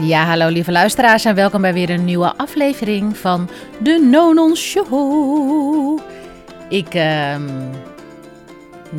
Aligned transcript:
Ja, 0.00 0.24
hallo 0.24 0.48
lieve 0.48 0.72
luisteraars 0.72 1.24
en 1.24 1.34
welkom 1.34 1.60
bij 1.60 1.72
weer 1.72 1.90
een 1.90 2.04
nieuwe 2.04 2.36
aflevering 2.36 3.16
van 3.16 3.50
de 3.82 4.08
Nonon 4.10 4.56
Show. 4.56 6.00
Ik, 6.68 6.94
ehm, 6.94 7.42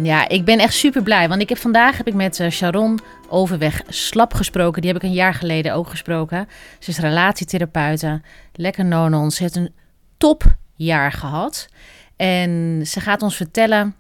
ja, 0.02 0.28
ik 0.28 0.46
ben 0.46 0.60
echt 0.60 0.74
super 0.74 1.04
blij, 1.04 1.30
want 1.30 1.42
ik 1.42 1.50
heb 1.50 1.58
vandaag 1.58 1.98
heb 1.98 2.08
ik 2.08 2.14
met 2.14 2.40
eh, 2.40 2.50
Sharon 2.50 3.00
Overweg 3.30 3.82
Slap 3.88 4.34
gesproken. 4.34 4.82
Die 4.82 4.92
heb 4.92 5.02
ik 5.02 5.10
een 5.10 5.16
jaar 5.16 5.34
geleden 5.34 5.74
ook 5.74 5.90
gesproken. 5.90 6.48
Ze 6.80 6.90
is 6.90 6.98
relatietherapeute, 6.98 8.22
lekker 8.54 8.86
nonon. 8.86 9.32
Ze 9.32 9.42
heeft 9.42 9.56
een 9.56 9.74
topjaar 10.18 11.12
gehad 11.12 11.68
en 12.16 12.82
ze 12.86 13.00
gaat 13.00 13.22
ons 13.22 13.36
vertellen 13.36 13.96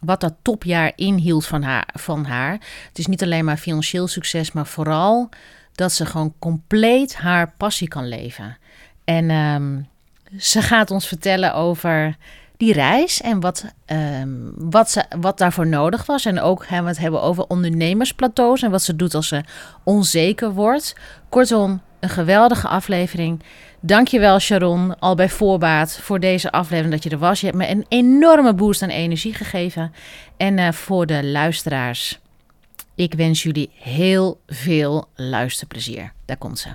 wat 0.00 0.20
dat 0.20 0.34
topjaar 0.42 0.92
inhield 0.96 1.46
van 1.46 1.62
haar, 1.62 1.88
van 1.92 2.24
haar. 2.24 2.52
Het 2.88 2.98
is 2.98 3.06
niet 3.06 3.22
alleen 3.22 3.44
maar 3.44 3.56
financieel 3.56 4.06
succes, 4.06 4.52
maar 4.52 4.66
vooral 4.66 5.28
dat 5.74 5.92
ze 5.92 6.06
gewoon 6.06 6.34
compleet 6.38 7.16
haar 7.16 7.52
passie 7.56 7.88
kan 7.88 8.08
leven. 8.08 8.56
En 9.04 9.30
ehm, 9.30 9.80
ze 10.38 10.62
gaat 10.62 10.90
ons 10.90 11.08
vertellen 11.08 11.54
over 11.54 12.16
die 12.56 12.72
reis 12.72 13.20
en 13.20 13.40
wat, 13.40 13.64
ehm, 13.84 14.28
wat, 14.56 14.90
ze, 14.90 15.04
wat 15.20 15.38
daarvoor 15.38 15.66
nodig 15.66 16.06
was. 16.06 16.24
En 16.24 16.40
ook 16.40 16.64
gaan 16.64 16.82
we 16.82 16.88
het 16.88 16.98
hebben 16.98 17.22
over 17.22 17.46
ondernemersplateaus 17.46 18.62
en 18.62 18.70
wat 18.70 18.82
ze 18.82 18.96
doet 18.96 19.14
als 19.14 19.28
ze 19.28 19.42
onzeker 19.82 20.52
wordt. 20.52 20.94
Kortom, 21.28 21.80
een 22.00 22.08
geweldige 22.08 22.68
aflevering. 22.68 23.42
Dankjewel 23.80 24.38
Sharon, 24.38 24.98
al 24.98 25.14
bij 25.14 25.28
voorbaat 25.28 25.98
voor 26.00 26.20
deze 26.20 26.52
aflevering 26.52 26.94
dat 26.94 27.02
je 27.02 27.10
er 27.10 27.18
was. 27.18 27.40
Je 27.40 27.46
hebt 27.46 27.58
me 27.58 27.68
een 27.68 27.86
enorme 27.88 28.54
boost 28.54 28.82
aan 28.82 28.88
energie 28.88 29.34
gegeven. 29.34 29.92
En 30.36 30.58
uh, 30.58 30.72
voor 30.72 31.06
de 31.06 31.24
luisteraars, 31.24 32.20
ik 32.94 33.14
wens 33.14 33.42
jullie 33.42 33.70
heel 33.72 34.40
veel 34.46 35.04
luisterplezier. 35.14 36.14
Daar 36.26 36.38
komt 36.38 36.58
ze. 36.58 36.74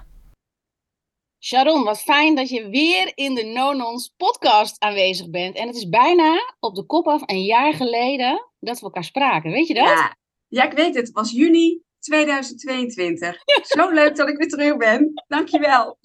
Sharon, 1.43 1.83
wat 1.83 2.01
fijn 2.01 2.35
dat 2.35 2.49
je 2.49 2.69
weer 2.69 3.11
in 3.15 3.35
de 3.35 3.43
Nonons 3.43 4.13
podcast 4.17 4.79
aanwezig 4.79 5.29
bent. 5.29 5.55
En 5.55 5.67
het 5.67 5.75
is 5.75 5.89
bijna 5.89 6.55
op 6.59 6.75
de 6.75 6.85
kop 6.85 7.07
af 7.07 7.21
een 7.25 7.43
jaar 7.43 7.73
geleden 7.73 8.49
dat 8.59 8.79
we 8.79 8.85
elkaar 8.85 9.03
spraken. 9.03 9.51
Weet 9.51 9.67
je 9.67 9.73
dat? 9.73 9.83
Ja, 9.83 10.15
ja 10.47 10.63
ik 10.63 10.71
weet 10.71 10.95
het. 10.95 11.07
Het 11.07 11.11
was 11.11 11.31
juni 11.31 11.81
2022. 11.99 13.35
Zo 13.77 13.89
leuk 13.89 14.15
dat 14.15 14.29
ik 14.29 14.37
weer 14.37 14.47
terug 14.47 14.77
ben. 14.77 15.23
Dankjewel. 15.27 15.97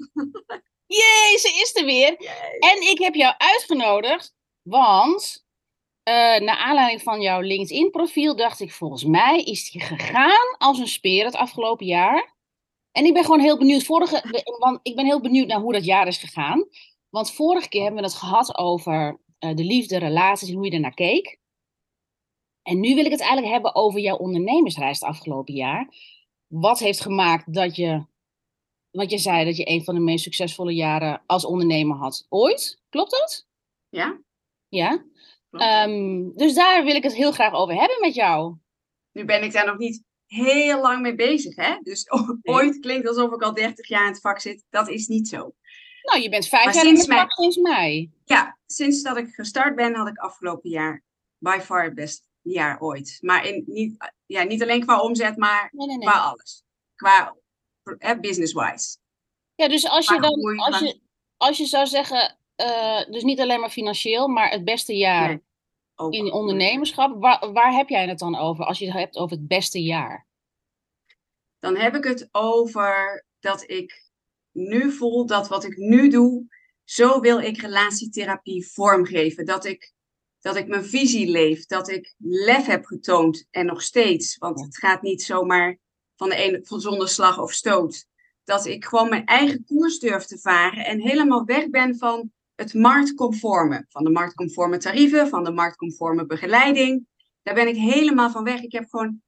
Jee, 0.87 1.39
ze 1.39 1.61
is 1.63 1.71
er 1.75 1.85
weer. 1.85 2.17
En 2.59 2.91
ik 2.91 2.99
heb 2.99 3.15
jou 3.15 3.35
uitgenodigd, 3.39 4.35
want 4.63 5.45
uh, 6.09 6.15
naar 6.47 6.57
aanleiding 6.57 7.03
van 7.03 7.21
jouw 7.21 7.41
LinkedIn-profiel 7.41 8.37
dacht 8.37 8.61
ik, 8.61 8.73
volgens 8.73 9.05
mij 9.05 9.43
is 9.43 9.71
die 9.71 9.81
gegaan 9.81 10.57
als 10.59 10.79
een 10.79 10.89
speer 10.89 11.25
het 11.25 11.37
afgelopen 11.37 11.87
jaar. 11.87 12.35
En 12.93 13.05
ik 13.05 13.13
ben 13.13 13.25
gewoon 13.25 13.41
heel 13.41 13.59
benieuwd, 13.59 13.83
vorige, 13.83 14.45
want 14.59 14.79
ik 14.83 14.97
ben 14.97 15.05
heel 15.05 15.21
benieuwd 15.21 15.47
naar 15.47 15.61
hoe 15.61 15.73
dat 15.73 15.85
jaar 15.85 16.07
is 16.07 16.19
gegaan. 16.19 16.69
Want 17.09 17.33
vorige 17.33 17.69
keer 17.69 17.83
hebben 17.83 18.01
we 18.01 18.07
het 18.07 18.17
gehad 18.17 18.57
over 18.59 19.21
uh, 19.41 19.55
de 19.55 19.65
liefde, 19.65 19.99
relaties 19.99 20.49
en 20.49 20.55
hoe 20.55 20.65
je 20.65 20.71
ernaar 20.71 20.95
keek. 20.95 21.39
En 22.63 22.81
nu 22.81 22.95
wil 22.95 23.05
ik 23.05 23.11
het 23.11 23.21
eigenlijk 23.21 23.53
hebben 23.53 23.75
over 23.75 24.01
jouw 24.01 24.17
ondernemersreis 24.17 25.01
het 25.01 25.09
afgelopen 25.09 25.55
jaar. 25.55 25.95
Wat 26.47 26.79
heeft 26.79 27.01
gemaakt 27.01 27.55
dat 27.55 27.77
je, 27.77 28.07
want 28.91 29.11
je 29.11 29.19
zei 29.19 29.45
dat 29.45 29.57
je 29.57 29.69
een 29.69 29.85
van 29.85 29.95
de 29.95 30.01
meest 30.01 30.25
succesvolle 30.25 30.75
jaren 30.75 31.23
als 31.27 31.45
ondernemer 31.45 31.97
had 31.97 32.27
ooit. 32.29 32.83
Klopt 32.89 33.11
dat? 33.11 33.47
Ja. 33.89 34.21
Ja. 34.69 35.05
Um, 35.63 36.33
dus 36.37 36.55
daar 36.55 36.85
wil 36.85 36.95
ik 36.95 37.03
het 37.03 37.15
heel 37.15 37.33
graag 37.33 37.53
over 37.53 37.75
hebben 37.75 38.01
met 38.01 38.15
jou. 38.15 38.57
Nu 39.13 39.25
ben 39.25 39.43
ik 39.43 39.53
daar 39.53 39.67
nog 39.67 39.79
niet 39.79 40.03
heel 40.27 40.81
lang 40.81 41.03
mee 41.03 41.15
bezig, 41.15 41.57
hè? 41.57 41.79
Dus 41.83 42.07
ooit 42.43 42.79
klinkt 42.79 43.09
alsof 43.09 43.33
ik 43.33 43.43
al 43.43 43.55
30 43.55 43.89
jaar 43.89 44.07
in 44.07 44.13
het 44.13 44.21
vak 44.21 44.41
zit. 44.41 44.65
Dat 44.71 44.89
is 44.89 45.07
niet 45.07 45.29
zo. 45.29 45.55
Nou, 46.03 46.23
je 46.23 46.29
bent 46.29 46.49
vijf 46.49 46.75
jaar 46.75 46.87
in 46.87 46.97
het 46.97 47.07
vak 47.07 47.33
sinds 47.33 47.57
mei. 47.57 48.11
Ja, 48.25 48.59
sinds 48.67 49.03
dat 49.03 49.17
ik 49.17 49.35
gestart 49.35 49.77
ben, 49.77 49.95
had 49.95 50.09
ik 50.09 50.19
afgelopen 50.19 50.71
jaar 50.71 51.03
by 51.39 51.59
far 51.63 51.85
het 51.85 51.95
beste 51.95 52.27
jaar 52.43 52.81
ooit. 52.81 53.19
Maar 53.21 53.47
in, 53.47 53.65
niet, 53.67 54.13
ja, 54.27 54.43
niet 54.43 54.63
alleen 54.63 54.85
qua 54.85 55.01
omzet, 55.01 55.37
maar 55.37 55.69
nee, 55.73 55.87
nee, 55.87 55.97
nee. 55.97 56.09
qua 56.09 56.19
alles. 56.19 56.63
Qua 56.95 57.37
business-wise. 58.21 58.97
Ja, 59.55 59.69
dus 59.69 59.89
als 59.89 60.09
je 60.09 60.21
dan, 60.21 60.59
als 60.59 60.79
je, 60.79 61.01
als 61.37 61.59
je 61.59 61.67
zou 61.67 61.87
zeggen, 61.87 62.39
uh, 62.57 63.05
dus 63.11 63.23
niet 63.23 63.41
alleen 63.41 63.61
maar 63.61 63.71
financieel, 63.71 64.29
maar 64.29 64.51
het 64.51 64.65
beste 64.65 64.97
jaar 64.97 65.41
in 66.11 66.33
ondernemerschap. 66.33 67.21
Waar, 67.21 67.53
waar 67.53 67.73
heb 67.73 67.89
jij 67.89 68.09
het 68.09 68.19
dan 68.19 68.37
over 68.37 68.65
als 68.65 68.79
je 68.79 68.85
het 68.87 68.95
hebt 68.95 69.17
over 69.17 69.37
het 69.37 69.49
beste 69.49 69.83
jaar? 69.83 70.27
Dan 71.59 71.77
heb 71.77 71.95
ik 71.95 72.05
het 72.05 72.29
over 72.33 73.25
dat 73.41 73.71
ik 73.71 74.11
nu 74.51 74.93
voel 74.93 75.27
dat 75.27 75.49
wat 75.49 75.65
ik 75.65 75.77
nu 75.77 76.09
doe, 76.09 76.47
zo 76.85 77.21
wil 77.21 77.41
ik 77.41 77.61
relatietherapie 77.61 78.67
vormgeven. 78.67 79.47
Dat 79.47 79.65
ik, 79.65 79.93
dat 80.41 80.57
ik 80.57 80.69
mijn 80.69 80.85
visie 80.85 81.31
leef, 81.31 81.67
dat 81.67 81.89
ik 81.89 82.15
lef 82.19 82.67
heb 82.67 82.85
getoond 82.85 83.47
en 83.51 83.67
nog 83.67 83.83
steeds. 83.83 84.37
Want 84.39 84.61
het 84.61 84.79
gaat 84.79 85.03
niet 85.03 85.23
zomaar 85.23 85.79
van 86.17 86.29
de 86.29 86.35
ene 86.35 86.61
van 86.63 86.81
zonder 86.81 87.09
slag 87.09 87.39
of 87.39 87.53
stoot. 87.53 88.07
Dat 88.45 88.67
ik 88.67 88.85
gewoon 88.85 89.09
mijn 89.09 89.25
eigen 89.27 89.65
koers 89.65 89.99
durf 89.99 90.25
te 90.25 90.39
varen 90.39 90.85
en 90.85 91.01
helemaal 91.01 91.45
weg 91.45 91.71
ben 91.71 91.97
van 91.97 92.33
het 92.55 92.75
marktconforme. 92.75 93.85
Van 93.89 94.05
de 94.05 94.11
marktconforme 94.11 94.79
tarieven, 94.79 95.29
van 95.29 95.45
de 95.45 95.53
marktconforme 95.53 96.27
begeleiding. 96.27 97.07
Daar 97.43 97.55
ben 97.55 97.69
ik 97.69 97.77
helemaal 97.77 98.31
van 98.31 98.45
weg. 98.45 98.63
Ik 98.63 98.73
heb 98.73 98.89
gewoon. 98.89 99.23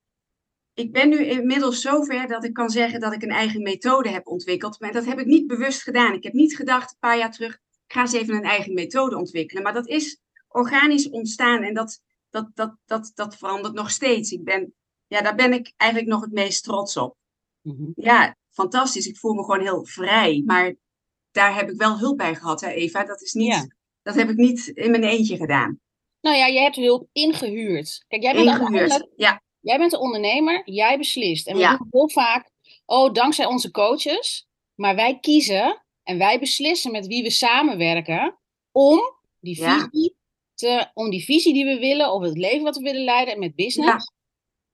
Ik 0.75 0.92
ben 0.92 1.09
nu 1.09 1.25
inmiddels 1.25 1.81
zover 1.81 2.28
dat 2.28 2.44
ik 2.44 2.53
kan 2.53 2.70
zeggen 2.70 3.00
dat 3.00 3.12
ik 3.12 3.22
een 3.22 3.31
eigen 3.31 3.62
methode 3.62 4.09
heb 4.09 4.26
ontwikkeld. 4.26 4.81
Maar 4.81 4.92
dat 4.92 5.04
heb 5.04 5.19
ik 5.19 5.26
niet 5.26 5.47
bewust 5.47 5.82
gedaan. 5.82 6.15
Ik 6.15 6.22
heb 6.22 6.32
niet 6.32 6.56
gedacht 6.56 6.91
een 6.91 6.98
paar 6.98 7.19
jaar 7.19 7.32
terug, 7.32 7.54
ik 7.86 7.92
ga 7.92 8.00
eens 8.00 8.12
even 8.12 8.34
een 8.34 8.42
eigen 8.42 8.75
methode 8.75 9.16
ontwikkelen. 9.16 9.62
Maar 9.62 9.72
dat 9.72 9.88
is 9.88 10.20
organisch 10.48 11.09
ontstaan 11.09 11.62
en 11.62 11.75
dat, 11.75 12.00
dat, 12.31 12.50
dat, 12.54 12.76
dat, 12.84 13.12
dat 13.15 13.36
verandert 13.36 13.75
nog 13.75 13.91
steeds. 13.91 14.31
Ik 14.31 14.44
ben, 14.44 14.75
ja, 15.06 15.22
daar 15.22 15.34
ben 15.34 15.53
ik 15.53 15.72
eigenlijk 15.76 16.10
nog 16.10 16.20
het 16.20 16.32
meest 16.32 16.65
trots 16.65 16.97
op. 16.97 17.16
Mm-hmm. 17.62 17.92
Ja, 17.94 18.36
fantastisch. 18.50 19.06
Ik 19.06 19.19
voel 19.19 19.34
me 19.34 19.44
gewoon 19.44 19.60
heel 19.60 19.84
vrij. 19.84 20.42
Maar 20.47 20.75
daar 21.36 21.54
heb 21.54 21.70
ik 21.70 21.76
wel 21.76 21.98
hulp 21.98 22.16
bij 22.16 22.34
gehad, 22.34 22.60
hè, 22.60 22.70
Eva. 22.70 23.04
Dat, 23.04 23.22
is 23.22 23.32
niet, 23.32 23.76
dat 24.02 24.14
heb 24.14 24.28
ik 24.28 24.36
niet 24.36 24.66
in 24.66 24.91
mijn 24.91 25.04
eentje 25.04 25.36
gedaan. 25.36 25.80
Nou 26.20 26.36
ja, 26.36 26.47
je 26.47 26.58
hebt 26.58 26.76
hulp 26.76 27.08
ingehuurd. 27.12 28.04
Kijk, 28.08 28.22
jij 28.22 28.34
bent, 28.34 28.47
ingehuurd, 28.47 29.08
ja. 29.16 29.42
jij 29.60 29.78
bent 29.78 29.91
de 29.91 29.98
ondernemer, 29.98 30.62
jij 30.64 30.98
beslist. 30.98 31.47
En 31.47 31.54
we 31.54 31.60
ja. 31.60 31.76
doen 31.76 31.86
heel 31.91 32.10
vaak, 32.10 32.50
oh, 32.84 33.12
dankzij 33.12 33.47
onze 33.47 33.70
coaches. 33.70 34.47
Maar 34.74 34.94
wij 34.94 35.19
kiezen 35.19 35.84
en 36.02 36.19
wij 36.19 36.38
beslissen 36.38 36.92
met 36.92 37.06
wie 37.06 37.22
we 37.22 37.30
samenwerken 37.30 38.38
om 38.72 39.00
die 39.41 39.56
visie, 39.56 40.16
te, 40.54 40.91
om 40.94 41.10
die 41.10 41.24
visie 41.24 41.53
die 41.53 41.64
we 41.64 41.78
willen, 41.78 42.12
of 42.12 42.22
het 42.22 42.38
leven 42.38 42.62
wat 42.62 42.76
we 42.76 42.82
willen 42.82 43.04
leiden 43.04 43.38
met 43.38 43.54
business, 43.54 44.12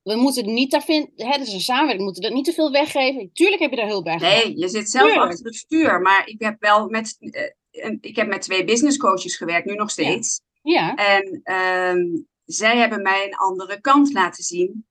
we 0.03 0.17
moeten 0.17 0.55
niet 0.55 0.71
daar 0.71 0.83
vinden, 0.83 1.13
hè, 1.17 1.39
dat 1.39 1.47
is 1.47 1.53
een 1.53 1.61
samenwerking, 1.61 1.99
we 1.99 2.05
moeten 2.05 2.23
dat 2.23 2.33
niet 2.33 2.45
te 2.45 2.53
veel 2.53 2.71
weggeven. 2.71 3.31
Tuurlijk 3.33 3.61
heb 3.61 3.71
je 3.71 3.77
daar 3.77 3.89
hulp 3.89 4.05
bij. 4.05 4.17
Nee, 4.17 4.59
je 4.59 4.69
zit 4.69 4.91
zelf 4.91 5.17
achter 5.17 5.45
het 5.45 5.55
stuur, 5.55 6.01
maar 6.01 6.27
ik 6.27 6.41
heb 6.41 6.57
wel 6.61 6.89
met, 6.89 7.17
uh, 7.21 7.97
ik 8.01 8.17
heb 8.17 8.29
met 8.29 8.43
twee 8.43 8.65
business 8.65 8.97
coaches 8.97 9.37
gewerkt, 9.37 9.67
nu 9.67 9.75
nog 9.75 9.91
steeds. 9.91 10.41
Ja. 10.63 10.95
En 10.95 11.55
um, 11.55 12.27
zij 12.45 12.77
hebben 12.77 13.03
mij 13.03 13.25
een 13.25 13.37
andere 13.37 13.81
kant 13.81 14.13
laten 14.13 14.45
zien, 14.45 14.87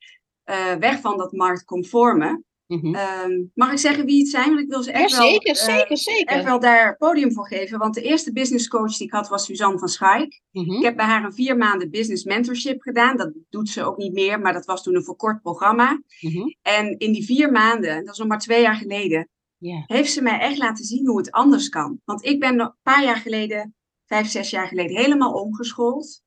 uh, 0.46 0.74
weg 0.74 1.00
van 1.00 1.18
dat 1.18 1.32
marktconforme. 1.32 2.44
Mm 2.72 2.96
-hmm. 2.96 3.52
mag 3.54 3.72
ik 3.72 3.78
zeggen 3.78 4.06
wie 4.06 4.20
het 4.20 4.30
zijn? 4.30 4.48
Want 4.48 4.60
ik 4.60 4.70
wil 4.70 4.84
ze 4.84 4.92
echt, 4.92 5.12
ja, 5.12 5.22
zeker, 5.22 5.54
wel, 5.66 5.76
zeker, 5.76 5.98
zeker. 5.98 6.36
echt 6.36 6.44
wel 6.44 6.60
daar 6.60 6.98
podium 6.98 7.34
voor 7.34 7.48
geven. 7.48 7.80
Want 7.80 7.94
de 7.94 8.02
eerste 8.02 8.32
business 8.34 8.68
coach 8.68 8.98
die 8.98 9.08
ik 9.08 9.14
had 9.14 9.30
was 9.30 9.46
Suzanne 9.46 9.80
van 9.80 9.88
Schaik. 9.88 10.42
Mm 10.52 10.64
-hmm. 10.64 10.78
Ik 10.78 10.84
heb 10.84 10.96
bij 10.96 11.06
haar 11.06 11.24
een 11.24 11.34
vier 11.34 11.58
maanden 11.58 11.90
business 11.90 12.24
mentorship 12.24 12.82
gedaan. 12.82 13.18
Dat 13.18 13.34
doet 13.50 13.70
ze 13.70 13.84
ook 13.84 13.98
niet 13.98 14.14
meer, 14.14 14.40
maar 14.40 14.54
dat 14.54 14.66
was 14.66 14.84
toen 14.84 14.96
een 14.96 15.04
verkort 15.04 15.42
programma. 15.42 16.02
Mm 16.20 16.32
-hmm. 16.32 16.56
En 16.62 16.98
in 16.98 17.12
die 17.12 17.26
vier 17.26 17.52
maanden, 17.52 18.06
dat 18.06 18.14
is 18.14 18.20
nog 18.20 18.28
maar 18.28 18.40
twee 18.40 18.62
jaar 18.62 18.76
geleden, 18.76 19.30
yeah. 19.58 19.84
heeft 19.86 20.12
ze 20.12 20.22
mij 20.22 20.40
echt 20.40 20.58
laten 20.58 20.86
zien 20.86 21.08
hoe 21.08 21.18
het 21.18 21.32
anders 21.32 21.70
kan. 21.70 22.00
Want 22.06 22.26
ik 22.26 22.40
ben 22.40 22.60
een 22.60 22.76
paar 22.82 23.04
jaar 23.04 23.18
geleden, 23.18 23.76
vijf, 24.06 24.28
zes 24.28 24.50
jaar 24.50 24.68
geleden, 24.68 24.98
helemaal 24.98 25.34
omgeschoold. 25.34 26.24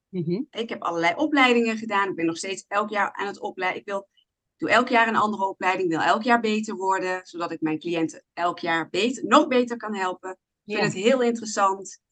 Ik 0.50 0.68
heb 0.68 0.82
allerlei 0.82 1.14
opleidingen 1.16 1.76
gedaan. 1.76 2.08
Ik 2.08 2.14
ben 2.14 2.26
nog 2.26 2.36
steeds 2.36 2.64
elk 2.68 2.90
jaar 2.90 3.12
aan 3.12 3.26
het 3.26 3.40
opleiden. 3.40 3.80
Ik 3.80 3.86
wil 3.86 4.08
doe 4.56 4.70
elk 4.70 4.88
jaar 4.88 5.08
een 5.08 5.16
andere 5.16 5.48
opleiding, 5.48 5.88
wil 5.88 6.00
elk 6.00 6.22
jaar 6.22 6.40
beter 6.40 6.74
worden, 6.74 7.20
zodat 7.26 7.52
ik 7.52 7.60
mijn 7.60 7.78
cliënten 7.78 8.24
elk 8.32 8.58
jaar 8.58 8.88
beter, 8.88 9.26
nog 9.26 9.46
beter 9.46 9.76
kan 9.76 9.94
helpen. 9.94 10.38
Ik 10.64 10.76
vind 10.76 10.92
het 10.92 11.02
heel 11.02 11.22
interessant. 11.22 12.02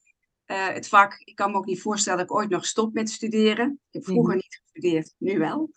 Uh, 0.47 0.67
het 0.67 0.89
vak, 0.89 1.21
ik 1.25 1.35
kan 1.35 1.51
me 1.51 1.57
ook 1.57 1.67
niet 1.67 1.81
voorstellen 1.81 2.19
dat 2.19 2.29
ik 2.29 2.35
ooit 2.37 2.51
nog 2.51 2.67
stop 2.67 2.93
met 2.93 3.11
studeren. 3.11 3.71
Ik 3.71 3.93
heb 3.93 4.05
vroeger 4.05 4.35
mm. 4.35 4.41
niet 4.41 4.61
gestudeerd, 4.63 5.15
nu 5.19 5.39
wel. 5.39 5.71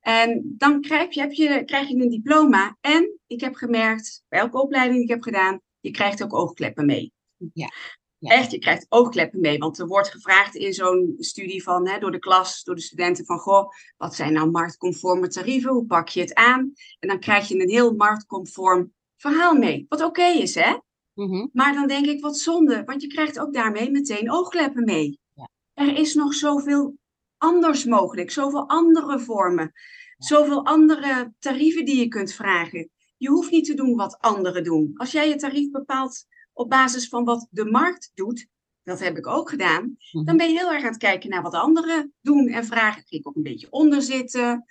En 0.00 0.54
dan 0.56 0.80
krijg 0.80 1.14
je, 1.14 1.20
heb 1.20 1.32
je, 1.32 1.64
krijg 1.64 1.88
je 1.88 1.94
een 1.94 2.08
diploma. 2.08 2.76
En 2.80 3.18
ik 3.26 3.40
heb 3.40 3.54
gemerkt, 3.54 4.24
bij 4.28 4.40
elke 4.40 4.62
opleiding 4.62 4.94
die 4.94 5.04
ik 5.04 5.10
heb 5.10 5.22
gedaan, 5.22 5.60
je 5.80 5.90
krijgt 5.90 6.22
ook 6.22 6.34
oogkleppen 6.34 6.86
mee. 6.86 7.12
Ja. 7.52 7.70
Ja. 8.18 8.30
Echt, 8.30 8.50
je 8.50 8.58
krijgt 8.58 8.86
oogkleppen 8.88 9.40
mee. 9.40 9.58
Want 9.58 9.78
er 9.78 9.86
wordt 9.86 10.10
gevraagd 10.10 10.54
in 10.54 10.72
zo'n 10.72 11.14
studie 11.18 11.62
van, 11.62 11.88
hè, 11.88 11.98
door 11.98 12.10
de 12.10 12.18
klas, 12.18 12.62
door 12.62 12.74
de 12.74 12.80
studenten 12.80 13.24
van, 13.24 13.38
goh, 13.38 13.68
wat 13.96 14.14
zijn 14.14 14.32
nou 14.32 14.50
marktconforme 14.50 15.28
tarieven? 15.28 15.72
Hoe 15.72 15.86
pak 15.86 16.08
je 16.08 16.20
het 16.20 16.34
aan? 16.34 16.72
En 16.98 17.08
dan 17.08 17.20
krijg 17.20 17.48
je 17.48 17.60
een 17.60 17.70
heel 17.70 17.94
marktconform 17.94 18.92
verhaal 19.16 19.54
mee. 19.54 19.86
Wat 19.88 20.02
oké 20.02 20.24
is, 20.24 20.54
hè? 20.54 20.76
Mhm. 21.14 21.46
Maar 21.52 21.74
dan 21.74 21.86
denk 21.86 22.06
ik, 22.06 22.20
wat 22.20 22.38
zonde, 22.38 22.82
want 22.84 23.02
je 23.02 23.08
krijgt 23.08 23.38
ook 23.38 23.52
daarmee 23.52 23.90
meteen 23.90 24.30
oogkleppen 24.32 24.84
mee. 24.84 25.18
Ja. 25.32 25.48
Er 25.74 25.96
is 25.96 26.14
nog 26.14 26.34
zoveel 26.34 26.96
anders 27.36 27.84
mogelijk, 27.84 28.30
zoveel 28.30 28.68
andere 28.68 29.20
vormen, 29.20 29.72
zoveel 30.18 30.64
andere 30.64 31.32
tarieven 31.38 31.84
die 31.84 31.98
je 31.98 32.08
kunt 32.08 32.32
vragen. 32.32 32.90
Je 33.16 33.28
hoeft 33.28 33.50
niet 33.50 33.64
te 33.64 33.74
doen 33.74 33.96
wat 33.96 34.18
anderen 34.20 34.64
doen. 34.64 34.90
Als 34.94 35.12
jij 35.12 35.28
je 35.28 35.36
tarief 35.36 35.70
bepaalt 35.70 36.26
op 36.58 36.68
basis 36.70 37.08
van 37.08 37.24
wat 37.24 37.46
de 37.50 37.64
markt 37.64 38.10
doet, 38.14 38.46
dat 38.82 39.00
heb 39.00 39.16
ik 39.18 39.26
ook 39.26 39.48
gedaan, 39.50 39.96
Mhm. 40.12 40.24
dan 40.24 40.36
ben 40.36 40.48
je 40.52 40.58
heel 40.58 40.72
erg 40.72 40.82
aan 40.82 40.88
het 40.88 40.96
kijken 40.96 41.30
naar 41.30 41.42
wat 41.42 41.54
anderen 41.54 42.14
doen 42.20 42.48
en 42.48 42.64
vragen. 42.64 43.02
Ging 43.06 43.20
ik 43.20 43.28
ook 43.28 43.36
een 43.36 43.42
beetje 43.42 43.70
onder 43.70 44.02
zitten. 44.02 44.64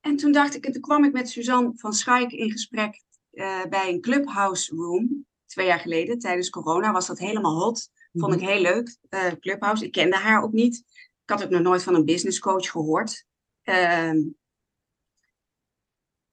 En 0.00 0.16
toen 0.16 0.32
dacht 0.32 0.54
ik, 0.54 0.64
en 0.64 0.72
toen 0.72 0.82
kwam 0.82 1.04
ik 1.04 1.12
met 1.12 1.28
Suzanne 1.28 1.72
van 1.74 1.92
Schaik 1.92 2.32
in 2.32 2.50
gesprek 2.50 3.04
eh, 3.30 3.64
bij 3.68 3.88
een 3.88 4.00
clubhouse 4.00 4.74
room. 4.74 5.26
Twee 5.46 5.66
jaar 5.66 5.78
geleden, 5.78 6.18
tijdens 6.18 6.50
corona, 6.50 6.92
was 6.92 7.06
dat 7.06 7.18
helemaal 7.18 7.62
hot. 7.62 7.90
Vond 8.12 8.34
ik 8.34 8.40
heel 8.40 8.60
leuk, 8.60 8.96
eh, 9.08 9.32
Clubhouse. 9.40 9.84
Ik 9.84 9.92
kende 9.92 10.16
haar 10.16 10.42
ook 10.42 10.52
niet. 10.52 10.76
Ik 11.22 11.30
had 11.30 11.44
ook 11.44 11.50
nog 11.50 11.60
nooit 11.62 11.82
van 11.82 11.94
een 11.94 12.04
business 12.04 12.38
coach 12.38 12.70
gehoord. 12.70 13.24
Ehm, 13.62 14.18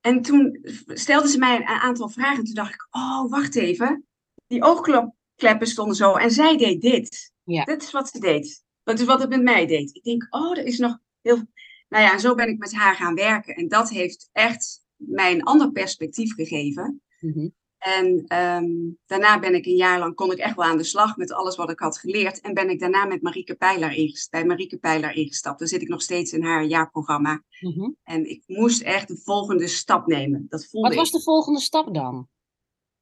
en 0.01 0.21
toen 0.21 0.59
stelde 0.87 1.27
ze 1.27 1.37
mij 1.37 1.55
een 1.55 1.65
aantal 1.65 2.09
vragen. 2.09 2.37
En 2.37 2.43
toen 2.43 2.53
dacht 2.53 2.73
ik, 2.73 2.87
oh, 2.91 3.29
wacht 3.29 3.55
even. 3.55 4.07
Die 4.47 4.63
oogkleppen 4.63 5.67
stonden 5.67 5.95
zo. 5.95 6.13
En 6.15 6.31
zij 6.31 6.57
deed 6.57 6.81
dit. 6.81 7.33
Ja. 7.43 7.63
Dit 7.63 7.83
is 7.83 7.91
wat 7.91 8.09
ze 8.09 8.19
deed. 8.19 8.63
Dat 8.83 8.99
is 8.99 9.05
wat 9.05 9.19
het 9.19 9.29
met 9.29 9.43
mij 9.43 9.65
deed. 9.65 9.95
Ik 9.95 10.03
denk, 10.03 10.27
oh, 10.29 10.57
er 10.57 10.65
is 10.65 10.77
nog 10.77 10.97
heel... 11.21 11.41
Nou 11.89 12.03
ja, 12.03 12.13
en 12.13 12.19
zo 12.19 12.35
ben 12.35 12.49
ik 12.49 12.57
met 12.57 12.73
haar 12.73 12.95
gaan 12.95 13.15
werken. 13.15 13.55
En 13.55 13.67
dat 13.67 13.89
heeft 13.89 14.29
echt 14.31 14.85
mij 14.95 15.31
een 15.31 15.43
ander 15.43 15.71
perspectief 15.71 16.33
gegeven. 16.33 17.01
Mhm. 17.19 17.47
En 17.77 18.23
ehm, 18.27 18.69
daarna 19.05 19.39
ben 19.39 19.55
ik 19.55 19.65
een 19.65 19.75
jaar 19.75 19.99
lang, 19.99 20.15
kon 20.15 20.31
ik 20.31 20.37
echt 20.37 20.55
wel 20.55 20.65
aan 20.65 20.77
de 20.77 20.83
slag 20.83 21.17
met 21.17 21.31
alles 21.31 21.55
wat 21.55 21.69
ik 21.69 21.79
had 21.79 21.97
geleerd. 21.97 22.41
En 22.41 22.53
ben 22.53 22.69
ik 22.69 22.79
daarna 22.79 23.05
met 23.05 23.21
Marieke 23.21 23.55
Pijler 23.55 23.91
ingestapt, 23.91 24.29
bij 24.31 24.45
Marieke 24.45 24.77
Pijler 24.77 25.11
ingestapt. 25.15 25.59
Dan 25.59 25.67
zit 25.67 25.81
ik 25.81 25.87
nog 25.87 26.01
steeds 26.01 26.33
in 26.33 26.43
haar 26.43 26.63
jaarprogramma. 26.63 27.43
Mhm. 27.59 27.91
En 28.03 28.29
ik 28.29 28.43
moest 28.45 28.81
echt 28.81 29.07
de 29.07 29.17
volgende 29.17 29.67
stap 29.67 30.07
nemen. 30.07 30.45
Dat 30.49 30.67
voelde 30.67 30.87
Wat 30.87 30.97
was 30.97 31.07
ik. 31.07 31.13
de 31.13 31.21
volgende 31.21 31.59
stap 31.59 31.93
dan? 31.93 32.27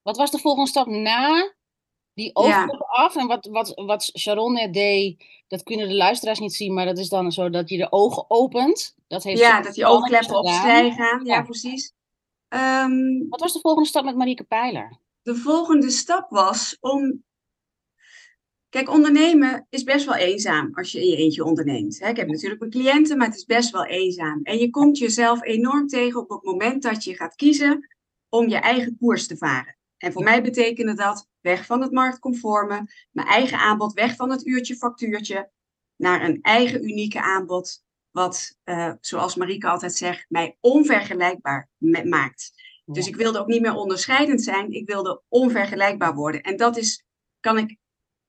Wat 0.02 0.18
was 0.18 0.32
de 0.32 0.38
volgende 0.40 0.70
stap 0.70 0.88
na 0.88 1.54
die 2.14 2.36
oogkleppen 2.36 2.88
af? 2.88 3.16
En 3.16 3.28
wat, 3.28 3.46
wat, 3.46 3.72
wat 3.76 4.04
Sharon 4.18 4.54
net 4.54 4.74
deed, 4.74 5.26
dat 5.48 5.64
kunnen 5.64 5.88
de 5.88 5.96
luisteraars 5.96 6.40
niet 6.40 6.54
zien, 6.54 6.74
maar 6.74 6.86
dat 6.86 6.98
is 6.98 7.10
dan 7.10 7.32
zo 7.32 7.50
dat 7.50 7.70
je 7.70 7.78
de 7.78 7.92
ogen 7.92 8.26
opent. 8.28 8.96
Dat 9.08 9.24
heeft 9.24 9.40
Ja, 9.40 9.62
dat 9.62 9.74
die 9.74 9.86
oogkleppen 9.86 10.48
gaan. 10.48 10.86
Ja, 10.86 11.20
Ja. 11.24 11.42
precies. 11.42 11.94
Ehm, 12.48 13.28
Wat 13.30 13.40
was 13.40 13.54
de 13.54 13.60
volgende 13.60 13.90
stap 13.90 14.04
met 14.04 14.16
Marieke 14.16 14.44
Pijler? 14.44 15.00
de 15.22 15.36
volgende 15.36 15.90
stap 15.90 16.30
was 16.30 16.78
om. 16.80 17.24
Kijk, 18.70 18.90
ondernemen 18.90 19.68
is 19.70 19.84
best 19.84 20.06
wel 20.06 20.16
eenzaam 20.16 20.70
als 20.74 20.92
je 20.92 21.00
in 21.02 21.08
je 21.08 21.16
eentje 21.16 21.44
onderneemt. 21.44 22.02
Ik 22.02 22.18
heb 22.18 22.28
natuurlijk 22.28 22.60
mijn 22.60 22.72
cliënten, 22.72 23.18
maar 23.18 23.28
het 23.28 23.36
is 23.36 23.46
best 23.46 23.70
wel 23.72 23.86
eenzaam. 23.86 24.40
En 24.44 24.58
je 24.58 24.70
komt 24.70 24.98
jezelf 24.98 25.44
enorm 25.44 25.88
tegen 25.88 26.20
op 26.20 26.30
het 26.30 26.44
moment 26.44 26.84
dat 26.84 27.04
je 27.04 27.16
gaat 27.16 27.36
kiezen 27.36 27.88
om 28.30 28.50
je 28.50 28.56
eigen 28.58 28.98
koers 29.00 29.28
te 29.28 29.38
varen. 29.38 29.76
En 30.02 30.12
voor 30.12 30.24
mij 30.24 30.44
betekende 30.44 30.94
dat 30.94 31.30
weg 31.42 31.66
van 31.66 31.82
het 31.82 31.92
marktconforme, 31.92 32.88
mijn 33.12 33.28
eigen 33.28 33.58
aanbod, 33.58 33.94
weg 33.94 34.16
van 34.16 34.30
het 34.32 34.46
uurtje 34.46 34.76
factuurtje, 34.76 35.52
naar 35.96 36.24
een 36.24 36.42
eigen 36.42 36.84
unieke 36.84 37.22
aanbod, 37.22 37.84
wat, 38.12 38.58
eh, 38.64 38.94
zoals 39.00 39.36
Marieke 39.36 39.68
altijd 39.68 39.96
zegt, 39.96 40.26
mij 40.30 40.58
onvergelijkbaar 40.60 41.70
maakt. 42.04 42.52
Dus 42.86 43.08
ik 43.08 43.16
wilde 43.16 43.40
ook 43.40 43.48
niet 43.48 43.62
meer 43.62 43.76
onderscheidend 43.76 44.42
zijn, 44.44 44.72
ik 44.72 44.88
wilde 44.88 45.22
onvergelijkbaar 45.28 46.14
worden. 46.14 46.42
En 46.42 46.58
dat 46.58 46.78
is, 46.78 47.06
kan 47.40 47.58
ik, 47.58 47.78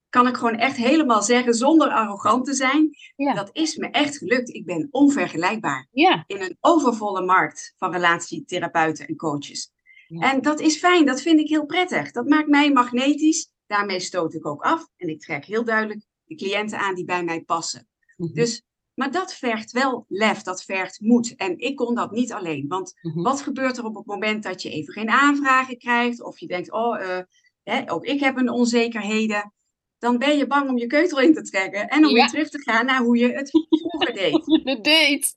kan 0.08 0.26
ik 0.26 0.36
gewoon 0.36 0.56
echt 0.58 0.76
helemaal 0.76 1.22
zeggen, 1.22 1.54
zonder 1.54 1.88
arrogant 1.88 2.44
te 2.44 2.54
zijn, 2.54 2.90
Ja. 3.16 3.34
dat 3.34 3.50
is 3.52 3.76
me 3.76 3.90
echt 3.90 4.18
gelukt. 4.18 4.48
Ik 4.48 4.66
ben 4.66 4.88
onvergelijkbaar 4.90 5.88
Ja, 5.90 6.24
in 6.26 6.40
een 6.40 6.56
overvolle 6.60 7.24
markt 7.24 7.74
van 7.76 7.92
relatietherapeuten 7.92 9.06
en 9.06 9.16
coaches. 9.16 9.71
En 10.20 10.42
dat 10.42 10.60
is 10.60 10.76
fijn, 10.78 11.06
dat 11.06 11.22
vind 11.22 11.40
ik 11.40 11.48
heel 11.48 11.66
prettig. 11.66 12.10
Dat 12.10 12.28
maakt 12.28 12.48
mij 12.48 12.72
magnetisch. 12.72 13.50
Daarmee 13.66 14.00
stoot 14.00 14.34
ik 14.34 14.46
ook 14.46 14.62
af. 14.62 14.88
En 14.96 15.08
ik 15.08 15.20
trek 15.20 15.44
heel 15.44 15.64
duidelijk 15.64 16.00
de 16.24 16.34
cliënten 16.34 16.78
aan 16.78 16.94
die 16.94 17.04
bij 17.04 17.24
mij 17.24 17.40
passen. 17.40 17.88
Mhm. 18.16 18.32
Dus, 18.34 18.62
maar 18.94 19.10
dat 19.10 19.34
vergt 19.34 19.72
wel 19.72 20.04
lef, 20.08 20.42
dat 20.42 20.64
vergt 20.64 21.00
moed. 21.00 21.34
En 21.36 21.58
ik 21.58 21.76
kon 21.76 21.94
dat 21.94 22.10
niet 22.10 22.32
alleen. 22.32 22.68
Want 22.68 22.92
Mhm. 23.02 23.22
wat 23.22 23.40
gebeurt 23.42 23.76
er 23.76 23.84
op 23.84 23.94
het 23.94 24.06
moment 24.06 24.42
dat 24.42 24.62
je 24.62 24.70
even 24.70 24.92
geen 24.92 25.10
aanvragen 25.10 25.78
krijgt? 25.78 26.22
Of 26.22 26.38
je 26.38 26.46
denkt, 26.46 26.72
oh, 26.72 27.00
eh, 27.02 27.18
hè, 27.62 27.90
ook 27.92 28.04
ik 28.04 28.20
heb 28.20 28.36
een 28.36 28.50
onzekerheden. 28.50 29.52
Dan 29.98 30.18
ben 30.18 30.36
je 30.36 30.46
bang 30.46 30.68
om 30.68 30.78
je 30.78 30.86
keutel 30.86 31.20
in 31.20 31.34
te 31.34 31.42
trekken. 31.42 31.88
En 31.88 32.04
om 32.06 32.10
Ja. 32.10 32.14
weer 32.16 32.28
terug 32.28 32.48
te 32.50 32.58
gaan 32.62 32.86
naar 32.86 33.00
hoe 33.02 33.16
je 33.18 33.32
het 33.32 33.50
vroeger 33.50 34.14
deed. 34.14 34.32
de 34.64 34.78
date. 34.80 35.34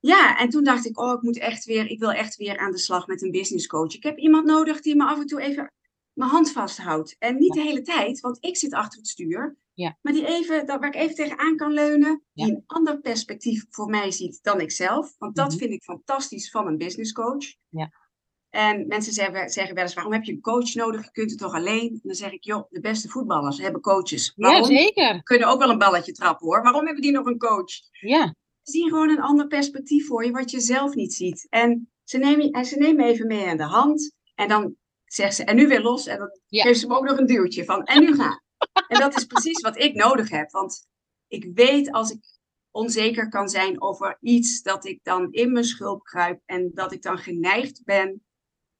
Ja, 0.00 0.38
en 0.38 0.48
toen 0.48 0.64
dacht 0.64 0.86
ik, 0.86 1.00
oh, 1.00 1.12
ik 1.12 1.22
moet 1.22 1.38
echt 1.38 1.64
weer, 1.64 1.86
ik 1.90 1.98
wil 1.98 2.12
echt 2.12 2.36
weer 2.36 2.58
aan 2.58 2.70
de 2.70 2.78
slag 2.78 3.06
met 3.06 3.22
een 3.22 3.30
business 3.30 3.66
coach. 3.66 3.94
Ik 3.94 4.02
heb 4.02 4.18
iemand 4.18 4.46
nodig 4.46 4.80
die 4.80 4.96
me 4.96 5.04
af 5.04 5.20
en 5.20 5.26
toe 5.26 5.40
even 5.40 5.72
mijn 6.12 6.30
hand 6.30 6.52
vasthoudt. 6.52 7.16
En 7.18 7.36
niet 7.38 7.52
de 7.52 7.60
hele 7.60 7.82
tijd, 7.82 8.20
want 8.20 8.36
ik 8.40 8.56
zit 8.56 8.72
achter 8.74 8.98
het 8.98 9.08
stuur. 9.08 9.56
Ja. 9.74 9.98
Maar 10.02 10.12
die 10.12 10.26
even, 10.26 10.66
dat, 10.66 10.80
waar 10.80 10.88
ik 10.88 10.94
even 10.94 11.14
tegenaan 11.14 11.56
kan 11.56 11.72
leunen, 11.72 12.22
die 12.32 12.46
Ja. 12.46 12.52
een 12.52 12.62
ander 12.66 13.00
perspectief 13.00 13.64
voor 13.70 13.86
mij 13.90 14.10
ziet 14.10 14.38
dan 14.42 14.60
ik 14.60 14.70
zelf. 14.70 15.14
Want 15.18 15.36
dat 15.36 15.48
Mhm. 15.48 15.58
vind 15.58 15.72
ik 15.72 15.82
fantastisch 15.82 16.50
van 16.50 16.66
een 16.66 16.76
business 16.78 17.12
coach. 17.12 17.44
Ja. 17.68 17.90
En 18.50 18.86
mensen 18.86 19.12
zeggen, 19.12 19.50
zeggen 19.50 19.74
wel 19.74 19.84
eens, 19.84 19.94
waarom 19.94 20.12
heb 20.12 20.24
je 20.24 20.32
een 20.32 20.40
coach 20.40 20.74
nodig? 20.74 21.04
Je 21.04 21.10
kunt 21.10 21.30
het 21.30 21.38
toch 21.38 21.52
alleen? 21.54 21.88
En 21.88 22.00
dan 22.02 22.14
zeg 22.14 22.32
ik, 22.32 22.44
joh, 22.44 22.64
de 22.70 22.80
beste 22.80 23.08
voetballers 23.08 23.58
hebben 23.58 23.80
coaches. 23.80 24.32
Ja, 24.36 24.48
Waarom? 24.48 24.64
zeker. 24.64 25.22
Kunnen 25.22 25.48
ook 25.48 25.58
wel 25.58 25.70
een 25.70 25.78
balletje 25.78 26.12
trappen 26.12 26.46
hoor. 26.46 26.62
Waarom 26.62 26.84
hebben 26.84 27.02
die 27.02 27.12
nog 27.12 27.26
een 27.26 27.38
coach? 27.38 27.72
Ja, 28.00 28.34
zien 28.68 28.88
gewoon 28.88 29.10
een 29.10 29.20
ander 29.20 29.46
perspectief 29.46 30.06
voor 30.06 30.24
je, 30.24 30.30
wat 30.30 30.50
je 30.50 30.60
zelf 30.60 30.94
niet 30.94 31.14
ziet. 31.14 31.46
En 31.50 31.90
ze 32.04 32.18
nemen, 32.18 32.50
en 32.50 32.64
ze 32.64 32.76
nemen 32.76 33.04
even 33.04 33.26
mee 33.26 33.46
aan 33.48 33.56
de 33.56 33.62
hand. 33.62 34.12
En 34.34 34.48
dan 34.48 34.76
zegt 35.04 35.34
ze, 35.34 35.44
en 35.44 35.56
nu 35.56 35.68
weer 35.68 35.82
los. 35.82 36.06
En 36.06 36.18
dan 36.18 36.40
Ja. 36.46 36.62
geeft 36.62 36.80
ze 36.80 36.86
me 36.86 36.96
ook 36.96 37.04
nog 37.08 37.18
een 37.18 37.26
duwtje 37.26 37.64
van, 37.64 37.84
en 37.84 38.00
nu 38.00 38.14
gaan. 38.14 38.40
en 38.88 38.98
dat 38.98 39.16
is 39.16 39.24
precies 39.24 39.60
wat 39.60 39.78
ik 39.78 39.94
nodig 39.94 40.30
heb. 40.30 40.50
Want 40.50 40.86
ik 41.28 41.50
weet 41.54 41.92
als 41.92 42.10
ik 42.10 42.24
onzeker 42.70 43.28
kan 43.28 43.48
zijn 43.48 43.82
over 43.82 44.16
iets, 44.20 44.62
dat 44.62 44.84
ik 44.86 45.00
dan 45.02 45.32
in 45.32 45.52
mijn 45.52 45.64
schulp 45.64 46.02
kruip. 46.02 46.40
En 46.46 46.70
dat 46.74 46.92
ik 46.92 47.02
dan 47.02 47.18
geneigd 47.18 47.84
ben 47.84 48.22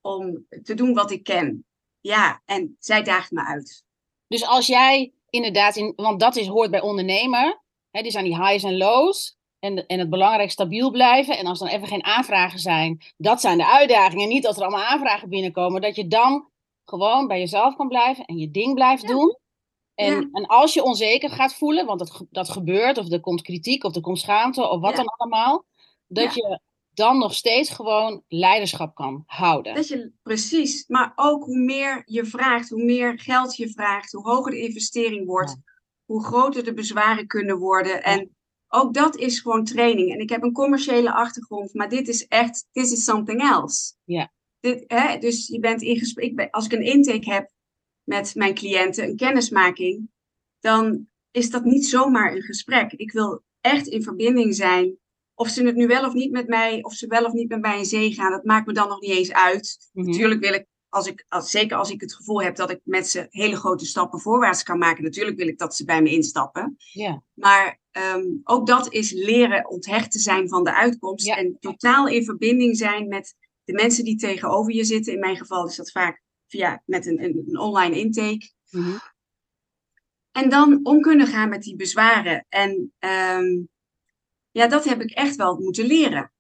om 0.01 0.47
te 0.63 0.75
doen 0.75 0.95
wat 0.95 1.11
ik 1.11 1.23
ken. 1.25 1.67
Ja, 2.01 2.43
en 2.45 2.77
zij 2.79 3.03
daagt 3.03 3.31
me 3.31 3.45
uit. 3.45 3.85
dus 4.29 4.45
als 4.47 4.67
jij 4.67 5.13
inderdaad, 5.31 5.77
in, 5.77 5.93
want 5.97 6.21
dat 6.21 6.37
is, 6.37 6.47
hoort 6.47 6.71
bij 6.71 6.81
ondernemer, 6.81 7.63
hè, 7.91 8.03
die 8.03 8.11
zijn 8.11 8.25
die 8.25 8.37
highs 8.45 8.63
en 8.65 8.77
lows. 8.77 9.38
En, 9.59 9.87
en 9.87 9.99
het 9.99 10.11
belangrijk 10.11 10.51
stabiel 10.51 10.91
blijven. 10.91 11.39
En 11.39 11.47
als 11.47 11.59
dan 11.59 11.69
even 11.69 11.87
geen 11.89 12.05
aanvragen 12.05 12.59
zijn, 12.59 13.01
dat 13.17 13.41
zijn 13.41 13.59
de 13.59 13.67
uitdagingen. 13.73 14.29
Niet 14.29 14.43
dat 14.43 14.57
er 14.57 14.63
allemaal 14.63 14.85
aanvragen 14.85 15.29
binnenkomen, 15.29 15.81
dat 15.81 15.97
je 15.97 16.07
dan 16.09 16.49
gewoon 16.85 17.27
bij 17.27 17.39
jezelf 17.39 17.77
kan 17.77 17.89
blijven 17.89 18.25
en 18.25 18.37
je 18.39 18.51
ding 18.51 18.75
blijft 18.75 19.03
Ja. 19.03 19.09
doen. 19.09 19.37
En, 19.95 20.13
Ja. 20.15 20.29
en 20.33 20.47
als 20.47 20.75
je 20.75 20.83
onzeker 20.83 21.31
gaat 21.31 21.55
voelen, 21.55 21.87
want 21.87 21.99
dat, 21.99 22.25
dat 22.31 22.49
gebeurt, 22.49 22.99
of 22.99 23.11
er 23.13 23.21
komt 23.21 23.43
kritiek, 23.43 23.85
of 23.85 23.95
er 23.95 24.01
komt 24.01 24.19
schaamte, 24.19 24.69
of 24.69 24.81
wat 24.81 24.91
Ja. 24.91 24.97
dan 24.97 25.07
allemaal, 25.17 25.65
dat 26.07 26.35
je 26.35 26.61
dan 26.91 27.19
nog 27.19 27.35
steeds 27.35 27.71
gewoon 27.71 28.23
leiderschap 28.29 28.95
kan 28.95 29.23
houden. 29.27 29.75
Dat 29.75 29.89
je, 29.89 30.13
precies, 30.23 30.85
maar 30.87 31.13
ook 31.17 31.45
hoe 31.45 31.59
meer 31.59 32.03
je 32.07 32.25
vraagt, 32.25 32.69
hoe 32.69 32.85
meer 32.85 33.19
geld 33.21 33.57
je 33.57 33.71
vraagt, 33.71 34.13
hoe 34.13 34.29
hoger 34.31 34.51
de 34.51 34.61
investering 34.61 35.27
wordt, 35.27 35.57
hoe 36.05 36.25
groter 36.25 36.65
de 36.65 36.75
bezwaren 36.75 37.27
kunnen 37.27 37.59
worden. 37.59 38.03
En 38.03 38.37
ook 38.69 38.95
dat 38.95 39.17
is 39.17 39.41
gewoon 39.41 39.65
training. 39.65 40.13
En 40.13 40.19
ik 40.19 40.31
heb 40.31 40.43
een 40.43 40.53
commerciële 40.53 41.13
achtergrond, 41.13 41.75
maar 41.75 41.89
dit 41.89 42.09
is 42.09 42.27
echt, 42.27 42.67
this 42.73 42.93
is 42.93 43.05
something 43.05 43.41
else. 43.41 43.95
Ja. 44.05 44.33
Dit, 44.61 44.85
hè, 44.87 45.19
dus 45.19 45.47
je 45.47 45.59
bent 45.59 45.83
in 45.83 45.99
gesprek, 45.99 46.49
als 46.51 46.65
ik 46.65 46.73
een 46.73 46.83
intake 46.83 47.33
heb 47.33 47.51
met 48.03 48.35
mijn 48.35 48.55
cliënten, 48.55 49.05
een 49.05 49.17
kennismaking, 49.17 50.11
dan 50.61 51.09
is 51.31 51.51
dat 51.51 51.65
niet 51.65 51.87
zomaar 51.87 52.33
een 52.33 52.43
gesprek. 52.43 52.93
Ik 52.93 53.13
wil 53.13 53.43
echt 53.61 53.87
in 53.87 54.03
verbinding 54.03 54.55
zijn. 54.55 54.99
Of 55.35 55.49
ze 55.49 55.65
het 55.65 55.77
nu 55.77 55.87
wel 55.87 56.07
of 56.07 56.13
niet 56.13 56.31
met 56.31 56.49
mij, 56.49 56.83
of 56.83 56.93
ze 56.93 57.07
wel 57.07 57.25
of 57.25 57.33
niet 57.33 57.49
met 57.49 57.61
mij 57.61 57.79
in 57.79 57.85
zee 57.85 58.13
gaan, 58.13 58.31
dat 58.31 58.45
maakt 58.45 58.67
me 58.67 58.73
dan 58.73 58.89
nog 58.89 59.01
niet 59.01 59.11
eens 59.11 59.33
uit. 59.33 59.91
Mhm. 59.93 60.07
Natuurlijk 60.07 60.41
wil 60.41 60.53
ik, 60.53 60.67
als 60.89 61.07
ik, 61.07 61.25
als, 61.29 61.51
zeker 61.51 61.77
als 61.77 61.91
ik 61.91 62.01
het 62.01 62.15
gevoel 62.15 62.43
heb 62.43 62.57
dat 62.57 62.71
ik 62.71 62.81
met 62.85 63.09
ze 63.09 63.27
hele 63.31 63.57
grote 63.57 63.87
stappen 63.87 64.21
voorwaarts 64.21 64.63
kan 64.63 64.79
maken, 64.79 65.05
natuurlijk 65.05 65.37
wil 65.37 65.49
ik 65.49 65.59
dat 65.59 65.77
ze 65.77 65.85
bij 65.85 66.03
me 66.03 66.11
instappen. 66.11 66.77
Ja. 66.93 67.23
Maar 67.35 67.81
ehm, 67.91 68.27
ook 68.45 68.67
dat 68.67 68.93
is 68.93 69.13
leren 69.13 69.69
onthecht 69.69 70.11
te 70.11 70.19
zijn 70.19 70.49
van 70.49 70.65
de 70.65 70.75
uitkomst 70.75 71.27
Ja. 71.27 71.37
en 71.37 71.57
totaal 71.61 72.09
in 72.09 72.25
verbinding 72.25 72.77
zijn 72.77 73.09
met 73.09 73.35
de 73.65 73.73
mensen 73.73 74.05
die 74.05 74.17
tegenover 74.17 74.75
je 74.75 74.85
zitten. 74.85 75.13
In 75.13 75.19
mijn 75.19 75.37
geval 75.37 75.67
is 75.67 75.77
dat 75.77 75.91
vaak 75.91 76.23
via 76.47 76.83
met 76.85 77.07
een, 77.07 77.25
een, 77.25 77.45
een 77.49 77.59
online 77.59 77.99
intake. 77.99 78.51
Mhm. 78.71 78.97
En 80.33 80.49
dan 80.51 80.81
om 80.83 81.01
kunnen 81.01 81.27
gaan 81.27 81.49
met 81.49 81.63
die 81.63 81.77
bezwaren. 81.77 82.47
En 82.49 82.93
ehm, 82.99 83.63
ja, 84.51 84.67
dat 84.67 84.85
heb 84.85 85.01
ik 85.01 85.11
echt 85.11 85.37
wel 85.37 85.57
moeten 85.59 85.87
leren. 85.87 86.33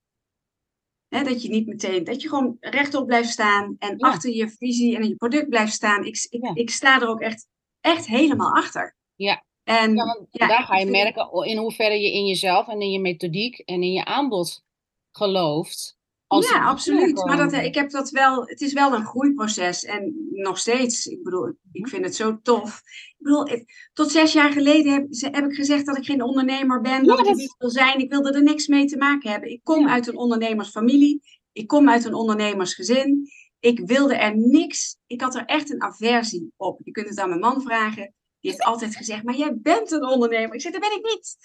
Dat 1.09 1.43
je 1.43 1.49
niet 1.49 1.67
meteen, 1.67 2.05
dat 2.05 2.23
je 2.23 2.29
gewoon 2.29 2.57
rechtop 2.61 3.07
blijft 3.07 3.29
staan 3.29 3.77
en 3.79 3.95
Ja. 3.99 4.09
achter 4.09 4.31
je 4.31 4.49
visie 4.49 4.97
en 4.97 5.09
je 5.09 5.17
product 5.17 5.49
blijft 5.49 5.73
staan. 5.73 6.05
Ik, 6.05 6.27
ik, 6.31 6.43
Ja. 6.43 6.50
ik 6.55 6.71
sta 6.71 7.00
er 7.00 7.09
ook 7.09 7.21
echt, 7.21 7.47
echt 7.81 8.07
helemaal 8.07 8.55
achter. 8.57 8.97
Ja. 9.15 9.45
En 9.65 9.95
Ja, 10.31 10.47
daar 10.47 10.62
ga 10.62 10.77
je 10.77 10.87
merken 10.87 11.45
in 11.45 11.57
hoeverre 11.57 12.00
je 12.00 12.12
in 12.12 12.27
jezelf 12.27 12.69
en 12.69 12.81
in 12.81 12.91
je 12.91 13.00
methodiek 13.00 13.59
en 13.59 13.83
in 13.83 13.93
je 13.93 14.05
aanbod 14.05 14.65
gelooft. 15.12 15.98
Als 16.28 16.50
ja, 16.50 16.64
absoluut. 16.64 17.25
Maar 17.25 17.37
dat, 17.37 17.52
ik 17.52 17.75
heb 17.75 17.90
dat 17.90 18.11
wel, 18.11 18.47
het 18.47 18.61
is 18.61 18.73
wel 18.73 18.94
een 18.94 19.04
groeiproces. 19.06 19.85
En 19.85 20.28
nog 20.30 20.58
steeds, 20.58 21.06
ik 21.06 21.23
bedoel, 21.23 21.42
Mhm. 21.44 21.56
ik 21.73 21.88
vind 21.88 22.04
het 22.04 22.16
zo 22.16 22.38
tof. 22.42 22.80
Ik 23.18 23.25
bedoel, 23.25 23.64
tot 23.92 24.11
zes 24.11 24.32
jaar 24.32 24.52
geleden 24.52 24.92
heb, 24.92 25.06
heb 25.35 25.44
ik 25.44 25.54
gezegd 25.54 25.87
dat 25.87 25.97
ik 25.97 26.04
geen 26.04 26.23
ondernemer 26.23 26.80
ben, 26.80 27.06
dat 27.06 27.18
Ja, 27.18 27.30
ik 27.30 27.37
niet 27.37 27.54
wil 27.58 27.70
zijn. 27.70 27.99
Ik 27.99 28.11
wilde 28.11 28.32
er 28.32 28.42
niks 28.42 28.66
mee 28.66 28.85
te 28.85 28.97
maken 28.97 29.30
hebben. 29.30 29.50
Ik 29.50 29.61
kom 29.62 29.80
Ja. 29.87 29.92
uit 29.92 30.06
een 30.06 30.16
ondernemersfamilie. 30.16 31.23
Ik 31.52 31.66
kom 31.66 31.88
uit 31.88 32.04
een 32.04 32.14
ondernemersgezin. 32.14 33.28
Ik 33.61 33.80
wilde 33.85 34.14
er 34.14 34.37
niks, 34.37 34.97
ik 35.06 35.20
had 35.20 35.35
er 35.35 35.44
echt 35.44 35.70
een 35.70 35.82
aversie 35.82 36.52
op. 36.56 36.80
Je 36.85 36.90
kunt 36.90 37.08
het 37.08 37.18
aan 37.18 37.28
mijn 37.28 37.40
man 37.40 37.62
vragen. 37.62 38.14
Die 38.40 38.50
heeft 38.50 38.62
altijd 38.62 38.97
gezegd, 38.97 39.23
maar 39.23 39.37
jij 39.37 39.56
bent 39.56 39.90
een 39.90 40.04
ondernemer. 40.04 40.54
Ik 40.54 40.61
zeg, 40.61 40.73
dat 40.73 40.80
ben 40.80 40.97
ik 40.99 41.04
niet. 41.04 41.37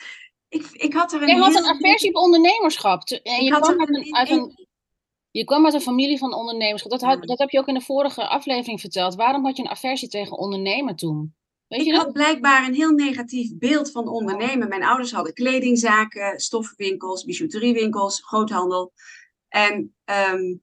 Ik, 0.50 0.68
ik 0.72 0.94
had 0.94 1.14
er 1.14 1.22
een 1.22 1.28
Jij 1.28 1.38
had 1.38 1.56
een 1.56 1.66
aversie 1.66 2.10
op 2.10 2.16
ondernemerschap. 2.16 3.10
En 3.10 3.20
ik 3.36 3.42
je 3.42 3.52
had 3.52 3.62
kwam 3.62 3.80
uit 3.80 3.90
een, 3.90 4.16
uit 4.16 4.30
een, 4.30 4.68
je 5.34 5.44
kwam 5.44 5.66
uit 5.66 5.74
een 5.74 5.82
familie 5.82 6.18
van 6.18 6.34
ondernemerschap. 6.34 6.92
Dat, 6.92 7.02
had, 7.02 7.24
dat 7.24 7.40
heb 7.40 7.50
je 7.50 7.60
ook 7.60 7.68
in 7.68 7.74
de 7.74 7.82
vorige 7.82 8.28
aflevering 8.28 8.80
verteld. 8.80 9.16
Waarom 9.16 9.46
had 9.46 9.58
je 9.58 9.64
een 9.64 9.70
aversie 9.70 10.08
tegen 10.08 10.38
ondernemen 10.38 10.96
toen? 10.96 11.36
Weet 11.68 11.80
je 11.80 11.86
Ik 11.86 11.94
dat? 11.94 12.04
had 12.04 12.14
blijkbaar 12.14 12.68
een 12.68 12.74
heel 12.74 12.92
negatief 12.92 13.58
beeld 13.58 13.92
van 13.92 14.08
ondernemen. 14.08 14.68
Mijn 14.68 14.84
ouders 14.84 15.12
hadden 15.12 15.34
kledingzaken, 15.34 16.40
stoffenwinkels, 16.40 17.24
bijouteriewinkels, 17.24 18.22
groothandel. 18.22 18.94
En 19.48 19.96
ehm, 20.04 20.56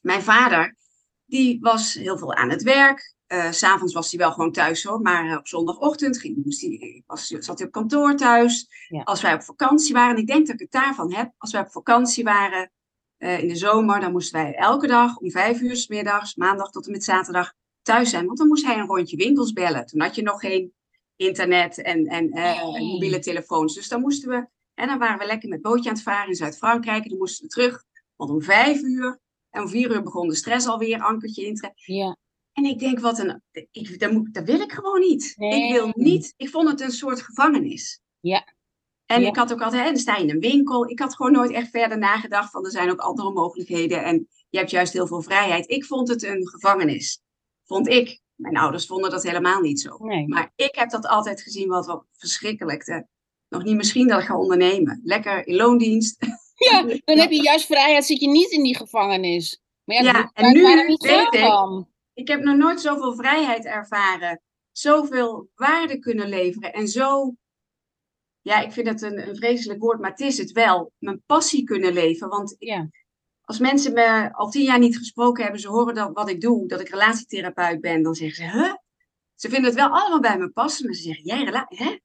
mijn 0.00 0.22
vader, 0.22 0.76
die 1.24 1.60
was 1.60 1.94
heel 1.94 2.18
veel 2.18 2.34
aan 2.34 2.50
het 2.50 2.62
werk. 2.62 3.14
S 3.50 3.58
S'avonds 3.58 3.94
was 3.94 4.10
hij 4.10 4.20
wel 4.20 4.32
gewoon 4.32 4.52
thuis 4.52 4.84
hoor, 4.84 5.00
maar 5.00 5.30
eh, 5.30 5.36
op 5.36 5.46
zondagochtend 5.46 6.18
ging, 6.18 6.44
moest 6.44 6.60
hij, 6.60 7.02
was, 7.06 7.26
zat 7.26 7.58
hij 7.58 7.66
op 7.66 7.72
kantoor 7.72 8.16
thuis. 8.16 8.66
Ja. 8.88 9.02
Als 9.02 9.22
wij 9.22 9.34
op 9.34 9.42
vakantie 9.42 9.94
waren, 9.94 10.14
en 10.14 10.20
ik 10.20 10.26
denk 10.26 10.46
dat 10.46 10.54
ik 10.54 10.60
het 10.60 10.82
daarvan 10.82 11.14
heb, 11.14 11.32
als 11.38 11.52
wij 11.52 11.60
op 11.60 11.70
vakantie 11.70 12.24
waren 12.24 12.70
eh, 13.22 13.42
in 13.42 13.48
de 13.48 13.56
zomer, 13.56 14.00
dan 14.00 14.12
moesten 14.12 14.42
wij 14.42 14.54
elke 14.54 14.86
dag 14.86 15.16
om 15.16 15.30
vijf 15.30 15.60
uur 15.60 15.76
's 15.76 15.86
middags, 15.88 16.34
maandag 16.34 16.70
tot 16.70 16.86
en 16.86 16.92
met 16.92 17.04
zaterdag, 17.04 17.54
thuis 17.82 18.10
zijn. 18.10 18.26
Want 18.26 18.38
dan 18.38 18.46
moest 18.48 18.64
hij 18.66 18.78
een 18.78 18.86
rondje 18.86 19.16
winkels 19.16 19.52
bellen. 19.52 19.86
Toen 19.86 20.00
had 20.00 20.14
je 20.14 20.22
nog 20.22 20.40
geen 20.40 20.72
internet 21.16 21.82
en, 21.82 22.06
en 22.06 22.30
eh, 22.30 22.64
Nee. 22.72 22.92
mobiele 22.92 23.18
telefoons. 23.18 23.74
Dus 23.74 23.88
dan 23.88 24.00
moesten 24.00 24.28
we, 24.28 24.46
en 24.74 24.86
dan 24.86 24.98
waren 24.98 25.18
we 25.18 25.26
lekker 25.26 25.48
met 25.48 25.62
bootje 25.62 25.88
aan 25.88 25.94
het 25.94 26.04
varen 26.04 26.28
in 26.28 26.34
Zuid-Frankrijk. 26.34 27.02
En 27.02 27.08
dan 27.08 27.18
moesten 27.18 27.44
we 27.44 27.50
terug, 27.50 27.84
want 28.16 28.30
om 28.30 28.42
vijf 28.42 28.82
uur 28.82 29.20
en 29.50 29.62
om 29.62 29.68
vier 29.68 29.90
uur 29.90 30.02
begon 30.02 30.28
de 30.28 30.34
stress 30.34 30.66
alweer, 30.66 31.00
ankertje 31.02 31.46
intrekken. 31.46 31.94
Ja. 31.94 32.16
En 32.52 32.64
ik 32.64 32.78
denk, 32.78 32.98
wat 32.98 33.18
een, 33.18 33.42
ik, 33.70 34.00
dat, 34.00 34.12
moet, 34.12 34.34
dat 34.34 34.44
wil 34.44 34.60
ik 34.60 34.72
gewoon 34.72 35.00
niet. 35.00 35.34
Nee. 35.36 35.66
Ik 35.66 35.72
wil 35.72 35.90
niet, 35.94 36.34
ik 36.36 36.48
vond 36.48 36.68
het 36.68 36.80
een 36.80 36.90
soort 36.90 37.22
gevangenis. 37.22 38.00
Ja. 38.20 38.54
En 39.12 39.20
Ja. 39.20 39.28
ik 39.28 39.36
had 39.36 39.52
ook 39.52 39.62
altijd, 39.62 39.82
hè, 39.82 39.88
dan 39.88 39.98
sta 40.00 40.16
je 40.16 40.22
in 40.22 40.30
een 40.30 40.40
winkel. 40.40 40.90
Ik 40.90 40.98
had 40.98 41.14
gewoon 41.16 41.32
nooit 41.32 41.50
echt 41.50 41.70
verder 41.70 41.98
nagedacht 41.98 42.50
van 42.50 42.64
er 42.64 42.70
zijn 42.70 42.90
ook 42.90 43.00
andere 43.00 43.32
mogelijkheden. 43.32 44.04
En 44.04 44.28
je 44.50 44.58
hebt 44.58 44.70
juist 44.70 44.92
heel 44.92 45.06
veel 45.06 45.22
vrijheid. 45.22 45.70
Ik 45.70 45.84
vond 45.84 46.08
het 46.08 46.22
een 46.22 46.48
gevangenis. 46.48 47.20
Vond 47.64 47.88
ik. 47.88 48.20
Mijn 48.34 48.56
ouders 48.56 48.86
vonden 48.86 49.10
dat 49.10 49.22
helemaal 49.22 49.60
niet 49.60 49.80
zo. 49.80 49.96
Nee. 49.98 50.28
Maar 50.28 50.52
ik 50.56 50.74
heb 50.74 50.90
dat 50.90 51.06
altijd 51.06 51.42
gezien 51.42 51.68
wat, 51.68 51.86
wat 51.86 52.04
verschrikkelijk. 52.12 52.84
De, 52.84 53.06
nog 53.48 53.62
niet 53.64 53.76
misschien 53.76 54.08
dat 54.08 54.20
ik 54.20 54.26
ga 54.26 54.36
ondernemen. 54.38 55.00
Lekker 55.04 55.46
in 55.46 55.56
loondienst. 55.56 56.16
Ja, 56.70 56.82
dan 57.04 57.18
heb 57.18 57.30
je 57.30 57.42
juist 57.42 57.66
vrijheid, 57.66 58.04
zit 58.04 58.20
je 58.20 58.28
niet 58.28 58.50
in 58.50 58.62
die 58.62 58.76
gevangenis. 58.76 59.60
Maar 59.84 60.02
ja, 60.02 60.30
en 60.32 60.52
nu 60.52 60.62
weet 60.62 61.34
ik-. 61.34 61.84
Ik 62.14 62.28
heb 62.28 62.42
nog 62.42 62.56
nooit 62.56 62.80
zoveel 62.80 63.14
vrijheid 63.14 63.64
ervaren. 63.64 64.40
Zoveel 64.72 65.48
waarde 65.54 65.98
kunnen 65.98 66.28
leveren. 66.28 66.72
En 66.72 66.88
zo, 66.88 67.34
ja, 68.42 68.60
ik 68.60 68.72
vind 68.72 68.88
het 68.88 69.02
een, 69.02 69.28
een 69.28 69.36
vreselijk 69.36 69.80
woord, 69.80 70.00
maar 70.00 70.10
het 70.10 70.20
is 70.20 70.38
het 70.38 70.52
wel. 70.52 70.92
Mijn 70.98 71.22
passie 71.26 71.64
kunnen 71.64 71.92
leven. 71.92 72.28
Want 72.28 72.56
Ja. 72.58 72.88
als 73.40 73.58
mensen 73.58 73.92
me 73.92 74.32
al 74.32 74.50
tien 74.50 74.64
jaar 74.64 74.78
niet 74.78 74.96
gesproken 74.96 75.42
hebben, 75.42 75.60
ze 75.60 75.68
horen 75.68 75.94
dat 75.94 76.10
wat 76.12 76.28
ik 76.28 76.40
doe, 76.40 76.68
dat 76.68 76.80
ik 76.80 76.88
relatietherapeut 76.88 77.80
ben, 77.80 78.02
dan 78.02 78.14
zeggen 78.14 78.36
ze, 78.36 78.58
huh? 78.58 78.74
Ze 79.34 79.48
vinden 79.48 79.70
het 79.70 79.78
wel 79.78 79.88
allemaal 79.88 80.20
bij 80.20 80.38
me 80.38 80.48
passen, 80.48 80.86
maar 80.86 80.94
ze 80.94 81.02
zeggen, 81.02 81.24
jij 81.24 81.44
rela 81.44 81.66
hè? 81.68 81.96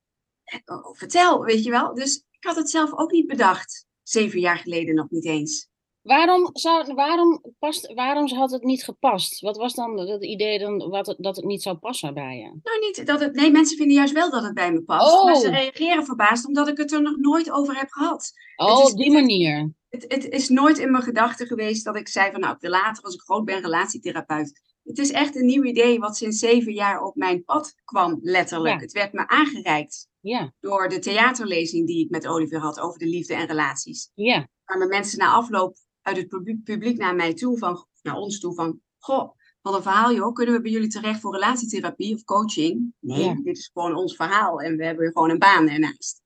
Oh, 0.65 0.96
vertel, 0.96 1.44
weet 1.44 1.63
je 1.63 1.70
wel. 1.70 1.94
Dus 1.94 2.24
ik 2.32 2.44
had 2.44 2.56
het 2.56 2.70
zelf 2.70 2.94
ook 2.94 3.12
niet 3.12 3.27
bedacht. 3.27 3.86
Zeven 4.03 4.39
jaar 4.39 4.58
geleden 4.58 4.96
nog 4.96 5.10
niet 5.10 5.25
eens. 5.25 5.70
Waarom, 6.08 6.50
zou, 6.54 6.94
waarom, 6.94 7.44
past, 7.60 7.94
waarom 7.94 8.28
had 8.28 8.52
het 8.52 8.64
niet 8.64 8.84
gepast? 8.84 9.40
Wat 9.42 9.58
was 9.58 9.74
dan 9.74 10.00
het 10.00 10.24
idee 10.26 10.60
dan, 10.60 10.90
wat 10.90 11.16
dat 11.18 11.36
het 11.36 11.46
niet 11.46 11.62
zou 11.62 11.76
passen 11.78 12.14
bij 12.14 12.38
je? 12.38 12.44
Nou, 12.64 12.80
niet 12.80 13.06
dat 13.06 13.20
het. 13.20 13.36
Nee, 13.36 13.52
mensen 13.52 13.78
vinden 13.78 13.96
juist 13.96 14.14
wel 14.14 14.30
dat 14.32 14.44
het 14.44 14.54
bij 14.54 14.72
me 14.72 14.82
past. 14.82 15.14
Oh. 15.14 15.26
Maar 15.26 15.36
ze 15.36 15.50
reageren 15.50 16.06
verbaasd 16.06 16.48
omdat 16.48 16.68
ik 16.68 16.78
het 16.78 16.92
er 16.92 17.02
nog 17.02 17.18
nooit 17.18 17.52
over 17.52 17.78
heb 17.78 17.90
gehad. 17.92 18.32
Oh, 18.56 18.84
is- 18.86 18.92
op 18.92 18.98
die 18.98 19.12
manier. 19.12 19.72
Het, 19.90 20.06
het 20.08 20.30
is 20.30 20.50
nooit 20.50 20.78
in 20.78 20.92
mijn 20.92 21.04
gedachten 21.04 21.48
geweest 21.48 21.86
dat 21.86 21.96
ik 21.96 22.08
zei 22.08 22.32
van 22.32 22.40
nou, 22.40 22.54
ik 22.54 22.62
wil 22.62 22.70
later 22.72 23.04
als 23.04 23.14
ik 23.14 23.22
groot 23.22 23.46
ben 23.46 23.62
relatietherapeut. 23.62 24.62
Het 24.84 24.98
is 24.98 25.12
echt 25.12 25.36
een 25.36 25.46
nieuw 25.46 25.64
idee 25.64 26.00
wat 26.00 26.18
sinds 26.18 26.40
zeven 26.40 26.74
jaar 26.74 27.02
op 27.02 27.16
mijn 27.16 27.44
pad 27.44 27.74
kwam, 27.84 28.18
letterlijk. 28.22 28.76
Ja. 28.76 28.82
Het 28.82 28.92
werd 28.92 29.14
me 29.14 29.28
aangereikt 29.28 30.08
Ja, 30.20 30.54
door 30.60 30.90
de 30.90 31.00
theaterlezing 31.00 31.88
die 31.88 32.04
ik 32.06 32.10
met 32.10 32.28
Oliver 32.28 32.60
had 32.60 32.80
over 32.80 33.00
de 33.00 33.06
liefde 33.08 33.34
en 33.34 33.48
relaties. 33.48 34.12
ja, 34.14 34.48
kwamen 34.64 34.88
mensen 34.88 35.18
na 35.18 35.32
afloop 35.32 35.76
uit 36.08 36.18
het 36.18 36.28
publiek, 36.28 36.64
publiek 36.64 36.98
naar 36.98 37.16
mij 37.16 37.34
toe, 37.34 37.58
van, 37.58 37.86
naar 38.02 38.16
ons 38.16 38.40
toe, 38.40 38.54
van, 38.54 38.80
goh, 38.98 39.32
wat 39.62 39.76
een 39.76 39.82
verhaal 39.82 40.14
joh, 40.14 40.34
kunnen 40.34 40.56
we 40.56 40.62
bij 40.62 40.72
jullie 40.72 40.88
terecht 40.90 41.20
voor 41.20 41.34
relatietherapie 41.34 42.16
of 42.16 42.24
coaching? 42.24 42.94
Nee, 43.00 43.24
Ja. 43.24 43.34
dit 43.44 43.58
is 43.58 43.70
gewoon 43.74 43.96
ons 43.96 44.16
verhaal 44.16 44.62
en 44.62 44.78
we 44.78 44.86
hebben 44.86 45.12
gewoon 45.12 45.30
een 45.30 45.38
baan 45.40 45.70
ernaast. 45.70 46.22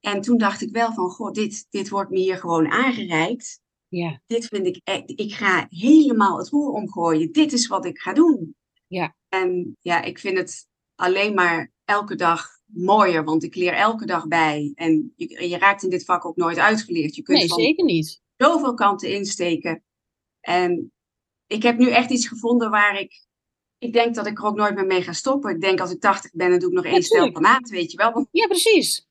En 0.00 0.20
toen 0.20 0.38
dacht 0.38 0.60
ik 0.60 0.70
wel 0.72 0.92
van, 0.92 1.10
goh, 1.10 1.32
dit, 1.32 1.66
dit 1.70 1.88
wordt 1.88 2.10
me 2.10 2.18
hier 2.18 2.36
gewoon 2.36 2.68
aangereikt. 2.70 3.60
ja, 3.88 4.20
Dit 4.26 4.46
vind 4.46 4.66
ik, 4.66 4.80
echt- 4.84 5.02
ik 5.20 5.32
ga 5.34 5.66
helemaal 5.70 6.38
het 6.38 6.48
roer 6.48 6.70
omgooien. 6.70 7.32
Dit 7.32 7.52
is 7.52 7.66
wat 7.66 7.84
ik 7.84 7.98
ga 7.98 8.12
doen. 8.12 8.54
Ja. 8.86 9.16
En 9.28 9.76
ja, 9.80 10.02
ik 10.02 10.18
vind 10.18 10.38
het 10.38 10.68
alleen 10.94 11.34
maar 11.34 11.72
elke 11.84 12.14
dag 12.14 12.48
mooier, 12.64 13.24
want 13.24 13.42
ik 13.42 13.54
leer 13.54 13.72
elke 13.72 14.06
dag 14.06 14.26
bij. 14.28 14.72
En 14.74 15.12
je, 15.16 15.48
je 15.48 15.58
raakt 15.58 15.82
in 15.82 15.90
dit 15.90 16.04
vak 16.04 16.24
ook 16.24 16.36
nooit 16.36 16.58
uitgeleerd. 16.58 17.14
Je 17.16 17.22
kunt 17.22 17.38
nee, 17.38 17.48
van 17.48 17.58
zeker 17.58 17.84
niet. 17.84 18.20
Zoveel 18.44 18.74
kanten 18.74 19.08
insteken. 19.14 19.82
En 20.40 20.92
ik 21.46 21.62
heb 21.62 21.78
nu 21.78 21.90
echt 21.90 22.10
iets 22.10 22.28
gevonden 22.28 22.70
waar 22.70 23.00
ik. 23.00 23.26
Ik 23.78 23.92
denk 23.92 24.14
dat 24.14 24.26
ik 24.26 24.38
er 24.38 24.44
ook 24.44 24.56
nooit 24.56 24.74
meer 24.74 24.86
mee 24.86 25.02
ga 25.02 25.12
stoppen. 25.12 25.50
Ik 25.54 25.60
denk 25.60 25.80
als 25.80 25.90
ik 25.90 26.00
80 26.00 26.30
ben, 26.32 26.50
dan 26.50 26.58
doe 26.58 26.68
ik 26.68 26.74
nog 26.74 26.84
één 26.84 27.02
stel 27.02 27.32
per 27.32 27.40
maand, 27.42 27.68
weet 27.68 27.90
je 27.90 27.96
wel. 27.96 28.12
Want- 28.12 28.28
Ja, 28.30 28.46
precies. 28.46 29.08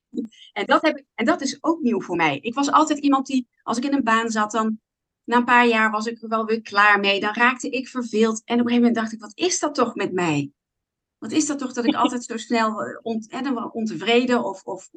En 0.54 0.66
dat, 0.66 0.82
heb 0.82 0.98
ik, 0.98 1.06
en 1.16 1.26
dat 1.26 1.42
is 1.42 1.58
ook 1.64 1.82
nieuw 1.82 2.02
voor 2.02 2.16
mij. 2.16 2.40
Ik 2.42 2.54
was 2.54 2.72
altijd 2.72 3.00
iemand 3.00 3.26
die, 3.28 3.48
als 3.64 3.78
ik 3.78 3.84
in 3.84 3.94
een 3.94 4.04
baan 4.04 4.30
zat, 4.30 4.52
dan 4.52 4.80
na 5.24 5.38
een 5.38 5.46
paar 5.46 5.68
jaar 5.68 5.92
was 5.92 6.06
ik 6.06 6.22
er 6.22 6.30
wel 6.30 6.46
weer 6.46 6.62
klaar 6.62 7.00
mee. 7.00 7.20
Dan 7.20 7.34
raakte 7.34 7.70
ik 7.70 7.88
verveeld. 7.88 8.42
En 8.46 8.54
op 8.60 8.66
een 8.66 8.72
gegeven 8.72 8.76
moment 8.78 8.96
dacht 8.96 9.12
ik, 9.12 9.20
wat 9.20 9.32
is 9.38 9.60
dat 9.60 9.76
toch 9.76 9.96
met 9.96 10.12
mij? 10.14 10.52
Wat 11.18 11.32
is 11.32 11.46
dat 11.46 11.60
toch 11.60 11.74
dat 11.74 11.86
ik 11.86 11.96
altijd 12.04 12.24
zo 12.24 12.38
snel 12.38 12.82
eh, 12.84 13.00
ont, 13.02 13.30
eh, 13.30 13.42
dan 13.42 13.54
wel 13.56 13.68
ontevreden 13.68 14.44
of, 14.44 14.64
of 14.64 14.90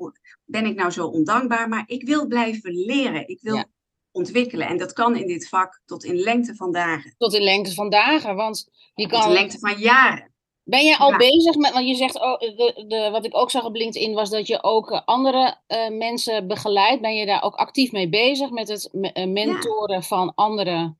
ben 0.44 0.66
ik 0.66 0.76
nou 0.76 0.90
zo 0.90 1.06
ondankbaar? 1.06 1.68
Maar 1.68 1.84
ik 1.86 2.06
wil 2.06 2.26
blijven 2.26 2.72
leren. 2.72 3.28
Ik 3.28 3.40
wil 3.40 3.54
Ja. 3.54 3.66
Ontwikkelen. 4.12 4.66
En 4.69 4.76
dat 4.78 4.92
kan 4.92 5.16
in 5.16 5.26
dit 5.26 5.49
vak 5.49 5.81
tot 5.87 6.04
in 6.04 6.16
lengte 6.16 6.54
van 6.54 6.73
dagen. 6.73 7.14
Tot 7.19 7.35
in 7.35 7.42
lengte 7.42 7.75
van 7.75 7.90
dagen. 7.90 8.35
Want 8.37 8.69
je 8.95 9.02
Tot 9.07 9.12
in 9.12 9.21
kan. 9.21 9.33
lengte 9.33 9.59
van 9.59 9.78
jaren. 9.78 10.31
Ben 10.64 10.85
je 10.85 10.97
al 10.99 11.11
Ja. 11.11 11.16
bezig 11.16 11.54
met, 11.57 11.73
want 11.73 11.88
je 11.88 11.95
zegt, 11.95 12.21
oh, 12.21 12.38
de, 12.38 12.85
de, 12.88 13.09
wat 13.11 13.25
ik 13.25 13.37
ook 13.37 13.50
zag 13.50 13.64
op 13.64 13.75
LinkedIn 13.75 14.14
was 14.14 14.31
dat 14.31 14.47
je 14.47 14.62
ook 14.62 14.90
eh, 14.90 15.00
andere 15.04 15.57
eh, 15.66 15.90
mensen 15.90 16.47
begeleidt. 16.49 17.00
Ben 17.02 17.14
je 17.14 17.26
daar 17.26 17.42
ook 17.42 17.54
actief 17.54 17.92
mee 17.92 18.09
bezig 18.09 18.50
met 18.50 18.69
het 18.69 18.90
eh, 18.92 19.26
mentoren 19.26 20.02
van 20.02 20.35
andere 20.35 20.95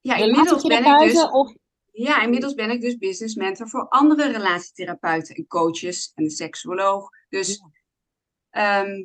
Ja, 0.00 0.16
inmiddels 0.16 0.62
ben 0.62 0.78
ik 0.78 0.84
relatietherapeuten? 0.84 1.22
dus, 1.22 1.30
Of, 1.40 1.54
ja, 1.92 2.22
inmiddels 2.22 2.54
ben 2.54 2.70
ik 2.70 2.80
dus 2.80 2.96
business 2.96 3.34
mentor 3.34 3.68
voor 3.68 3.88
andere 3.88 4.30
relatietherapeuten 4.32 5.34
en 5.34 5.46
coaches 5.46 6.12
en 6.14 6.24
een 6.24 6.30
seksuoloog. 6.30 7.08
Dus 7.28 7.60
ehm, 8.50 9.04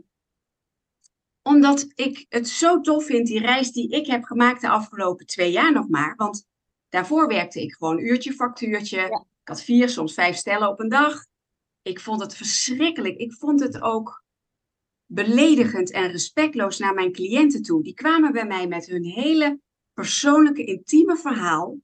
omdat 1.43 1.87
ik 1.95 2.25
het 2.29 2.47
zo 2.49 2.81
tof 2.81 3.05
vind, 3.05 3.27
die 3.27 3.39
reis 3.39 3.71
die 3.71 3.89
ik 3.89 4.05
heb 4.05 4.23
gemaakt 4.23 4.61
de 4.61 4.69
afgelopen 4.69 5.25
twee 5.25 5.51
jaar 5.51 5.71
nog 5.71 5.87
maar. 5.89 6.13
Want 6.15 6.45
daarvoor 6.89 7.27
werkte 7.27 7.61
ik 7.61 7.73
gewoon 7.73 7.99
uurtje, 7.99 8.33
factuurtje. 8.33 8.97
Ja. 8.97 9.25
Ik 9.41 9.47
had 9.49 9.61
vier, 9.61 9.89
soms 9.89 10.13
vijf 10.13 10.35
stellen 10.35 10.69
op 10.69 10.79
een 10.79 10.89
dag. 10.89 11.25
Ik 11.81 11.99
vond 11.99 12.21
het 12.21 12.35
verschrikkelijk. 12.35 13.17
Ik 13.17 13.33
vond 13.33 13.59
het 13.59 13.81
ook 13.81 14.23
beledigend 15.05 15.91
en 15.91 16.11
respectloos 16.11 16.77
naar 16.77 16.93
mijn 16.93 17.11
cliënten 17.11 17.61
toe. 17.61 17.83
Die 17.83 17.93
kwamen 17.93 18.31
bij 18.31 18.45
mij 18.45 18.67
met 18.67 18.85
hun 18.85 19.03
hele 19.03 19.59
persoonlijke, 19.93 20.63
intieme 20.63 21.17
verhaal. 21.17 21.77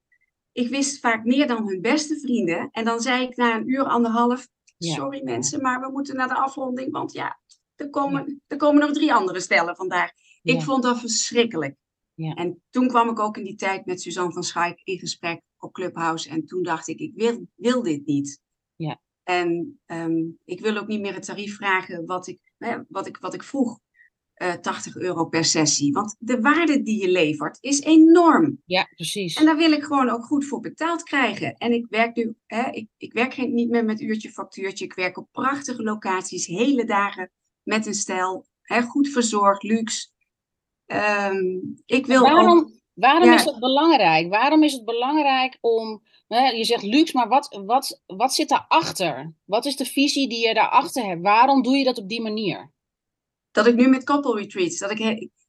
Ik 0.51 0.69
wist 0.69 0.99
vaak 0.99 1.23
meer 1.23 1.47
dan 1.47 1.67
hun 1.67 1.81
beste 1.81 2.19
vrienden. 2.19 2.69
En 2.71 2.85
dan 2.85 3.01
zei 3.01 3.23
ik 3.23 3.35
na 3.35 3.55
een 3.55 3.69
uur, 3.69 3.83
anderhalf, 3.83 4.47
Ja. 4.77 4.93
sorry 4.93 5.23
mensen, 5.23 5.61
maar 5.61 5.79
we 5.79 5.91
moeten 5.91 6.15
naar 6.15 6.27
de 6.27 6.35
afronding. 6.35 6.91
Want 6.91 7.11
ja, 7.11 7.39
er 7.79 7.89
komen, 7.89 8.41
er 8.47 8.57
komen 8.57 8.79
nog 8.81 8.91
drie 8.91 9.13
andere 9.13 9.39
stellen 9.39 9.75
vandaag. 9.75 10.11
Ik 10.41 10.61
vond 10.61 10.83
dat 10.83 10.99
verschrikkelijk. 10.99 11.75
Ja. 12.13 12.33
En 12.33 12.63
toen 12.69 12.87
kwam 12.87 13.09
ik 13.09 13.19
ook 13.19 13.37
in 13.37 13.43
die 13.43 13.55
tijd 13.55 13.85
met 13.85 14.01
Suzanne 14.01 14.33
van 14.33 14.43
Schaik 14.43 14.81
in 14.83 14.99
gesprek 14.99 15.41
op 15.57 15.73
Clubhouse. 15.73 16.29
En 16.29 16.45
toen 16.45 16.63
dacht 16.63 16.87
ik, 16.87 16.99
ik 16.99 17.11
wil, 17.15 17.47
wil 17.55 17.83
dit 17.83 18.05
niet. 18.05 18.39
Ja. 18.75 19.01
En 19.23 19.79
ehm, 19.85 20.21
ik 20.45 20.59
wil 20.61 20.77
ook 20.77 20.87
niet 20.87 21.01
meer 21.01 21.13
het 21.13 21.25
tarief 21.25 21.55
vragen 21.55 22.05
wat 22.05 22.27
ik, 22.27 22.39
hè, 22.57 22.77
wat 22.87 23.07
ik, 23.07 23.17
wat 23.17 23.33
ik 23.33 23.43
vroeg. 23.43 23.79
eh 24.33 24.53
80 24.53 24.95
euro 24.95 25.25
per 25.25 25.45
sessie. 25.45 25.91
Want 25.91 26.15
de 26.19 26.41
waarde 26.41 26.81
die 26.81 27.01
je 27.01 27.09
levert 27.11 27.57
is 27.61 27.81
enorm. 27.81 28.61
Ja, 28.65 28.87
precies. 28.95 29.35
En 29.35 29.45
daar 29.45 29.57
wil 29.57 29.71
ik 29.71 29.83
gewoon 29.83 30.09
ook 30.09 30.23
goed 30.23 30.45
voor 30.45 30.59
betaald 30.59 31.03
krijgen. 31.03 31.53
En 31.57 31.71
ik 31.73 31.85
werk 31.89 32.15
nu, 32.15 32.35
hè, 32.45 32.69
ik, 32.71 32.87
ik 32.97 33.13
werk 33.13 33.33
geen, 33.33 33.53
niet 33.53 33.69
meer 33.69 33.85
met 33.85 34.01
uurtje 34.01 34.31
factuurtje. 34.31 34.85
Ik 34.85 34.93
werk 34.93 35.17
op 35.17 35.27
prachtige 35.31 35.83
locaties, 35.83 36.45
hele 36.45 36.85
dagen 36.85 37.31
met 37.69 37.85
een 37.85 37.93
stijl. 37.93 38.45
Hè, 38.61 38.81
goed 38.81 39.07
verzorgd, 39.09 39.63
luxe. 39.63 40.07
Ehm, 40.85 41.57
ik 41.85 42.05
wil 42.05 42.21
Waarom, 42.21 42.73
waarom 42.93 43.29
Ja. 43.29 43.35
is 43.35 43.43
het 43.43 43.59
belangrijk? 43.59 44.29
Waarom 44.29 44.63
is 44.63 44.73
het 44.73 44.85
belangrijk 44.85 45.57
om, 45.61 46.01
hè, 46.27 46.49
je 46.49 46.63
zegt 46.63 46.83
luxe, 46.83 47.17
maar 47.17 47.27
wat, 47.27 47.61
wat, 47.65 48.01
wat 48.05 48.33
zit 48.33 48.49
daarachter? 48.49 49.33
Wat 49.45 49.65
is 49.65 49.75
de 49.75 49.85
visie 49.85 50.29
die 50.29 50.47
je 50.47 50.53
daarachter 50.53 51.05
hebt? 51.05 51.21
Waarom 51.21 51.61
doe 51.61 51.77
je 51.77 51.83
dat 51.83 51.97
op 51.97 52.09
die 52.09 52.21
manier? 52.21 52.71
dat 53.51 53.67
ik 53.67 53.75
nu 53.75 53.87
met 53.87 54.03
couple 54.03 54.35
retreats, 54.35 54.77
dat 54.77 54.91
ik, 54.91 54.97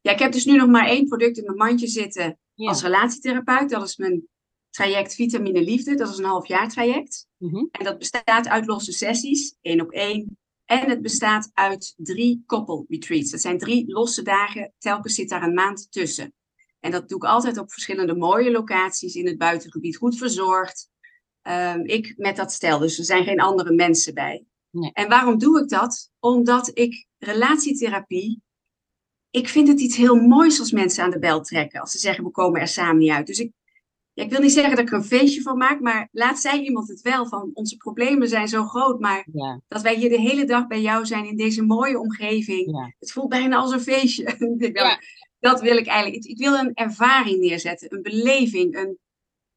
ja, 0.00 0.12
ik 0.12 0.18
heb 0.18 0.32
dus 0.32 0.44
nu 0.44 0.56
nog 0.56 0.68
maar 0.68 0.86
één 0.88 1.06
product 1.06 1.38
in 1.38 1.44
mijn 1.44 1.56
mandje 1.56 1.86
zitten 1.86 2.38
Ja. 2.54 2.68
als 2.68 2.82
relatietherapeut. 2.82 3.70
Dat 3.70 3.82
is 3.88 3.96
mijn 3.96 4.28
traject 4.70 5.14
Vitamine 5.14 5.62
Liefde. 5.62 5.94
Dat 5.94 6.08
is 6.08 6.18
een 6.18 6.24
half 6.24 6.46
jaar 6.46 6.68
traject. 6.68 7.26
Mhm. 7.36 7.56
En 7.70 7.84
dat 7.84 7.98
bestaat 7.98 8.48
uit 8.48 8.66
losse 8.66 8.92
sessies, 8.92 9.56
één 9.60 9.80
op 9.80 9.90
één. 9.90 10.38
En 10.70 10.88
het 10.88 11.02
bestaat 11.02 11.50
uit 11.54 11.94
drie 11.96 12.42
couple 12.46 12.84
retreats. 12.88 13.30
Dat 13.30 13.40
zijn 13.40 13.58
drie 13.58 13.92
losse 13.92 14.22
dagen, 14.22 14.72
telkens 14.78 15.14
zit 15.14 15.28
daar 15.28 15.42
een 15.42 15.54
maand 15.54 15.92
tussen. 15.92 16.34
En 16.80 16.90
dat 16.90 17.08
doe 17.08 17.18
ik 17.18 17.24
altijd 17.24 17.58
op 17.58 17.72
verschillende 17.72 18.14
mooie 18.14 18.50
locaties 18.50 19.14
in 19.14 19.26
het 19.26 19.38
buitengebied, 19.38 19.96
goed 19.96 20.18
verzorgd. 20.18 20.90
Ehm, 21.42 21.80
ik 21.84 22.14
met 22.16 22.36
dat 22.36 22.52
stel, 22.52 22.78
dus 22.78 22.98
er 22.98 23.04
zijn 23.04 23.24
geen 23.24 23.40
andere 23.40 23.72
mensen 23.72 24.14
bij. 24.14 24.44
Nee. 24.70 24.92
En 24.92 25.08
waarom 25.08 25.38
doe 25.38 25.60
ik 25.60 25.68
dat? 25.68 26.10
Omdat 26.18 26.70
ik 26.74 27.06
relatietherapie, 27.18 28.42
ik 29.30 29.48
vind 29.48 29.68
het 29.68 29.80
iets 29.80 29.96
heel 29.96 30.16
moois 30.16 30.58
als 30.60 30.72
mensen 30.72 31.04
aan 31.04 31.10
de 31.10 31.18
bel 31.18 31.40
trekken. 31.40 31.80
Als 31.80 31.90
ze 31.90 31.98
zeggen, 31.98 32.24
we 32.24 32.30
komen 32.30 32.60
er 32.60 32.68
samen 32.68 32.98
niet 32.98 33.10
uit. 33.10 33.26
Dus 33.26 33.38
ik, 33.38 33.52
ja, 34.20 34.26
ik 34.26 34.30
wil 34.30 34.40
niet 34.40 34.52
zeggen 34.52 34.76
dat 34.76 34.84
ik 34.84 34.90
er 34.90 34.98
een 34.98 35.04
feestje 35.04 35.42
van 35.42 35.56
maak, 35.56 35.80
maar 35.80 36.08
laat 36.12 36.40
zei 36.40 36.62
iemand 36.62 36.88
het 36.88 37.00
wel, 37.00 37.26
van 37.26 37.50
onze 37.52 37.76
problemen 37.76 38.28
zijn 38.28 38.48
zo 38.48 38.64
groot, 38.64 39.00
maar 39.00 39.26
Ja, 39.32 39.60
dat 39.68 39.82
wij 39.82 39.94
hier 39.94 40.08
de 40.08 40.20
hele 40.20 40.44
dag 40.44 40.66
bij 40.66 40.80
jou 40.80 41.06
zijn 41.06 41.26
in 41.26 41.36
deze 41.36 41.62
mooie 41.62 41.98
omgeving. 41.98 42.70
ja. 42.70 42.94
Het 42.98 43.12
voelt 43.12 43.28
bijna 43.28 43.56
als 43.56 43.72
een 43.72 43.80
feestje. 43.80 44.36
Dat 45.40 45.60
wil 45.60 45.76
ik 45.76 45.86
eigenlijk. 45.86 46.24
Ik, 46.24 46.30
ik 46.30 46.38
wil 46.38 46.54
een 46.54 46.74
ervaring 46.74 47.40
neerzetten, 47.40 47.94
een 47.94 48.02
beleving. 48.02 48.76
Een, 48.76 48.98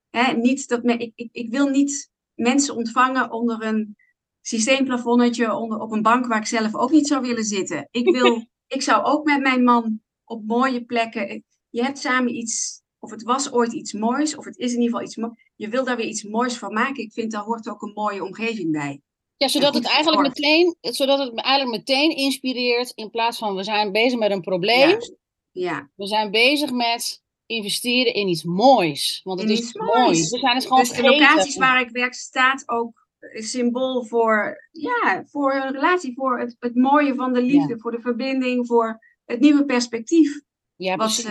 hè, 0.10 0.34
niet 0.34 0.68
dat 0.68 0.84
me, 0.84 0.98
ik, 0.98 1.12
ik, 1.16 1.30
ik 1.32 1.50
wil 1.50 1.68
niet 1.68 2.10
mensen 2.34 2.76
ontvangen 2.76 3.32
onder 3.32 3.64
een 3.64 3.96
systeemplafonnetje, 4.42 5.54
onder, 5.54 5.80
op 5.80 5.92
een 5.92 6.02
bank 6.02 6.28
waar 6.28 6.38
ik 6.38 6.46
zelf 6.46 6.76
ook 6.76 6.92
niet 6.92 7.08
zou 7.08 7.22
willen 7.22 7.44
zitten. 7.44 7.88
Ik, 7.92 8.12
wil, 8.12 8.48
ik 8.68 8.82
zou 8.82 9.04
ook 9.04 9.26
met 9.26 9.42
mijn 9.42 9.64
man 9.64 10.02
op 10.24 10.46
mooie 10.46 10.86
plekken. 10.86 11.44
Je 11.70 11.84
hebt 11.84 12.00
samen 12.00 12.36
iets, 12.36 12.83
of 13.04 13.12
het 13.12 13.24
was 13.24 13.52
ooit 13.52 13.74
iets 13.74 13.94
moois, 13.94 14.36
of 14.36 14.46
het 14.46 14.58
is 14.58 14.74
in 14.74 14.82
ieder 14.82 14.90
geval 14.90 15.06
iets 15.06 15.16
moois. 15.16 15.52
Je 15.56 15.70
wil 15.70 15.84
daar 15.84 15.96
weer 15.96 16.06
iets 16.06 16.24
moois 16.24 16.58
van 16.58 16.74
maken. 16.74 17.04
Ik 17.04 17.12
vind 17.12 17.32
daar 17.32 17.44
hoort 17.44 17.70
ook 17.70 17.82
een 17.82 17.92
mooie 17.94 18.24
omgeving 18.24 18.72
bij. 18.72 19.02
Ja, 19.38 19.48
zodat 19.48 19.74
het 19.74 19.86
eigenlijk 19.86 20.22
meteen, 20.22 20.76
zodat 20.82 21.20
het 21.20 21.42
eigenlijk 21.42 21.78
meteen 21.78 22.16
inspireert 22.16 22.92
in 22.96 23.10
plaats 23.10 23.38
van 23.38 23.56
we 23.56 23.64
zijn 23.64 23.92
bezig 23.92 24.20
met 24.20 24.32
een 24.32 24.42
probleem. 24.42 24.98
Ja. 25.52 25.90
We 25.96 26.08
zijn 26.08 26.32
bezig 26.32 26.72
met 26.72 27.22
investeren 27.46 28.14
in 28.14 28.28
iets 28.28 28.44
moois. 28.44 29.22
Want 29.24 29.40
het 29.40 29.50
In 29.50 29.56
is 29.56 29.74
mooi. 29.74 30.02
moois. 30.02 30.30
We 30.30 30.38
zijn 30.38 30.56
het 30.56 30.64
gewoon 30.64 30.80
Dus 30.80 30.92
de 30.92 31.02
locaties 31.02 31.58
waar 31.58 31.82
ik 31.82 31.90
werk 31.90 32.14
staat 32.14 32.64
ook 32.66 33.08
symbool 33.34 34.04
voor, 34.04 34.68
ja, 34.72 35.24
voor 35.26 35.54
een 35.54 35.72
relatie, 35.72 36.14
voor 36.16 36.40
het, 36.40 36.56
het 36.60 36.76
mooie 36.76 37.16
van 37.16 37.34
de 37.34 37.42
liefde, 37.42 37.80
voor 37.80 37.92
de 37.92 38.02
verbinding, 38.02 38.68
voor 38.68 39.00
het 39.26 39.40
nieuwe 39.40 39.66
perspectief 39.66 40.42
Ja, 40.76 40.96
wat 40.96 41.06
precies. 41.06 41.26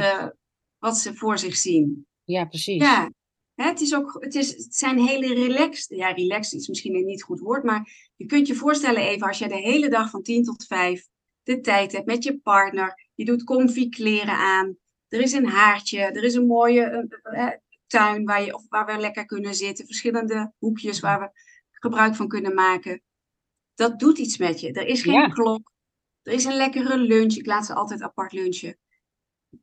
Wat 0.83 0.99
ze 0.99 1.15
voor 1.15 1.39
zich 1.39 1.57
zien. 1.57 2.07
Ja, 2.25 2.45
precies. 2.45 2.83
Ja, 2.83 3.11
hè, 3.55 3.65
het, 3.65 3.81
is 3.81 3.95
ook, 3.95 4.17
het, 4.21 4.35
is, 4.35 4.49
het 4.49 4.75
zijn 4.75 4.99
hele 4.99 5.35
relaxed, 5.35 5.99
ja, 5.99 6.09
relaxed 6.13 6.61
is 6.61 6.69
misschien 6.69 6.95
een 6.95 7.05
niet 7.05 7.23
goed 7.23 7.41
woord, 7.41 7.65
maar 7.65 8.11
je 8.17 8.27
kunt 8.27 8.47
je 8.47 8.55
voorstellen 8.55 9.03
even 9.03 9.27
als 9.27 9.39
jij 9.39 9.49
de 9.49 9.61
hele 9.61 9.89
dag 9.89 10.11
van 10.11 10.23
10 10.23 10.45
tot 10.45 10.67
5 10.67 11.09
de 11.43 11.61
tijd 11.61 11.93
hebt 11.93 12.07
met 12.07 12.25
je 12.25 12.39
partner, 12.39 13.09
je 13.15 13.25
doet 13.25 13.45
comfy 13.45 13.89
kleren 13.89 14.35
aan, 14.35 14.77
er 15.09 15.21
is 15.21 15.33
een 15.33 15.47
haartje, 15.47 15.99
er 15.99 16.25
is 16.25 16.35
een 16.35 16.47
mooie 16.47 16.83
eh, 16.83 17.47
eh, 17.47 17.59
tuin 17.87 18.25
waar, 18.25 18.45
je, 18.45 18.55
of 18.55 18.65
waar 18.69 18.87
we 18.87 18.99
lekker 18.99 19.27
kunnen 19.27 19.55
zitten, 19.55 19.87
verschillende 19.87 20.53
hoekjes 20.59 21.01
waar 21.01 21.21
we 21.21 21.31
gebruik 21.71 22.15
van 22.15 22.29
kunnen 22.29 22.55
maken. 22.55 23.03
Dat 23.75 23.99
doet 23.99 24.19
iets 24.19 24.39
met 24.39 24.61
je. 24.61 24.73
Er 24.73 24.87
is 24.87 25.03
geen 25.03 25.13
Ja. 25.13 25.29
klok, 25.29 25.73
er 26.23 26.33
is 26.33 26.45
een 26.45 26.57
lekkere 26.57 26.99
lunch, 26.99 27.35
ik 27.35 27.47
laat 27.47 27.67
ze 27.67 27.75
altijd 27.75 28.03
apart 28.03 28.33
lunchen. 28.33 28.77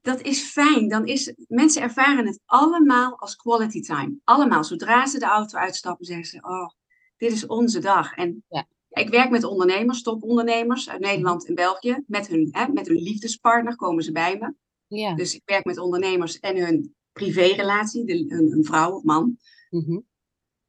Dat 0.02 0.21
is 0.21 0.41
fijn. 0.41 0.88
Dan 0.89 1.06
is, 1.06 1.34
mensen 1.47 1.82
ervaren 1.82 2.25
het 2.28 2.39
allemaal 2.45 3.19
als 3.19 3.36
quality 3.36 3.82
time. 3.82 4.15
Allemaal. 4.23 4.63
Zodra 4.63 5.06
ze 5.06 5.19
de 5.19 5.25
auto 5.25 5.58
uitstappen, 5.58 6.06
zeggen 6.06 6.25
ze: 6.25 6.38
Oh, 6.41 6.69
dit 7.17 7.32
is 7.32 7.45
onze 7.45 7.80
dag. 7.80 8.13
En 8.15 8.43
Ja. 8.49 8.67
ik 8.89 9.10
werk 9.10 9.30
met 9.30 9.43
ondernemers, 9.43 10.02
topondernemers 10.02 10.89
uit 10.89 10.99
Nederland 10.99 11.47
en 11.47 11.56
België. 11.56 12.04
Met 12.08 12.28
hun, 12.28 12.47
hè, 12.52 12.67
met 12.67 12.88
hun 12.88 13.02
liefdespartner 13.02 13.75
komen 13.75 14.04
ze 14.04 14.12
bij 14.12 14.38
me. 14.38 14.54
Ja. 14.97 15.15
Dus 15.15 15.36
ik 15.36 15.41
werk 15.45 15.65
met 15.65 15.78
ondernemers 15.78 16.39
en 16.39 16.58
hun 16.58 16.95
privérelatie, 17.12 18.06
de, 18.06 18.25
hun, 18.28 18.52
hun 18.52 18.65
vrouw 18.65 18.91
of 18.91 19.04
man. 19.04 19.38
Mhm. 19.69 19.99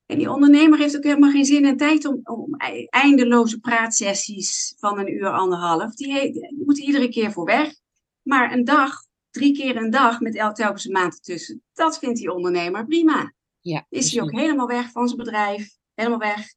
En 0.06 0.18
die 0.18 0.30
ondernemer 0.30 0.78
heeft 0.78 0.96
ook 0.96 1.04
helemaal 1.04 1.30
geen 1.30 1.44
zin 1.44 1.64
en 1.64 1.76
tijd 1.76 2.04
om, 2.04 2.20
om 2.24 2.54
ei- 2.54 2.87
eindeloze 2.87 3.61
praatsessies 3.61 4.74
van 4.78 4.98
een 4.98 5.12
uur, 5.12 5.30
anderhalf. 5.30 5.94
Die, 5.94 6.33
die 6.33 6.62
moet 6.64 6.78
iedere 6.78 7.09
keer 7.09 7.33
voor 7.33 7.44
weg. 7.44 7.74
Maar 8.22 8.52
een 8.52 8.64
dag, 8.64 8.92
drie 9.31 9.55
keer 9.57 9.77
een 9.77 9.90
dag 9.90 10.21
met 10.21 10.35
el- 10.37 10.53
telkens 10.53 10.85
een 10.85 10.93
maand 10.93 11.14
ertussen, 11.14 11.62
dat 11.73 11.99
vindt 11.99 12.19
die 12.19 12.33
ondernemer 12.35 12.87
prima. 12.87 13.33
Ja, 13.61 13.87
Is 13.88 14.12
hij 14.12 14.23
ook 14.23 14.33
helemaal 14.33 14.66
weg 14.66 14.90
van 14.90 15.07
zijn 15.07 15.19
bedrijf, 15.19 15.77
helemaal 15.95 16.19
weg. 16.19 16.55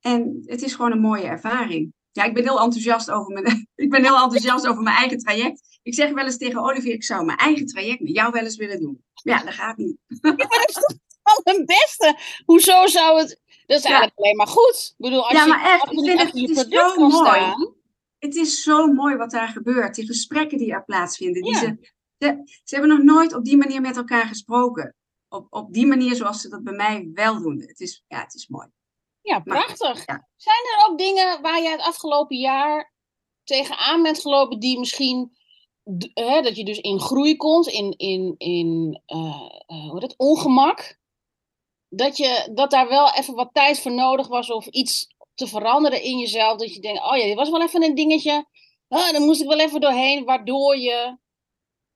En 0.00 0.42
het 0.46 0.62
is 0.62 0.74
gewoon 0.74 0.92
een 0.92 1.00
mooie 1.00 1.22
ervaring. 1.22 1.92
Ja, 2.12 2.24
ik 2.24 2.34
ben 2.34 2.42
heel 2.42 2.60
enthousiast 2.60 3.10
over 3.10 3.32
mijn, 3.32 3.68
ik 3.74 3.90
ben 3.90 4.04
heel 4.04 4.22
enthousiast 4.22 4.66
over 4.66 4.82
mijn 4.82 4.96
eigen 4.96 5.18
traject. 5.18 5.78
Ik 5.82 5.94
zeg 5.94 6.10
wel 6.12 6.24
eens 6.24 6.36
tegen 6.38 6.60
Olivier, 6.62 6.92
ik 6.94 7.04
zou 7.04 7.24
mijn 7.24 7.38
eigen 7.38 7.66
traject 7.66 8.00
met 8.00 8.14
jou 8.14 8.32
wel 8.32 8.42
eens 8.42 8.56
willen 8.56 8.80
doen. 8.80 9.04
Ja, 9.12 9.42
dat 9.44 9.54
gaat 9.54 9.76
niet. 9.76 9.96
Van 11.22 11.40
het 11.56 11.66
beste. 11.66 12.16
Hoezo 12.44 12.86
zou 12.86 13.18
het... 13.18 13.40
Dat 13.66 13.76
is 13.78 13.82
Ja. 13.82 13.88
eigenlijk 13.88 14.18
alleen 14.18 14.36
maar 14.36 14.46
goed. 14.46 14.94
Ik 14.96 15.04
bedoel, 15.04 15.22
als 15.28 15.32
Ja, 15.32 15.42
je, 15.44 15.48
maar 15.48 15.64
echt, 15.64 15.80
als 15.80 15.90
ik 15.90 15.98
je 16.04 16.04
vind 16.10 16.20
het- 16.22 16.34
je 16.34 16.40
het 16.40 16.50
is 16.72 16.78
zo 16.78 16.96
mooi. 17.08 17.12
staan. 17.12 17.74
Het 18.18 18.34
is 18.34 18.62
zo 18.62 18.86
mooi 18.92 19.16
wat 19.16 19.30
daar 19.30 19.48
gebeurt. 19.48 19.94
Die 19.94 20.06
gesprekken 20.06 20.58
die 20.58 20.72
er 20.72 20.84
plaatsvinden. 20.84 21.42
Die 21.42 21.52
Ja. 21.52 21.58
ze, 21.58 21.92
ze, 22.18 22.42
ze 22.64 22.74
hebben 22.74 22.88
nog 22.96 23.02
nooit 23.02 23.34
op 23.34 23.44
die 23.44 23.56
manier 23.56 23.80
met 23.80 23.96
elkaar 23.96 24.26
gesproken. 24.26 24.94
Op, 25.28 25.46
op 25.50 25.72
die 25.72 25.86
manier 25.86 26.14
zoals 26.14 26.40
ze 26.40 26.48
dat 26.48 26.62
bij 26.64 26.72
mij 26.74 27.10
wel 27.14 27.42
doen. 27.42 27.60
Het 27.60 27.80
is, 27.80 28.04
ja, 28.06 28.20
het 28.20 28.34
is 28.34 28.48
mooi. 28.48 28.68
Ja, 29.20 29.40
Maar- 29.44 29.64
prachtig. 29.64 30.06
ja. 30.06 30.28
Zijn 30.36 30.56
er 30.76 30.86
ook 30.88 30.98
dingen 30.98 31.42
waar 31.42 31.62
jij 31.62 31.72
het 31.72 31.80
afgelopen 31.80 32.36
jaar 32.36 32.92
tegenaan 33.44 34.02
bent 34.02 34.20
gelopen 34.20 34.58
die 34.58 34.78
misschien, 34.78 35.36
hè, 36.14 36.40
dat 36.42 36.56
je 36.56 36.64
dus 36.64 36.78
in 36.78 37.00
groei 37.00 37.36
komt, 37.36 37.66
in, 37.66 37.94
in, 37.96 38.34
in 38.38 39.02
eh, 39.06 39.50
hoe 39.66 40.02
het, 40.02 40.14
ongemak? 40.16 40.96
Dat, 41.88 42.16
je, 42.16 42.50
dat 42.54 42.70
daar 42.70 42.88
wel 42.88 43.12
even 43.14 43.34
wat 43.34 43.50
tijd 43.52 43.80
voor 43.80 43.92
nodig 43.92 44.28
was 44.28 44.50
of 44.50 44.66
iets 44.66 45.06
te 45.38 45.46
veranderen 45.46 46.02
in 46.02 46.18
jezelf. 46.18 46.58
Dat 46.58 46.74
je 46.74 46.80
denkt, 46.80 47.02
oh 47.02 47.16
ja, 47.16 47.24
dit 47.24 47.34
was 47.36 47.50
wel 47.50 47.62
even 47.62 47.82
een 47.82 47.94
dingetje. 47.94 48.46
Ah, 48.88 49.12
daar 49.12 49.20
moest 49.20 49.40
ik 49.40 49.48
wel 49.48 49.60
even 49.60 49.80
doorheen, 49.80 50.24
waardoor 50.24 50.76
je... 50.76 51.18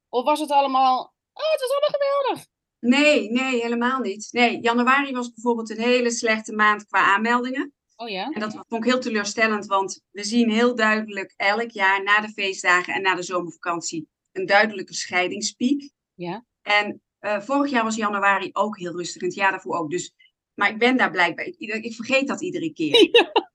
Of 0.09 0.25
was 0.25 0.41
het 0.41 0.51
allemaal, 0.51 1.15
oh, 1.33 1.51
het 1.51 1.61
was 1.61 1.71
allemaal 1.71 2.01
geweldig. 2.01 2.47
Nee, 2.79 3.31
nee, 3.31 3.63
helemaal 3.63 4.01
niet. 4.01 4.29
Nee, 4.31 4.61
januari 4.61 5.13
was 5.13 5.33
bijvoorbeeld 5.33 5.71
een 5.71 5.81
hele 5.81 6.11
slechte 6.11 6.53
maand 6.53 6.87
qua 6.87 7.15
aanmeldingen. 7.15 7.75
Oh 7.97 8.09
ja? 8.09 8.31
En 8.31 8.41
dat 8.41 8.53
vond 8.53 8.85
ik 8.85 8.91
heel 8.91 9.01
teleurstellend, 9.01 9.67
want 9.67 10.03
we 10.11 10.25
zien 10.25 10.51
heel 10.51 10.75
duidelijk 10.75 11.35
elk 11.37 11.71
jaar 11.71 12.03
na 12.03 12.21
de 12.21 12.29
feestdagen 12.29 12.95
en 12.95 13.03
na 13.03 13.15
de 13.15 13.23
zomervakantie 13.23 14.09
een 14.33 14.47
duidelijke 14.47 14.95
scheidingspiek. 14.95 15.91
Ja. 16.15 16.45
En 16.63 17.03
eh, 17.19 17.41
vorig 17.41 17.71
jaar 17.71 17.85
was 17.85 17.97
januari 17.97 18.51
ook 18.53 18.79
heel 18.79 18.97
rustig, 18.97 19.23
en 19.23 19.27
het 19.27 19.37
jaar 19.37 19.51
daarvoor 19.51 19.79
ook. 19.79 19.91
Dus, 19.91 20.15
maar 20.55 20.71
ik 20.71 20.79
ben 20.79 20.97
daar 20.97 21.11
blijkbaar, 21.11 21.45
ik, 21.45 21.59
ik 21.59 21.95
vergeet 21.95 22.29
dat 22.29 22.43
iedere 22.43 22.73
keer. 22.73 23.11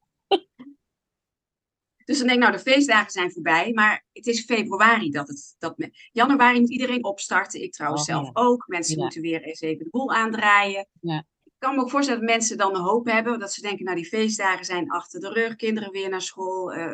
Dus 2.07 2.17
dan 2.17 2.27
denk 2.27 2.39
ik, 2.39 2.45
nou, 2.47 2.57
de 2.63 2.71
feestdagen 2.71 3.12
zijn 3.12 3.31
voorbij, 3.31 3.71
maar 3.73 4.05
het 4.13 4.25
is 4.27 4.45
februari 4.45 5.10
dat 5.10 5.27
het. 5.27 5.55
Dat 5.60 5.77
me, 5.77 5.91
januari 6.12 6.60
moet 6.60 6.69
iedereen 6.71 7.03
opstarten. 7.03 7.62
Ik 7.62 7.73
trouwens 7.73 8.01
Oh, 8.01 8.07
zelf 8.07 8.25
ja. 8.25 8.31
ook. 8.33 8.67
Mensen 8.67 8.95
Ja. 8.97 9.01
moeten 9.03 9.21
weer 9.21 9.41
eens 9.41 9.62
even 9.62 9.83
de 9.83 9.89
boel 9.89 10.12
aandraaien. 10.13 10.88
Ja. 11.01 11.17
Ik 11.43 11.51
kan 11.57 11.75
me 11.75 11.81
ook 11.81 11.89
voorstellen 11.89 12.21
dat 12.21 12.29
mensen 12.29 12.57
dan 12.57 12.73
de 12.73 12.79
hoop 12.79 13.05
hebben, 13.05 13.39
dat 13.39 13.53
ze 13.53 13.62
denken, 13.62 13.86
nou, 13.86 13.97
die 13.97 14.07
feestdagen 14.07 14.65
zijn 14.65 14.89
achter 14.91 15.19
de 15.19 15.29
rug, 15.29 15.55
kinderen 15.55 15.91
weer 15.91 16.10
naar 16.10 16.21
school, 16.21 16.73
eh, 16.73 16.91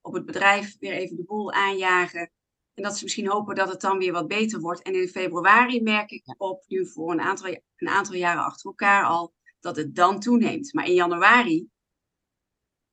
op 0.00 0.12
het 0.12 0.26
bedrijf 0.26 0.76
weer 0.78 0.92
even 0.92 1.16
de 1.16 1.24
boel 1.24 1.52
aanjagen. 1.52 2.30
En 2.74 2.82
dat 2.82 2.96
ze 2.96 3.04
misschien 3.04 3.28
hopen 3.28 3.54
dat 3.54 3.68
het 3.68 3.80
dan 3.80 3.98
weer 3.98 4.12
wat 4.12 4.26
beter 4.28 4.60
wordt. 4.60 4.82
En 4.82 4.94
in 4.94 5.08
februari 5.08 5.82
merk 5.82 6.10
ik 6.10 6.34
op, 6.36 6.64
nu 6.66 6.86
voor 6.86 7.12
een 7.12 7.20
aantal, 7.20 7.46
een 7.76 7.88
aantal 7.88 8.14
jaren 8.14 8.44
achter 8.44 8.66
elkaar 8.66 9.04
al, 9.04 9.34
dat 9.60 9.76
het 9.76 9.94
dan 9.94 10.20
toeneemt. 10.20 10.72
Maar 10.74 10.86
in 10.86 10.94
januari 10.94 11.68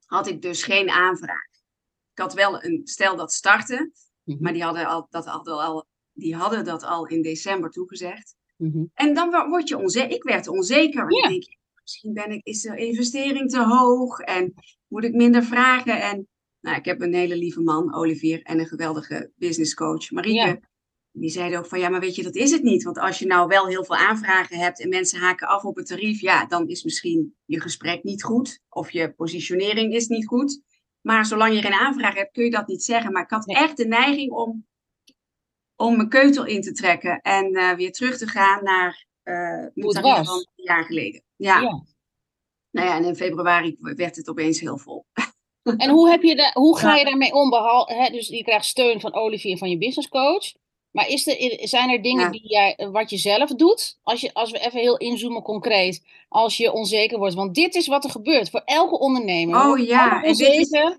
had 0.06 0.28
ik 0.28 0.42
dus 0.42 0.64
geen 0.64 0.90
aanvraag. 0.90 1.48
Ik 2.14 2.20
had 2.20 2.34
wel 2.34 2.64
een 2.64 2.82
stel 2.84 3.16
dat 3.16 3.34
startte, 3.34 3.92
Mhm. 4.24 4.44
maar 4.44 4.54
die 4.54 4.64
hadden, 4.64 4.86
al, 4.86 5.08
dat 5.10 5.26
hadden 5.26 5.58
al, 5.58 5.86
die 6.14 6.36
hadden 6.36 6.64
dat 6.66 6.84
al 6.84 7.08
in 7.08 7.22
december 7.22 7.70
toegezegd. 7.70 8.36
Mhm. 8.58 8.84
En 8.94 9.14
dan 9.14 9.32
wo- 9.32 9.48
word 9.50 9.68
je 9.68 9.78
onzeker. 9.78 10.16
Ik 10.16 10.24
werd 10.24 10.48
onzeker. 10.48 11.12
Ja. 11.14 11.24
ik 11.24 11.30
denk, 11.30 11.58
misschien 11.82 12.14
ben 12.14 12.32
ik, 12.32 12.46
is 12.46 12.62
de 12.62 12.78
investering 12.78 13.50
te 13.50 13.64
hoog 13.64 14.20
en 14.20 14.54
moet 14.88 15.04
ik 15.04 15.14
minder 15.14 15.44
vragen. 15.44 16.02
En 16.02 16.28
nou, 16.62 16.78
ik 16.78 16.86
heb 16.86 17.02
een 17.02 17.14
hele 17.14 17.38
lieve 17.38 17.62
man, 17.62 17.94
Olivier, 17.94 18.42
en 18.42 18.60
een 18.60 18.68
geweldige 18.68 19.32
businesscoach, 19.36 20.12
Marieke. 20.12 20.48
Ja. 20.48 20.60
Die 21.12 21.30
zeiden 21.30 21.60
ook 21.60 21.66
van, 21.66 21.80
ja, 21.80 21.90
maar 21.90 22.00
weet 22.00 22.16
je, 22.16 22.24
dat 22.24 22.36
is 22.36 22.52
het 22.52 22.64
niet. 22.64 22.84
Want 22.84 22.98
als 22.98 23.20
je 23.20 23.26
nou 23.26 23.48
wel 23.48 23.68
heel 23.68 23.86
veel 23.86 23.96
aanvragen 23.96 24.58
hebt 24.58 24.82
en 24.82 24.90
mensen 24.90 25.20
haken 25.20 25.48
af 25.48 25.64
op 25.64 25.76
het 25.76 25.88
tarief, 25.88 26.22
ja, 26.22 26.46
dan 26.46 26.68
is 26.68 26.84
misschien 26.84 27.36
je 27.46 27.62
gesprek 27.62 28.04
niet 28.04 28.24
goed 28.24 28.62
of 28.70 28.92
je 28.92 29.14
positionering 29.14 29.94
is 29.94 30.08
niet 30.08 30.28
goed. 30.28 30.62
Maar 31.02 31.26
zolang 31.26 31.54
je 31.56 31.62
geen 31.62 31.74
aanvraag 31.74 32.16
hebt, 32.16 32.32
kun 32.32 32.44
je 32.44 32.52
dat 32.52 32.68
niet 32.68 32.84
zeggen. 32.84 33.12
Maar 33.12 33.24
ik 33.24 33.30
had 33.30 33.48
echt 33.48 33.78
de 33.78 33.88
neiging 33.88 34.32
om, 34.32 34.68
om 35.76 35.96
mijn 35.96 36.10
keutel 36.10 36.46
in 36.46 36.62
te 36.62 36.72
trekken 36.72 37.22
en 37.22 37.54
eh, 37.54 37.76
weer 37.76 37.92
terug 37.92 38.18
te 38.18 38.28
gaan 38.28 38.64
naar 38.64 39.08
eh 39.24 39.34
mijn 39.74 39.90
tarief 39.90 40.28
van 40.28 40.38
een 40.38 40.64
jaar 40.64 40.84
geleden. 40.84 41.24
Ja. 41.36 41.62
Ja. 41.62 41.86
Nou 42.72 42.88
ja, 42.88 42.96
en 42.96 43.04
in 43.04 43.16
februari 43.16 43.78
werd 43.80 44.16
het 44.16 44.30
opeens 44.30 44.60
heel 44.60 44.78
vol. 44.78 45.06
En 45.64 45.90
hoe, 45.90 46.10
heb 46.10 46.22
je 46.24 46.36
da- 46.36 46.52
hoe 46.54 46.78
ga 46.78 46.96
je 46.96 47.06
daarmee 47.06 47.34
om? 47.34 47.50
Behal, 47.50 47.88
hè, 47.88 48.10
dus 48.10 48.28
je 48.28 48.44
krijgt 48.44 48.66
steun 48.66 49.00
van 49.00 49.14
Olivier 49.14 49.58
van 49.58 49.70
je 49.70 49.78
business 49.78 50.10
coach. 50.10 50.54
Maar 50.92 51.08
is 51.08 51.28
er, 51.28 51.68
zijn 51.68 51.90
er 51.90 52.02
dingen 52.02 52.24
Ja. 52.24 52.30
die 52.30 52.48
jij, 52.48 52.88
wat 52.92 53.10
je 53.10 53.18
zelf 53.18 53.50
doet? 53.50 53.98
Als, 54.04 54.22
je, 54.22 54.34
als 54.34 54.52
we 54.52 54.60
even 54.60 54.80
heel 54.80 54.98
inzoomen 54.98 55.42
concreet. 55.42 56.06
Als 56.30 56.58
je 56.58 56.72
onzeker 56.72 57.18
wordt. 57.18 57.36
Want 57.36 57.56
dit 57.56 57.76
is 57.76 57.88
wat 57.88 58.04
er 58.04 58.10
gebeurt 58.10 58.50
voor 58.50 58.62
elke 58.66 59.00
ondernemer. 59.00 59.66
Oh 59.70 59.80
ja, 59.80 60.24
en 60.24 60.34
dit 60.34 60.40
is-. 60.54 60.98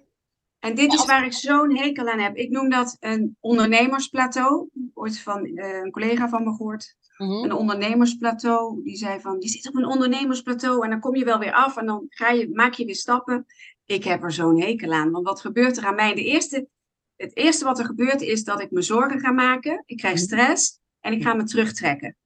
En 0.60 0.74
dit 0.74 0.92
is 0.92 1.04
waar 1.04 1.24
ik 1.24 1.32
zo'n 1.32 1.76
hekel 1.76 2.06
aan 2.08 2.18
heb. 2.18 2.36
Ik 2.36 2.50
noem 2.50 2.70
dat 2.70 2.96
een 3.00 3.36
ondernemersplateau. 3.40 4.68
Ooit 4.94 5.20
van 5.20 5.44
eh, 5.44 5.78
een 5.82 5.90
collega 5.90 6.28
van 6.28 6.44
me 6.44 6.50
gehoord. 6.50 6.96
Mhm. 7.16 7.30
Een 7.44 7.52
ondernemersplateau. 7.52 8.82
Die 8.84 8.96
zei 8.96 9.20
van, 9.20 9.36
je 9.38 9.48
zit 9.48 9.68
op 9.68 9.74
een 9.74 9.86
ondernemersplateau 9.86 10.84
en 10.84 10.90
dan 10.90 11.00
kom 11.00 11.16
je 11.16 11.24
wel 11.24 11.38
weer 11.38 11.52
af 11.52 11.76
en 11.76 11.86
dan 11.86 12.06
ga 12.08 12.30
je, 12.30 12.50
maak 12.52 12.74
je 12.74 12.84
weer 12.84 12.94
stappen. 12.96 13.46
Ik 13.90 14.04
heb 14.04 14.22
er 14.22 14.32
zo'n 14.32 14.60
hekel 14.60 14.92
aan. 14.92 15.10
Want 15.10 15.26
wat 15.26 15.40
gebeurt 15.40 15.76
er 15.76 15.84
aan 15.86 15.94
mij? 15.94 16.14
De 16.14 16.24
eerste, 16.24 16.68
het 17.16 17.36
eerste 17.36 17.64
wat 17.64 17.78
er 17.78 17.84
gebeurt 17.84 18.20
is 18.20 18.44
dat 18.44 18.60
ik 18.60 18.70
me 18.70 18.82
zorgen 18.82 19.20
ga 19.20 19.30
maken. 19.32 19.82
Ik 19.86 19.96
krijg 19.96 20.14
Mhm. 20.14 20.22
stress 20.24 20.78
en 21.00 21.12
ik 21.12 21.22
ga 21.22 21.34
me 21.34 21.44
terugtrekken. 21.44 22.16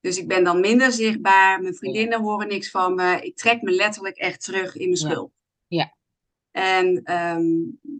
Dus 0.00 0.18
ik 0.18 0.28
ben 0.28 0.44
dan 0.44 0.60
minder 0.60 0.92
zichtbaar. 0.92 1.62
Mijn 1.62 1.74
vriendinnen 1.74 2.20
horen 2.20 2.48
niks 2.48 2.70
van 2.70 2.94
me. 2.94 3.20
Ik 3.22 3.36
trek 3.36 3.62
me 3.62 3.70
letterlijk 3.70 4.16
echt 4.16 4.44
terug 4.44 4.76
in 4.76 4.84
mijn 4.84 4.96
schulp. 4.96 5.32
Ja. 5.66 5.96
En 6.50 7.02
ehm, 7.04 7.46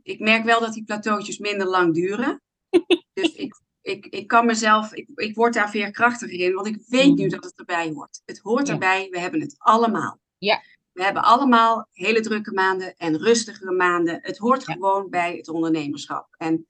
ik 0.03 0.19
merk 0.21 0.45
wel 0.45 0.61
dat 0.61 0.73
die 0.75 0.85
plateautjes 0.85 1.39
minder 1.39 1.67
lang 1.67 1.95
duren. 1.95 2.43
dus 3.13 3.33
ik, 3.35 3.61
ik, 3.81 4.07
ik 4.07 4.27
kan 4.27 4.47
mezelf, 4.47 4.93
ik, 4.93 5.09
ik 5.15 5.35
word 5.35 5.55
daar 5.55 5.71
veerkrachtiger 5.71 6.39
in, 6.41 6.55
want 6.55 6.67
ik 6.67 6.79
weet 6.87 7.15
nu 7.17 7.25
Mhm. 7.27 7.29
dat 7.35 7.45
het 7.45 7.59
erbij 7.59 7.91
hoort. 7.91 8.23
Het 8.25 8.39
hoort 8.39 8.67
Ja. 8.67 8.73
erbij, 8.73 9.09
we 9.11 9.19
hebben 9.19 9.41
het 9.41 9.55
allemaal. 9.59 10.19
Ja. 10.39 10.63
We 10.99 11.05
hebben 11.05 11.23
allemaal 11.23 11.89
hele 11.93 12.21
drukke 12.21 12.53
maanden 12.53 12.95
en 12.97 13.19
rustigere 13.19 13.73
maanden. 13.73 14.19
Het 14.23 14.39
hoort 14.39 14.67
Ja. 14.67 14.73
gewoon 14.73 15.11
bij 15.11 15.37
het 15.37 15.49
ondernemerschap. 15.49 16.27
En, 16.39 16.67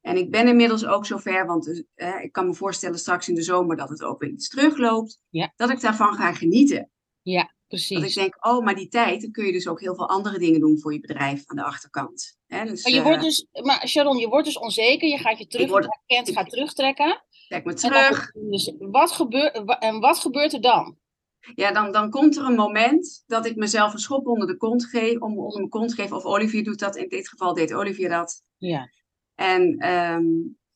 en 0.00 0.16
ik 0.16 0.30
ben 0.30 0.48
inmiddels 0.48 0.86
ook 0.86 1.06
zover, 1.06 1.46
want 1.46 1.84
eh, 1.94 2.22
ik 2.22 2.32
kan 2.32 2.46
me 2.46 2.54
voorstellen 2.54 2.98
straks 2.98 3.28
in 3.28 3.34
de 3.34 3.42
zomer 3.42 3.76
dat 3.76 3.88
het 3.88 4.02
ook 4.02 4.20
weer 4.20 4.30
iets 4.30 4.48
terugloopt. 4.48 5.20
Ja. 5.28 5.52
Dat 5.56 5.70
ik 5.70 5.80
daarvan 5.80 6.14
ga 6.14 6.32
genieten. 6.32 6.90
Ja, 7.22 7.40
Dat 7.42 7.50
ik 7.80 7.88
precies. 7.88 8.14
denk, 8.14 8.46
oh, 8.46 8.64
maar 8.64 8.74
die 8.74 8.88
tijd, 8.88 9.20
dan 9.22 9.30
kun 9.30 9.46
je 9.46 9.52
dus 9.52 9.68
ook 9.68 9.80
heel 9.80 9.94
veel 9.94 10.08
andere 10.08 10.38
dingen 10.38 10.60
doen 10.60 10.78
voor 10.80 10.92
je 10.92 11.00
bedrijf 11.00 11.42
aan 11.46 11.56
de 11.56 11.64
achterkant. 11.64 12.38
Hè, 12.46 12.64
dus, 12.64 12.82
Maar, 12.82 12.92
je 12.92 12.98
eh, 12.98 13.04
wordt 13.04 13.22
dus, 13.22 13.46
maar 13.62 13.88
Sharon, 13.88 14.18
je 14.18 14.28
wordt 14.28 14.46
dus 14.46 14.58
onzeker. 14.58 15.08
Je 15.08 15.18
gaat 15.18 15.38
je 15.38 15.46
terug, 15.46 15.68
word- 15.68 15.98
gaat 16.06 16.50
terugtrekken. 16.50 17.22
trek 17.48 17.64
me 17.64 17.70
En 17.72 17.80
dan- 17.80 17.90
terug. 17.90 18.32
dus 18.32 18.72
wat 18.78 19.10
gebeurt, 19.12 19.78
en 19.78 20.00
wat 20.00 20.18
gebeurt 20.18 20.52
er 20.52 20.60
dan? 20.60 20.98
Ja, 21.54 21.72
dan, 21.72 21.92
dan 21.92 22.10
komt 22.10 22.36
er 22.36 22.44
een 22.44 22.54
moment 22.54 23.24
dat 23.26 23.46
ik 23.46 23.56
mezelf 23.56 23.92
een 23.92 23.98
schop 23.98 24.26
onder 24.26 24.46
de 24.46 24.56
kont 24.56 24.86
geef, 24.86 25.20
om, 25.20 25.38
onder 25.38 25.58
mijn 25.58 25.68
kont 25.68 25.94
geef. 25.94 26.12
Of 26.12 26.24
Olivier 26.24 26.64
doet 26.64 26.78
dat, 26.78 26.96
in 26.96 27.08
dit 27.08 27.28
geval 27.28 27.54
deed 27.54 27.74
Olivier 27.74 28.08
dat. 28.08 28.42
Ja. 28.56 28.88
En 29.34 29.78
ehm, 29.78 30.24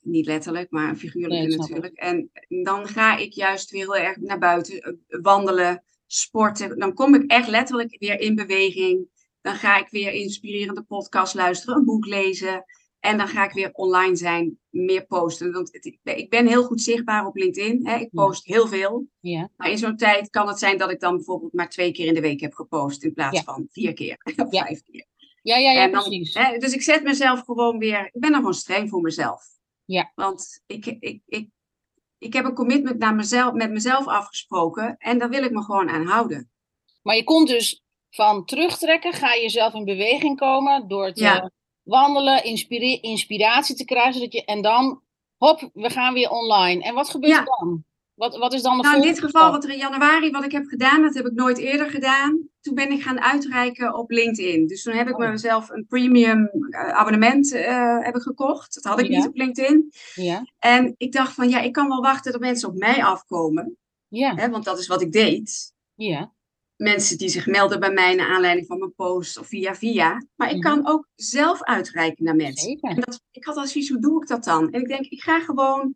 niet 0.00 0.26
letterlijk, 0.26 0.70
maar 0.70 0.96
figuurlijk 0.96 1.48
Nee, 1.48 1.56
natuurlijk. 1.56 1.96
En 1.96 2.30
dan 2.62 2.86
ga 2.86 3.16
ik 3.16 3.32
juist 3.32 3.70
weer 3.70 3.80
heel 3.80 3.96
erg 3.96 4.16
naar 4.16 4.38
buiten 4.38 4.80
eh, 4.80 5.20
wandelen, 5.22 5.84
sporten. 6.06 6.78
Dan 6.78 6.94
kom 6.94 7.14
ik 7.14 7.30
echt 7.30 7.48
letterlijk 7.48 7.96
weer 7.98 8.20
in 8.20 8.34
beweging. 8.34 9.08
Dan 9.40 9.54
ga 9.54 9.78
ik 9.78 9.88
weer 9.88 10.12
inspirerende 10.12 10.82
podcast 10.82 11.34
luisteren, 11.34 11.76
een 11.76 11.84
boek 11.84 12.06
lezen. 12.06 12.64
En 13.04 13.16
dan 13.18 13.28
ga 13.28 13.44
ik 13.44 13.52
weer 13.52 13.70
online 13.72 14.16
zijn, 14.16 14.58
meer 14.70 15.06
posten. 15.06 15.52
Want 15.52 15.72
het- 15.72 15.98
ik 16.02 16.28
ben- 16.30 16.46
heel 16.46 16.64
goed 16.64 16.80
zichtbaar 16.80 17.26
op 17.26 17.36
LinkedIn. 17.36 17.86
Hè? 17.86 17.96
Ik 17.96 18.10
post 18.12 18.44
heel 18.46 18.66
veel. 18.66 19.06
Ja. 19.20 19.48
Maar 19.56 19.70
in 19.70 19.78
zo'n 19.78 19.96
tijd 19.96 20.30
kan 20.30 20.48
het 20.48 20.58
zijn 20.58 20.78
dat 20.78 20.90
ik 20.90 21.00
dan 21.00 21.16
bijvoorbeeld 21.16 21.52
maar 21.52 21.68
twee 21.68 21.92
keer 21.92 22.06
in 22.06 22.14
de 22.14 22.20
week 22.20 22.40
heb 22.40 22.52
gepost. 22.54 23.02
In 23.02 23.12
plaats 23.14 23.36
Ja. 23.38 23.42
van 23.44 23.66
vier 23.70 23.92
keer 23.94 24.16
of 24.24 24.34
Ja. 24.52 24.64
vijf 24.64 24.82
keer. 24.82 25.06
Ja, 25.42 25.56
ja, 25.56 25.70
ja, 25.70 25.82
En 25.82 25.92
dan, 25.92 26.02
precies. 26.02 26.34
hè, 26.34 26.58
dus 26.58 26.72
ik 26.72 26.82
zet 26.82 27.02
mezelf 27.02 27.40
gewoon 27.40 27.78
weer. 27.78 28.04
Ik 28.12 28.20
ben 28.20 28.30
dan 28.30 28.38
gewoon 28.38 28.54
streng 28.54 28.88
voor 28.90 29.00
mezelf. 29.00 29.42
Ja. 29.84 30.12
Want 30.14 30.62
ik, 30.66 30.86
ik, 30.86 31.20
ik, 31.26 31.48
ik 32.18 32.32
heb 32.32 32.44
een 32.44 32.54
commitment 32.54 32.98
naar 32.98 33.14
mezelf, 33.14 33.52
met 33.52 33.70
mezelf 33.70 34.06
afgesproken. 34.06 34.96
En 34.98 35.18
daar 35.18 35.28
wil 35.28 35.42
ik 35.44 35.50
me 35.50 35.62
gewoon 35.62 35.88
aan 35.90 36.06
houden. 36.06 36.50
Maar 37.02 37.16
je 37.16 37.24
komt 37.24 37.48
dus 37.48 37.82
van 38.10 38.44
terugtrekken, 38.44 39.12
ga 39.12 39.32
je 39.34 39.48
zelf 39.48 39.74
in 39.74 39.84
beweging 39.84 40.38
komen 40.38 40.88
door 40.88 41.12
te. 41.12 41.50
Wandelen, 41.84 42.44
inspiratie 43.00 43.74
te 43.76 43.84
krijgen. 43.84 44.12
Zodat 44.14 44.32
je, 44.32 44.44
en 44.44 44.62
dan, 44.62 45.02
hop, 45.36 45.70
we 45.72 45.90
gaan 45.90 46.14
weer 46.14 46.30
online. 46.30 46.82
En 46.82 46.94
wat 46.94 47.08
gebeurt 47.10 47.32
Ja. 47.32 47.38
er 47.38 47.44
dan? 47.60 47.84
Wat, 48.14 48.36
wat 48.36 48.52
is 48.52 48.62
dan 48.62 48.76
de 48.76 48.82
Nou, 48.82 48.96
in 48.96 49.02
dit 49.02 49.14
geval, 49.20 49.40
stap? 49.40 49.52
wat 49.52 49.64
er 49.64 49.70
in 49.70 49.76
januari, 49.78 50.30
wat 50.30 50.44
ik 50.44 50.52
heb 50.52 50.66
gedaan, 50.66 51.02
dat 51.02 51.14
heb 51.14 51.26
ik 51.26 51.32
nooit 51.32 51.58
eerder 51.58 51.90
gedaan. 51.90 52.48
Toen 52.60 52.74
ben 52.74 52.92
ik 52.92 53.02
gaan 53.02 53.20
uitreiken 53.20 53.94
op 53.98 54.10
LinkedIn. 54.10 54.66
Dus 54.66 54.82
toen 54.82 54.94
heb 54.94 55.08
ik 55.08 55.18
Oh. 55.18 55.28
mezelf 55.30 55.68
een 55.70 55.86
premium 55.88 56.46
eh, 56.70 56.88
abonnement 56.88 57.52
eh, 57.52 57.98
heb 58.00 58.14
ik 58.16 58.22
gekocht. 58.22 58.74
Dat 58.74 58.84
had 58.84 59.00
ik 59.00 59.08
Ja. 59.10 59.16
niet 59.16 59.26
op 59.26 59.34
LinkedIn. 59.36 59.92
Ja, 60.14 60.42
En 60.58 60.94
ik 60.96 61.12
dacht 61.12 61.32
van, 61.34 61.48
ja, 61.48 61.60
ik 61.60 61.72
kan 61.72 61.88
wel 61.88 62.00
wachten 62.00 62.32
dat 62.32 62.40
mensen 62.40 62.68
op 62.68 62.74
mij 62.76 63.04
afkomen. 63.04 63.76
ja, 64.08 64.34
Hè, 64.34 64.50
want 64.50 64.64
dat 64.64 64.78
is 64.78 64.86
wat 64.86 65.02
ik 65.02 65.12
deed. 65.12 65.72
ja. 65.94 66.32
Mensen 66.76 67.18
die 67.18 67.28
zich 67.28 67.46
melden 67.46 67.80
bij 67.80 67.90
mij 67.92 68.14
naar 68.14 68.28
aanleiding 68.28 68.66
van 68.66 68.78
mijn 68.78 68.94
post 68.94 69.38
of 69.38 69.46
via 69.46 69.74
via. 69.74 70.26
Maar 70.36 70.48
ik 70.50 70.56
Mhm. 70.56 70.62
kan 70.62 70.86
ook 70.86 71.08
zelf 71.14 71.62
uitreiken 71.62 72.24
naar 72.24 72.36
mensen. 72.36 72.68
Zeker. 72.68 72.88
En 72.90 73.00
dat, 73.00 73.20
ik 73.30 73.44
had 73.44 73.56
al 73.56 73.66
zoiets, 73.66 73.90
hoe 73.90 74.00
doe 74.00 74.22
ik 74.22 74.28
dat 74.28 74.44
dan? 74.44 74.70
En 74.70 74.80
ik 74.80 74.88
denk, 74.88 75.04
ik 75.06 75.22
ga 75.22 75.40
gewoon 75.40 75.94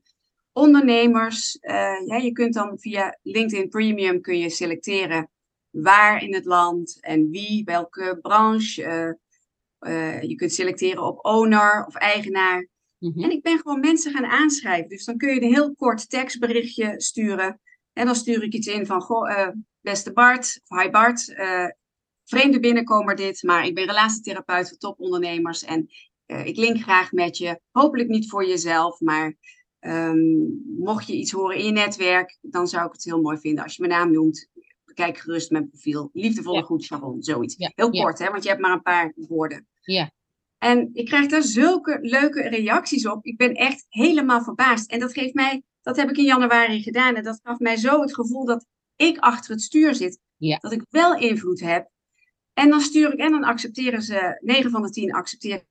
ondernemers. 0.53 1.59
eh, 1.61 2.07
ja, 2.07 2.17
je 2.17 2.33
kunt 2.33 2.55
dan 2.55 2.79
via 2.79 3.19
LinkedIn 3.23 3.69
Premium 3.69 4.21
kun 4.21 4.39
je 4.39 4.51
selecteren 4.51 5.31
waar 5.71 6.23
in 6.23 6.35
het 6.35 6.45
land 6.45 6.99
en 7.01 7.31
wie, 7.31 7.65
welke 7.65 8.19
branche. 8.23 8.83
eh, 8.85 9.11
eh, 9.79 10.23
je 10.23 10.35
kunt 10.35 10.53
selecteren 10.53 11.03
op 11.03 11.25
owner 11.25 11.85
of 11.87 11.95
eigenaar. 11.95 12.67
Mhm. 12.99 13.23
En 13.23 13.31
ik 13.31 13.43
ben 13.43 13.59
gewoon 13.59 13.81
mensen 13.81 14.13
gaan 14.13 14.27
aanschrijven. 14.27 14.89
Dus 14.89 15.05
dan 15.05 15.17
kun 15.17 15.35
je 15.35 15.43
een 15.43 15.53
heel 15.53 15.75
kort 15.75 16.11
tekstberichtje 16.11 16.95
sturen. 17.01 17.61
En 17.99 18.07
dan 18.07 18.15
stuur 18.15 18.43
ik 18.43 18.53
iets 18.53 18.67
in 18.67 18.87
van, 18.87 19.01
goh, 19.01 19.31
eh, 19.31 19.49
beste 19.81 20.13
Bart, 20.13 20.61
of 20.67 20.81
hi 20.83 20.91
Bart, 20.91 21.35
eh, 21.35 21.67
vreemde 22.25 22.61
binnenkomer 22.61 23.17
dit, 23.17 23.43
maar 23.43 23.67
ik 23.67 23.75
ben 23.75 23.87
relatietherapeut 23.87 24.69
voor 24.69 24.79
topondernemers 24.79 25.65
en 25.65 25.89
eh, 26.27 26.47
ik 26.47 26.57
link 26.57 26.83
graag 26.83 27.13
met 27.13 27.37
je. 27.37 27.61
Hopelijk 27.71 28.09
niet 28.09 28.29
voor 28.29 28.47
jezelf, 28.47 29.01
maar 29.01 29.37
ehm, 29.79 30.19
mocht 30.79 31.07
je 31.07 31.17
iets 31.17 31.33
horen 31.33 31.57
in 31.57 31.65
je 31.65 31.71
netwerk, 31.71 32.39
dan 32.41 32.67
zou 32.69 32.87
ik 32.87 32.93
het 32.93 33.05
heel 33.05 33.21
mooi 33.21 33.39
vinden 33.39 33.65
als 33.65 33.77
je 33.77 33.83
mijn 33.87 34.01
naam 34.01 34.13
noemt. 34.13 34.49
Kijk 34.95 35.19
gerust 35.19 35.51
mijn 35.51 35.69
profiel. 35.69 36.11
Liefdevolle 36.13 36.59
Ja. 36.59 36.65
groet, 36.65 36.85
Sharon, 36.85 37.23
zoiets. 37.23 37.55
Ja, 37.57 37.73
Heel 37.75 37.95
ja. 37.95 38.03
kort, 38.03 38.19
hè, 38.19 38.31
want 38.31 38.43
je 38.43 38.49
hebt 38.49 38.61
maar 38.61 38.73
een 38.73 38.83
paar 38.83 39.13
woorden. 39.17 39.67
Ja. 39.81 40.11
En 40.59 40.91
ik 40.93 41.07
krijg 41.07 41.27
daar 41.27 41.43
zulke 41.43 41.99
leuke 42.01 42.49
reacties 42.49 43.07
op. 43.07 43.25
Ik 43.25 43.37
ben 43.37 43.55
echt 43.55 43.87
helemaal 43.89 44.43
verbaasd. 44.43 44.91
En 44.91 44.99
dat 45.01 45.13
geeft 45.13 45.35
mij, 45.35 45.63
dat 45.89 45.97
heb 45.97 46.11
ik 46.11 46.17
in 46.17 46.25
januari 46.25 46.83
gedaan. 46.83 47.15
En 47.15 47.23
dat 47.23 47.41
gaf 47.43 47.59
mij 47.59 47.77
zo 47.77 48.01
het 48.01 48.15
gevoel 48.15 48.45
dat 48.45 48.67
ik 48.97 49.19
achter 49.19 49.51
het 49.51 49.63
stuur 49.63 49.95
zit. 49.95 50.19
Ja. 50.37 50.57
Dat 50.57 50.73
ik 50.73 50.83
wel 50.91 51.17
invloed 51.17 51.61
heb. 51.61 51.91
En 52.53 52.71
dan 52.71 52.81
stuur 52.81 53.13
ik, 53.13 53.19
en 53.19 53.31
dan 53.31 53.45
accepteren 53.45 54.03
ze, 54.03 54.39
9 54.41 54.71
van 54.71 54.83
de 54.83 54.91
10 54.91 55.13
accepteren 55.13 55.67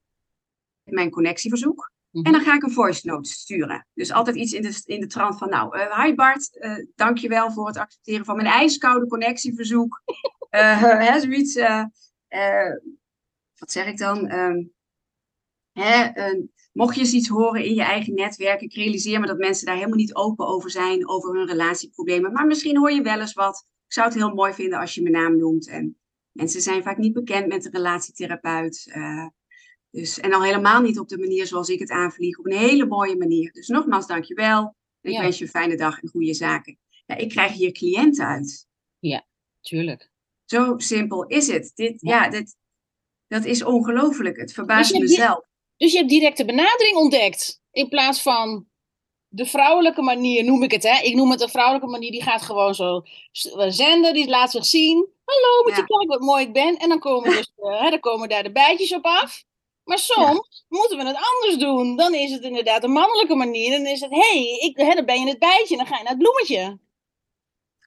mijn 0.84 1.10
connectieverzoek. 1.10 1.91
Mhm. 2.10 2.25
En 2.25 2.32
dan 2.32 2.41
ga 2.41 2.56
ik 2.56 2.63
een 2.63 2.71
voice 2.71 3.08
note 3.08 3.30
sturen. 3.30 3.88
Dus 3.93 4.12
altijd 4.12 4.36
iets 4.36 4.53
in 4.53 4.62
de, 4.62 4.82
in 4.86 4.99
de 4.99 5.08
trant 5.08 5.38
van, 5.38 5.49
nou, 5.49 5.77
eh 5.77 6.03
hi 6.03 6.13
Bart, 6.13 6.58
eh 6.58 6.86
dankjewel 6.95 7.51
voor 7.51 7.67
het 7.67 7.77
accepteren 7.77 8.25
van 8.25 8.36
mijn 8.36 8.47
ijskoude 8.47 9.08
connectieverzoek. 9.08 10.01
Eh, 10.49 10.82
hè, 10.82 11.19
zoiets. 11.19 11.56
wat 13.58 13.71
zeg 13.71 13.88
ik 13.88 13.97
dan? 13.97 14.27
Ehm, 14.27 14.63
hè, 15.71 16.12
mocht 16.78 16.96
je 16.96 17.02
eens 17.02 17.13
iets 17.13 17.28
horen 17.28 17.66
in 17.66 17.74
je 17.74 17.82
eigen 17.82 18.13
netwerk, 18.13 18.62
ik 18.62 18.74
realiseer 18.74 19.20
me 19.20 19.28
dat 19.28 19.38
mensen 19.38 19.66
daar 19.66 19.76
helemaal 19.76 19.98
niet 19.98 20.16
open 20.16 20.48
over 20.48 20.70
zijn, 20.70 21.08
over 21.08 21.36
hun 21.36 21.48
relatieproblemen. 21.48 22.32
Maar 22.32 22.46
misschien 22.46 22.78
hoor 22.78 22.92
je 22.92 23.02
wel 23.02 23.20
eens 23.20 23.34
wat. 23.34 23.68
Ik 23.86 23.94
zou 23.94 24.08
het 24.08 24.16
heel 24.16 24.34
mooi 24.34 24.54
vinden 24.54 24.80
als 24.80 24.96
je 24.96 25.02
mijn 25.02 25.13
naam 25.13 25.38
noemt. 25.38 25.68
En 25.68 25.98
mensen 26.32 26.62
zijn 26.62 26.84
vaak 26.84 26.98
niet 26.98 27.13
bekend 27.13 27.48
met 27.48 27.66
een 27.66 27.72
relatietherapeut. 27.72 28.92
Uh, 28.96 29.28
dus, 29.90 30.20
en 30.20 30.34
al 30.34 30.44
helemaal 30.44 30.82
niet 30.82 31.00
op 31.00 31.10
de 31.10 31.18
manier 31.18 31.48
zoals 31.48 31.70
ik 31.70 31.80
het 31.80 31.90
aanvlieg, 31.90 32.38
op 32.38 32.46
een 32.46 32.58
hele 32.58 32.86
mooie 32.86 33.18
manier. 33.18 33.52
Dus 33.52 33.68
nogmaals, 33.68 34.08
dankjewel. 34.08 34.76
En 35.02 35.12
ik 35.12 35.20
wens 35.20 35.38
je 35.38 35.44
een 35.44 35.50
fijne 35.50 35.78
dag 35.78 36.02
en 36.02 36.10
goede 36.10 36.34
zaken. 36.34 36.78
Ja, 37.06 37.16
ik 37.16 37.30
krijg 37.30 37.54
hier 37.54 37.72
cliënten 37.72 38.26
uit. 38.26 38.68
Ja, 39.00 39.26
tuurlijk. 39.62 40.10
Zo 40.46 40.74
simpel 40.78 41.26
is 41.26 41.48
het. 41.48 41.72
Dit, 41.76 42.02
ja. 42.02 42.30
dit, 42.30 42.56
dat 43.28 43.46
is 43.46 43.63
ongelooflijk. 43.63 44.38
Het 44.38 44.54
verbaast 44.54 45.00
mezelf. 45.00 45.47
Dus 45.78 45.92
je 45.92 45.98
hebt 45.98 46.10
directe 46.10 46.46
benadering 46.46 46.96
ontdekt. 46.96 47.62
In 47.72 47.88
plaats 47.88 48.22
van 48.22 48.68
de 49.28 49.46
vrouwelijke 49.46 50.02
manier, 50.02 50.44
noem 50.44 50.63
ik 50.63 50.72
het. 50.72 50.84
Hè? 50.84 51.02
Ik 51.02 51.16
noem 51.16 51.32
het 51.32 51.42
een 51.42 51.50
vrouwelijke 51.50 51.88
manier. 51.88 52.12
Die 52.12 52.24
gaat 52.24 52.42
gewoon 52.42 52.76
zo 52.76 53.04
zenden. 53.68 54.13
Die 54.13 54.28
laat 54.28 54.52
zich 54.52 54.66
zien. 54.66 55.08
Hallo, 55.26 55.63
moet 55.63 55.76
je 55.76 55.86
kijken 55.86 56.08
wat 56.08 56.20
mooi 56.20 56.46
ik 56.46 56.54
ben. 56.54 56.78
En 56.78 56.90
dan 56.90 57.00
komen, 57.00 57.30
dus, 57.30 57.52
uh, 57.63 57.90
dan 57.90 58.00
komen 58.00 58.30
daar 58.30 58.44
de 58.44 58.52
bijtjes 58.52 58.94
op 58.94 59.06
af. 59.06 59.44
Maar 59.84 60.00
soms 60.00 60.66
moeten 60.68 60.98
we 60.98 61.06
het 61.06 61.18
anders 61.34 61.58
doen. 61.58 61.96
Dan 61.96 62.13
is 62.13 62.32
het 62.32 62.44
inderdaad 62.44 62.84
een 62.84 62.92
mannelijke 62.92 63.36
manier. 63.36 63.72
Dan 63.72 63.86
is 63.86 64.02
het, 64.02 64.12
hé, 64.12 64.18
hey, 64.18 64.58
ik, 64.60 64.78
hè, 64.78 64.94
dan 64.94 65.06
ben 65.06 65.20
je 65.20 65.30
het 65.30 65.40
bijtje. 65.40 65.78
Dan 65.78 65.86
ga 65.86 65.98
je 65.98 66.04
naar 66.04 66.13
het 66.13 66.22
bloemetje. 66.22 66.80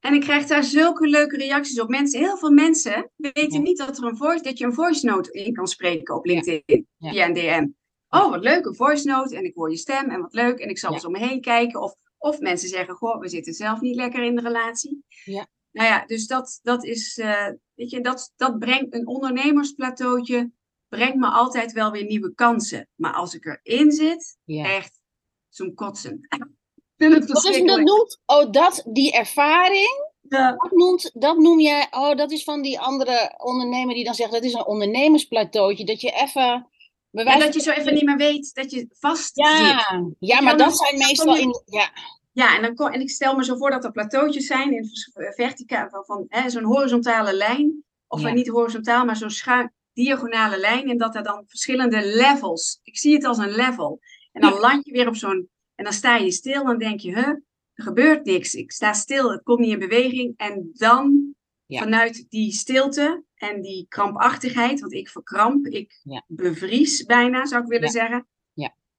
En 0.00 0.14
ik 0.14 0.20
krijg 0.20 0.46
daar 0.46 0.64
zulke 0.64 1.06
leuke 1.06 1.36
reacties 1.36 1.80
op. 1.80 1.88
Mensen, 1.88 2.20
heel 2.20 2.36
veel 2.36 2.50
mensen 2.50 3.10
weten 3.16 3.62
niet 3.62 3.78
dat, 3.78 3.98
er 3.98 4.04
een 4.04 4.16
voice, 4.16 4.42
dat 4.42 4.58
je 4.58 4.64
een 4.64 4.74
voice 4.74 5.06
note 5.06 5.32
in 5.32 5.54
kan 5.54 5.66
spreken 5.66 6.14
op 6.14 6.24
LinkedIn 6.24 6.86
via 6.98 7.26
een 7.26 7.32
DM. 7.32 7.66
Oh, 8.10 8.30
wat 8.30 8.42
leuk, 8.42 8.64
een 8.64 8.74
voice 8.74 9.06
note. 9.06 9.36
En 9.36 9.44
ik 9.44 9.54
hoor 9.54 9.70
je 9.70 9.76
stem 9.76 10.10
en 10.10 10.20
wat 10.20 10.32
leuk. 10.32 10.58
En 10.58 10.68
ik 10.68 10.78
zal 10.78 10.92
eens 10.92 11.04
om 11.04 11.12
me 11.12 11.18
heen 11.18 11.40
kijken. 11.40 11.80
Of, 11.80 11.94
of 12.18 12.40
mensen 12.40 12.68
zeggen, 12.68 12.94
goh, 12.94 13.20
we 13.20 13.28
zitten 13.28 13.54
zelf 13.54 13.80
niet 13.80 13.96
lekker 13.96 14.22
in 14.22 14.36
de 14.36 14.42
relatie. 14.42 15.04
Ja. 15.24 15.46
Nou 15.70 15.88
ja, 15.88 16.06
dus 16.06 16.26
dat, 16.26 16.60
dat 16.62 16.84
is, 16.84 17.18
uh, 17.18 17.48
weet 17.74 17.90
je, 17.90 18.00
dat, 18.00 18.32
dat 18.36 18.58
brengt 18.58 18.94
een 18.94 19.06
ondernemersplateautje, 19.06 20.50
brengt 20.88 21.16
me 21.16 21.26
altijd 21.26 21.72
wel 21.72 21.90
weer 21.90 22.04
nieuwe 22.04 22.34
kansen. 22.34 22.88
Maar 22.94 23.12
als 23.12 23.34
ik 23.34 23.60
erin 23.62 23.92
zit, 23.92 24.38
echt 24.46 25.00
zo'n 25.48 25.74
kotsen. 25.74 26.20
dat, 26.96 27.44
is, 27.44 27.62
dat 27.64 27.80
noemt, 27.80 28.20
oh, 28.26 28.50
dat, 28.50 28.82
die 28.92 29.12
ervaring, 29.12 30.10
ja. 30.20 30.52
dat, 30.52 30.70
noemt, 30.70 31.10
dat 31.14 31.38
noem 31.38 31.60
jij, 31.60 31.86
oh, 31.90 32.16
dat 32.16 32.30
is 32.30 32.44
van 32.44 32.62
die 32.62 32.80
andere 32.80 33.34
ondernemer 33.36 33.94
die 33.94 34.04
dan 34.04 34.14
zegt, 34.14 34.32
dat 34.32 34.44
is 34.44 34.52
een 34.52 34.66
ondernemersplateautje, 34.66 35.84
dat 35.84 36.00
je 36.00 36.10
even... 36.10 36.69
Ja, 37.10 37.38
dat 37.38 37.54
je 37.54 37.60
zo 37.60 37.70
even 37.70 37.94
niet 37.94 38.04
meer 38.04 38.16
weet 38.16 38.54
dat 38.54 38.70
je 38.70 38.86
vast 38.98 39.36
ja. 39.36 39.56
zit. 39.56 40.14
Ja, 40.18 40.40
maar 40.40 40.56
dat 40.56 40.76
zijn 40.76 40.98
meestal 40.98 41.36
in... 41.36 41.62
Ja. 41.64 41.90
Ja, 42.32 42.56
en, 42.56 42.62
dan 42.62 42.74
kom, 42.74 42.86
en 42.86 43.00
ik 43.00 43.10
stel 43.10 43.36
me 43.36 43.44
zo 43.44 43.56
voor 43.56 43.70
dat 43.70 43.84
er 43.84 43.90
plateautjes 43.90 44.46
zijn 44.46 44.72
in 44.72 44.88
verticaal, 45.34 45.88
van, 45.88 46.04
van 46.28 46.50
zo'n 46.50 46.64
horizontale 46.64 47.34
lijn. 47.34 47.84
Of 48.06 48.32
niet 48.32 48.48
horizontaal, 48.48 49.04
maar 49.04 49.16
zo'n 49.16 49.30
schuin, 49.30 49.72
diagonale 49.92 50.58
lijn. 50.58 50.90
En 50.90 50.98
dat 50.98 51.14
er 51.14 51.22
dan 51.22 51.44
verschillende 51.46 52.06
levels. 52.06 52.80
Ik 52.82 52.98
zie 52.98 53.14
het 53.14 53.24
als 53.24 53.38
een 53.38 53.54
level. 53.54 54.00
En 54.32 54.40
dan 54.40 54.58
land 54.58 54.86
je 54.86 54.92
weer 54.92 55.08
op 55.08 55.16
zo'n 55.16 55.48
en 55.80 55.86
dan 55.86 55.94
sta 55.94 56.16
je 56.16 56.30
stil 56.30 56.68
en 56.68 56.78
denk 56.78 57.00
je, 57.00 57.14
huh, 57.14 57.28
er 57.74 57.84
gebeurt 57.84 58.24
niks. 58.24 58.54
Ik 58.54 58.72
sta 58.72 58.92
stil, 58.92 59.30
het 59.30 59.42
komt 59.42 59.58
niet 59.58 59.72
in 59.72 59.78
beweging. 59.78 60.34
En 60.36 60.70
dan 60.72 61.34
vanuit 61.66 62.26
die 62.28 62.52
stilte 62.52 63.24
en 63.40 63.62
die 63.62 63.86
krampachtigheid, 63.88 64.80
want 64.80 64.92
ik 64.92 65.08
verkramp, 65.08 65.66
ik 65.66 66.02
bevries 66.26 67.04
bijna, 67.04 67.46
zou 67.46 67.62
ik 67.62 67.68
willen 67.68 67.88
zeggen. 67.88 68.28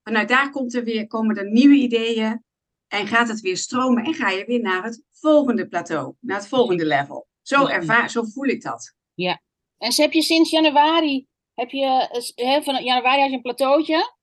Vanuit 0.04 0.28
daar 0.28 0.50
komt 0.50 0.74
er 0.74 0.84
weer, 0.84 1.08
komen 1.08 1.38
er 1.38 1.52
nieuwe 1.52 1.76
ideeën 1.76 2.44
en 2.88 3.08
gaat 3.08 3.28
het 3.28 3.40
weer 3.40 3.58
stromen 3.58 4.04
en 4.04 4.14
ga 4.14 4.30
je 4.30 4.46
weer 4.46 4.62
naar 4.62 4.84
het 4.84 5.04
volgende 5.12 5.68
plateau, 5.68 6.16
naar 6.20 6.38
het 6.38 6.48
volgende 6.48 6.86
level. 6.86 7.28
Zo, 7.42 7.66
ervaar, 7.66 8.10
zo 8.10 8.24
voel 8.24 8.46
ik 8.46 8.62
dat. 8.62 8.96
Ja. 9.14 9.42
En 9.78 9.94
heb 9.96 10.12
je 10.12 10.22
sinds 10.22 10.50
januari, 10.50 11.28
heb 11.54 11.70
je, 11.70 12.22
he, 12.36 12.64
van 12.64 12.84
januari 12.84 13.22
had 13.22 13.30
je 13.30 13.36
een 13.36 13.42
plateautje 13.42 14.16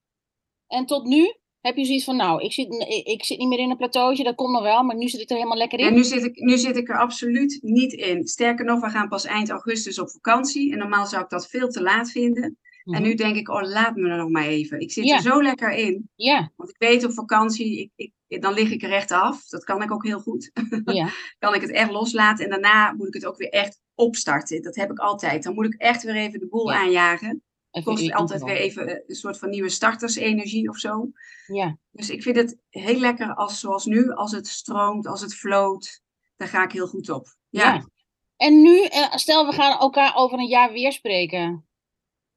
en 0.66 0.86
tot 0.86 1.04
nu 1.04 1.36
heb 1.68 1.76
je 1.76 1.84
zoiets 1.84 2.04
van, 2.04 2.16
nou, 2.16 2.42
ik 2.42 2.52
zit, 2.52 2.66
ik 3.04 3.24
zit 3.24 3.38
niet 3.38 3.48
meer 3.48 3.58
in 3.58 3.70
een 3.70 3.76
plateautje, 3.76 4.24
dat 4.24 4.34
komt 4.34 4.52
nog 4.52 4.62
wel, 4.62 4.82
maar 4.82 4.96
nu 4.96 5.08
zit 5.08 5.20
ik 5.20 5.30
er 5.30 5.36
helemaal 5.36 5.56
lekker 5.56 5.78
in? 5.78 5.86
En 5.86 5.94
nu 5.94 6.04
zit 6.04 6.24
ik, 6.24 6.40
nu 6.40 6.58
zit 6.58 6.76
ik 6.76 6.88
er 6.88 6.98
absoluut 6.98 7.58
niet 7.62 7.92
in. 7.92 8.26
Sterker 8.26 8.64
nog, 8.64 8.80
we 8.80 8.88
gaan 8.88 9.08
pas 9.08 9.24
eind 9.24 9.50
augustus 9.50 9.98
op 9.98 10.10
vakantie. 10.10 10.72
En 10.72 10.78
normaal 10.78 11.06
zou 11.06 11.22
ik 11.22 11.30
dat 11.30 11.48
veel 11.48 11.68
te 11.68 11.82
laat 11.82 12.10
vinden. 12.10 12.58
En 12.84 12.92
mhm. 12.92 13.02
nu 13.02 13.14
denk 13.14 13.36
ik, 13.36 13.48
oh, 13.48 13.62
laat 13.62 13.96
me 13.96 14.08
er 14.08 14.16
nog 14.16 14.28
maar 14.28 14.46
even. 14.46 14.80
Ik 14.80 14.92
zit 14.92 15.10
er 15.10 15.20
zo 15.20 15.42
lekker 15.42 15.70
in. 15.70 16.10
Ja. 16.14 16.52
Want 16.56 16.70
ik 16.70 16.78
weet 16.78 17.04
op 17.04 17.12
vakantie, 17.12 17.92
ik, 17.96 18.12
ik, 18.26 18.42
dan 18.42 18.54
lig 18.54 18.70
ik 18.70 18.82
er 18.82 18.92
echt 18.92 19.10
af. 19.10 19.48
Dat 19.48 19.64
kan 19.64 19.82
ik 19.82 19.92
ook 19.92 20.04
heel 20.04 20.20
goed. 20.20 20.50
Ja. 20.84 21.08
kan 21.38 21.54
ik 21.54 21.60
het 21.60 21.70
echt 21.70 21.90
loslaten. 21.90 22.44
En 22.44 22.50
daarna 22.50 22.92
moet 22.92 23.06
ik 23.06 23.14
het 23.14 23.26
ook 23.26 23.36
weer 23.36 23.48
echt 23.48 23.80
opstarten. 23.94 24.62
Dat 24.62 24.76
heb 24.76 24.90
ik 24.90 24.98
altijd. 24.98 25.42
Dan 25.42 25.54
moet 25.54 25.66
ik 25.66 25.74
echt 25.74 26.02
weer 26.02 26.16
even 26.16 26.38
de 26.38 26.48
boel 26.48 26.72
aanjagen. 26.72 27.42
Het 27.70 27.84
kost 27.84 28.12
altijd 28.12 28.42
weer 28.42 28.56
even 28.56 28.88
eh, 28.88 29.00
een 29.06 29.14
soort 29.14 29.38
van 29.38 29.50
nieuwe 29.50 29.68
startersenergie 29.68 30.68
of 30.68 30.76
zo. 30.76 31.10
Ja. 31.46 31.76
Dus 31.90 32.10
ik 32.10 32.22
vind 32.22 32.36
het 32.36 32.58
heel 32.68 32.98
lekker 32.98 33.34
als 33.34 33.60
zoals 33.60 33.84
nu, 33.84 34.12
als 34.12 34.32
het 34.32 34.46
stroomt, 34.46 35.06
als 35.06 35.20
het 35.20 35.34
floot. 35.34 36.00
Daar 36.36 36.48
ga 36.48 36.64
ik 36.64 36.72
heel 36.72 36.86
goed 36.86 37.10
op. 37.10 37.26
Ja. 37.48 37.86
En 38.36 38.62
nu, 38.62 38.84
eh, 38.84 39.14
stel 39.14 39.46
we 39.46 39.52
gaan 39.52 39.78
elkaar 39.78 40.16
over 40.16 40.38
een 40.38 40.48
jaar 40.48 40.72
weer 40.72 40.92
spreken. 40.92 41.66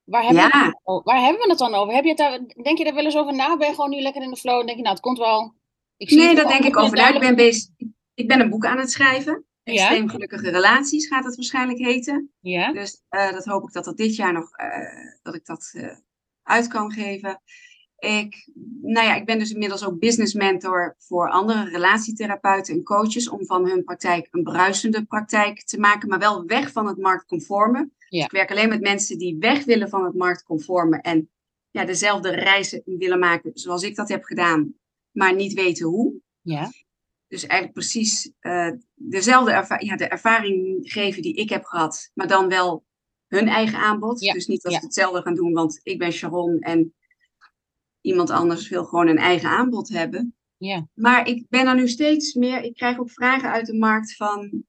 Waar 0.03 0.23
hebben, 0.23 0.43
we, 0.43 0.57
het, 0.57 1.03
waar 1.03 1.21
hebben 1.21 1.41
we 1.41 1.49
het 1.49 1.57
dan 1.57 1.73
over? 1.73 1.93
Heb 1.93 2.03
je 2.03 2.09
het 2.09 2.17
daar, 2.17 2.39
denk 2.63 2.77
je 2.77 2.85
er 2.85 2.93
wel 2.93 3.05
eens 3.05 3.17
over 3.17 3.35
na? 3.35 3.57
Ben 3.57 3.67
je 3.67 3.73
gewoon 3.73 3.89
nu 3.89 4.01
lekker 4.01 4.21
in 4.21 4.29
de 4.29 4.35
flow? 4.35 4.59
En 4.59 4.65
denk 4.65 4.77
je, 4.77 4.83
nou, 4.83 4.95
het 4.95 5.03
komt 5.03 5.17
wel. 5.17 5.53
Ik 5.97 6.09
zie 6.09 6.17
nee, 6.17 6.35
dat 6.35 6.47
denk 6.47 6.63
ik 6.63 6.77
over 6.77 6.97
na. 6.97 7.13
Ik 7.13 7.19
ben, 7.19 7.35
bezig, 7.35 7.69
ik 8.13 8.27
ben 8.27 8.39
een 8.39 8.49
boek 8.49 8.65
aan 8.65 8.77
het 8.77 8.91
schrijven. 8.91 9.45
Extreem 9.63 10.09
gelukkige 10.09 10.49
relaties 10.49 11.07
gaat 11.07 11.25
het 11.25 11.35
waarschijnlijk 11.35 11.79
heten. 11.79 12.31
Ja. 12.39 12.73
Dus 12.73 13.01
uh, 13.09 13.31
dat 13.31 13.45
hoop 13.45 13.63
ik 13.63 13.73
dat 13.73 13.85
dat 13.85 13.97
dit 13.97 14.15
jaar 14.15 14.33
nog, 14.33 14.59
uh, 14.59 14.67
dat 15.21 15.35
ik 15.35 15.45
dat 15.45 15.71
uh, 15.75 15.95
uit 16.43 16.67
kan 16.67 16.91
geven. 16.91 17.41
Ik, 17.97 18.49
nou 18.81 19.07
ja, 19.07 19.15
ik 19.15 19.25
ben 19.25 19.39
dus 19.39 19.51
inmiddels 19.51 19.85
ook 19.85 19.99
business 19.99 20.33
mentor 20.33 20.95
voor 20.97 21.29
andere 21.29 21.69
relatietherapeuten 21.69 22.73
en 22.73 22.83
coaches 22.83 23.29
om 23.29 23.45
van 23.45 23.67
hun 23.67 23.83
praktijk 23.83 24.27
een 24.31 24.43
bruisende 24.43 25.05
praktijk 25.05 25.63
te 25.63 25.79
maken, 25.79 26.09
maar 26.09 26.19
wel 26.19 26.45
weg 26.45 26.71
van 26.71 26.87
het 26.87 26.97
marktconforme. 26.97 27.89
Dus 28.09 28.23
ik 28.23 28.31
werk 28.31 28.51
alleen 28.51 28.69
met 28.69 28.81
mensen 28.81 29.17
die 29.17 29.37
weg 29.39 29.65
willen 29.65 29.89
van 29.89 30.05
het 30.05 30.15
marktconforme 30.15 31.01
en 31.01 31.29
ja, 31.69 31.85
dezelfde 31.85 32.29
reizen 32.29 32.81
willen 32.85 33.19
maken 33.19 33.51
zoals 33.53 33.83
ik 33.83 33.95
dat 33.95 34.09
heb 34.09 34.23
gedaan, 34.23 34.73
maar 35.11 35.35
niet 35.35 35.53
weten 35.53 35.87
hoe. 35.87 36.13
Ja. 36.41 36.71
Dus 37.31 37.45
eigenlijk 37.45 37.73
precies 37.73 38.31
uh, 38.41 38.71
dezelfde 38.95 39.51
erva 39.51 39.79
ja, 39.79 39.95
de 39.95 40.07
ervaring 40.07 40.79
geven 40.91 41.21
die 41.21 41.33
ik 41.33 41.49
heb 41.49 41.63
gehad, 41.63 42.11
maar 42.13 42.27
dan 42.27 42.47
wel 42.47 42.85
hun 43.27 43.47
eigen 43.47 43.79
aanbod. 43.79 44.19
Dus 44.19 44.47
niet 44.47 44.61
dat 44.61 44.73
ze 44.73 44.79
hetzelfde 44.79 45.21
gaan 45.21 45.35
doen, 45.35 45.53
want 45.53 45.79
ik 45.83 45.99
ben 45.99 46.11
Sharon 46.11 46.59
en 46.59 46.93
iemand 48.01 48.29
anders 48.29 48.69
wil 48.69 48.85
gewoon 48.85 49.07
een 49.07 49.17
eigen 49.17 49.49
aanbod 49.49 49.89
hebben. 49.89 50.35
Ja. 50.57 50.87
Maar 50.93 51.27
ik 51.27 51.45
ben 51.49 51.67
er 51.67 51.75
nu 51.75 51.87
steeds 51.87 52.33
meer, 52.33 52.63
ik 52.63 52.73
krijg 52.73 52.99
ook 52.99 53.11
vragen 53.11 53.51
uit 53.51 53.65
de 53.65 53.77
markt 53.77 54.15
van, 54.15 54.63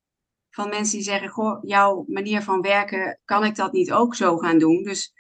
van 0.51 0.69
mensen 0.69 0.97
die 0.97 1.07
zeggen, 1.07 1.29
goh, 1.29 1.59
jouw 1.63 2.05
manier 2.09 2.43
van 2.43 2.61
werken, 2.61 3.21
kan 3.25 3.45
ik 3.45 3.55
dat 3.55 3.73
niet 3.73 3.93
ook 3.93 4.15
zo 4.15 4.37
gaan 4.37 4.59
doen? 4.59 4.83
Dus 4.83 5.13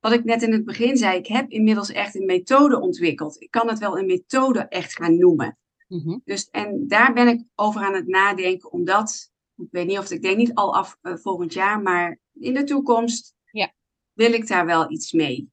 wat 0.00 0.12
ik 0.12 0.24
net 0.24 0.42
in 0.42 0.52
het 0.52 0.64
begin 0.64 0.96
zei, 0.96 1.18
ik 1.18 1.26
heb 1.26 1.50
inmiddels 1.50 1.92
echt 1.92 2.14
een 2.14 2.26
methode 2.26 2.80
ontwikkeld. 2.80 3.42
Ik 3.42 3.50
kan 3.50 3.68
het 3.68 3.78
wel 3.78 3.98
een 3.98 4.06
methode 4.06 4.60
echt 4.60 4.96
gaan 4.96 5.18
noemen. 5.18 5.58
Mhm. 5.94 6.18
Dus, 6.24 6.48
en 6.50 6.88
daar 6.88 7.12
ben 7.12 7.28
ik 7.28 7.44
over 7.54 7.80
aan 7.80 7.94
het 7.94 8.06
nadenken, 8.06 8.72
omdat, 8.72 9.30
ik 9.56 9.68
weet 9.70 9.86
niet 9.86 9.98
of 9.98 10.10
ik 10.10 10.22
denk 10.22 10.36
niet 10.36 10.54
al 10.54 10.74
af 10.74 10.98
uh, 11.02 11.16
volgend 11.16 11.52
jaar, 11.52 11.82
maar 11.82 12.18
in 12.32 12.54
de 12.54 12.64
toekomst 12.64 13.34
ja. 13.50 13.74
wil 14.12 14.32
ik 14.32 14.48
daar 14.48 14.66
wel 14.66 14.90
iets 14.90 15.12
mee. 15.12 15.52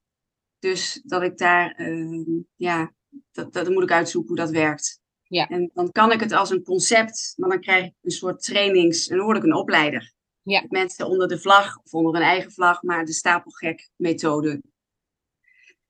Dus 0.58 1.02
dat 1.04 1.22
ik 1.22 1.38
daar, 1.38 1.80
uh, 1.80 2.42
ja, 2.56 2.92
dat, 3.32 3.52
dat 3.52 3.68
moet 3.68 3.82
ik 3.82 3.90
uitzoeken 3.92 4.30
hoe 4.30 4.44
dat 4.44 4.50
werkt. 4.50 5.00
Ja. 5.22 5.48
En 5.48 5.70
dan 5.74 5.90
kan 5.90 6.12
ik 6.12 6.20
het 6.20 6.32
als 6.32 6.50
een 6.50 6.62
concept, 6.62 7.34
maar 7.36 7.48
dan 7.48 7.60
krijg 7.60 7.84
ik 7.84 7.94
een 8.00 8.10
soort 8.10 8.42
trainings, 8.42 9.08
en 9.08 9.16
dan 9.16 9.24
word 9.24 9.36
ik 9.36 9.44
een 9.44 9.54
opleider. 9.54 10.12
Ja. 10.42 10.64
Mensen 10.68 11.06
onder 11.06 11.28
de 11.28 11.38
vlag 11.38 11.78
of 11.78 11.94
onder 11.94 12.14
een 12.14 12.26
eigen 12.26 12.52
vlag, 12.52 12.82
maar 12.82 13.04
de 13.04 13.12
stapelgek 13.12 13.90
methode 13.96 14.62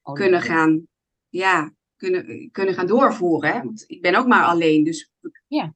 oh, 0.02 0.14
kunnen 0.14 0.42
gaan, 0.42 0.86
ja, 1.28 1.74
kunnen, 2.02 2.50
kunnen 2.50 2.74
gaan 2.74 2.86
doorvoeren. 2.86 3.52
Hè? 3.52 3.62
Want 3.62 3.84
ik 3.86 4.02
ben 4.02 4.14
ook 4.14 4.26
maar 4.26 4.44
alleen, 4.44 4.84
dus 4.84 5.10
ja. 5.46 5.74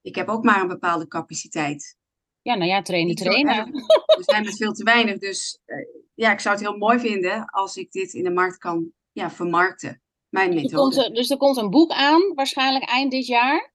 ik 0.00 0.14
heb 0.14 0.28
ook 0.28 0.44
maar 0.44 0.60
een 0.60 0.68
bepaalde 0.68 1.08
capaciteit. 1.08 1.96
Ja, 2.42 2.54
nou 2.54 2.70
ja, 2.70 2.82
trainen, 2.82 3.14
trainen. 3.14 3.70
We 4.06 4.22
zijn 4.22 4.44
met 4.44 4.56
veel 4.56 4.72
te 4.72 4.84
weinig, 4.84 5.18
dus 5.18 5.60
uh, 5.66 5.76
ja, 6.14 6.32
ik 6.32 6.40
zou 6.40 6.54
het 6.54 6.64
heel 6.64 6.76
mooi 6.76 6.98
vinden 6.98 7.44
als 7.44 7.76
ik 7.76 7.92
dit 7.92 8.12
in 8.12 8.24
de 8.24 8.30
markt 8.30 8.58
kan 8.58 8.92
ja, 9.12 9.30
vermarkten. 9.30 10.02
Mijn 10.28 10.50
dus 10.50 10.62
methode. 10.62 10.96
Er 10.96 11.02
komt, 11.02 11.16
dus 11.16 11.30
er 11.30 11.36
komt 11.36 11.56
een 11.56 11.70
boek 11.70 11.90
aan, 11.90 12.34
waarschijnlijk 12.34 12.84
eind 12.84 13.10
dit 13.10 13.26
jaar. 13.26 13.74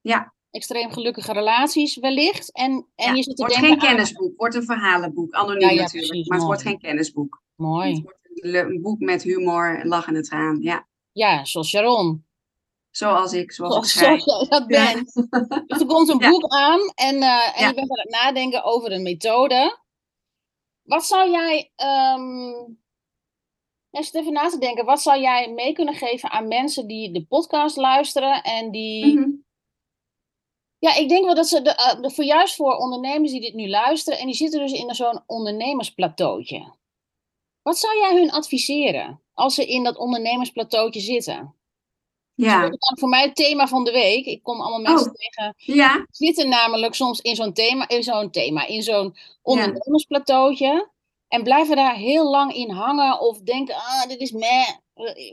Ja. 0.00 0.34
Extreem 0.50 0.90
gelukkige 0.90 1.32
relaties 1.32 1.96
wellicht. 1.96 2.52
En, 2.52 2.72
en 2.94 3.06
ja, 3.06 3.14
je 3.14 3.22
zit 3.22 3.26
het 3.26 3.38
wordt 3.38 3.54
geen 3.54 3.78
kennisboek, 3.78 4.28
het 4.28 4.36
wordt 4.36 4.54
een 4.54 4.64
verhalenboek. 4.64 5.32
Anoniem 5.32 5.68
ja, 5.68 5.82
natuurlijk, 5.82 6.08
precies, 6.08 6.28
maar 6.28 6.38
het 6.38 6.46
wordt 6.46 6.62
geen 6.62 6.78
kennisboek. 6.78 7.42
Mooi. 7.54 7.92
Het 7.92 8.02
wordt 8.02 8.18
een 8.32 8.80
boek 8.82 8.98
met 8.98 9.22
humor, 9.22 9.80
lachende 9.84 10.22
traan. 10.22 10.60
Ja. 10.60 10.86
Ja, 11.14 11.44
zoals 11.44 11.68
Sharon. 11.68 12.24
Zoals 12.90 13.32
ik, 13.32 13.52
zoals, 13.52 13.76
ik 13.76 13.84
schrijf. 13.84 14.22
Zoals 14.22 14.48
dat 14.48 14.66
bent. 14.66 15.12
Dus 15.66 15.80
er 15.80 15.86
komt 15.86 16.08
een 16.08 16.18
boek 16.18 16.52
aan 16.52 16.80
en, 16.94 17.14
uh, 17.14 17.60
en 17.60 17.68
je 17.68 17.74
bent 17.74 17.90
aan 17.90 17.98
het 17.98 18.10
nadenken 18.10 18.64
over 18.64 18.92
een 18.92 19.02
methode. 19.02 19.78
Wat 20.82 21.04
zou 21.04 21.30
jij, 21.30 21.72
um, 22.16 22.78
eens 23.90 24.12
even 24.12 24.32
na 24.32 24.48
te 24.48 24.58
denken, 24.58 24.84
wat 24.84 25.02
zou 25.02 25.20
jij 25.20 25.52
mee 25.52 25.72
kunnen 25.72 25.94
geven 25.94 26.30
aan 26.30 26.48
mensen 26.48 26.86
die 26.86 27.12
de 27.12 27.26
podcast 27.26 27.76
luisteren 27.76 28.42
en 28.42 28.70
die... 28.70 29.18
Mhm. 29.18 29.30
Ja, 30.78 30.94
ik 30.94 31.08
denk 31.08 31.24
wel 31.24 31.34
dat 31.34 31.48
ze, 31.48 31.62
de, 31.62 31.70
uh, 31.70 32.02
de, 32.02 32.10
voor 32.10 32.24
juist 32.24 32.54
voor 32.54 32.76
ondernemers 32.76 33.32
die 33.32 33.40
dit 33.40 33.54
nu 33.54 33.68
luisteren 33.68 34.18
en 34.18 34.26
die 34.26 34.34
zitten 34.34 34.60
dus 34.60 34.72
in 34.72 34.94
zo'n 34.94 35.22
ondernemersplateautje. 35.26 36.72
Wat 37.62 37.78
zou 37.78 37.98
jij 37.98 38.16
hun 38.16 38.30
adviseren 38.30 39.23
als 39.34 39.54
ze 39.54 39.66
in 39.66 39.84
dat 39.84 39.96
ondernemersplateautje 39.96 41.00
zitten? 41.00 41.54
Ja. 42.34 42.60
Dus 42.60 42.70
dat 42.70 42.92
is 42.92 43.00
voor 43.00 43.08
mij 43.08 43.22
het 43.22 43.36
thema 43.36 43.66
van 43.66 43.84
de 43.84 43.92
week. 43.92 44.26
Ik 44.26 44.42
kom 44.42 44.60
allemaal 44.60 44.94
mensen 44.94 45.10
oh. 45.10 45.14
tegen. 45.14 45.54
Ja. 45.56 46.06
Zitten 46.10 46.48
namelijk 46.48 46.94
soms 46.94 47.20
in 47.20 47.36
zo'n 47.36 47.52
thema, 47.52 47.88
in 47.88 48.02
zo'n 48.02 48.30
thema, 48.30 48.66
in 48.66 48.82
zo'n 48.82 49.16
ondernemersplateautje. 49.42 50.92
En 51.28 51.42
blijven 51.42 51.76
daar 51.76 51.94
heel 51.94 52.30
lang 52.30 52.54
in 52.54 52.70
hangen 52.70 53.20
of 53.20 53.40
denken, 53.40 53.74
ah, 53.74 54.06
dit 54.08 54.20
is 54.20 54.32
meh. 54.32 54.68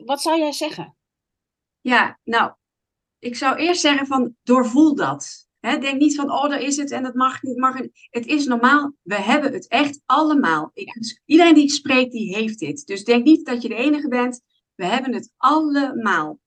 Wat 0.05 0.21
zou 0.21 0.39
jij 0.39 0.51
zeggen? 0.51 0.95
Ja, 1.81 2.19
nou, 2.23 2.51
ik 3.19 3.35
zou 3.35 3.55
eerst 3.55 3.81
zeggen 3.81 4.07
van 4.07 4.35
doorvoel 4.43 4.95
dat. 4.95 5.49
Denk 5.61 5.99
niet 5.99 6.15
van, 6.15 6.31
oh, 6.31 6.49
daar 6.49 6.61
is 6.61 6.77
het 6.77 6.91
en 6.91 7.03
dat 7.03 7.13
mag 7.13 7.41
niet. 7.41 7.57
Mag 7.57 7.77
het 8.09 8.25
is 8.25 8.45
normaal. 8.45 8.93
We 9.01 9.15
hebben 9.15 9.53
het 9.53 9.67
echt 9.67 10.01
allemaal. 10.05 10.71
Ik, 10.73 11.19
iedereen 11.25 11.53
die 11.53 11.69
spreekt, 11.69 12.11
die 12.11 12.35
heeft 12.35 12.59
dit. 12.59 12.85
Dus 12.85 13.03
denk 13.03 13.23
niet 13.23 13.45
dat 13.45 13.61
je 13.61 13.67
de 13.67 13.75
enige 13.75 14.07
bent. 14.07 14.41
We 14.75 14.85
hebben 14.85 15.13
het 15.13 15.31
allemaal. 15.37 16.39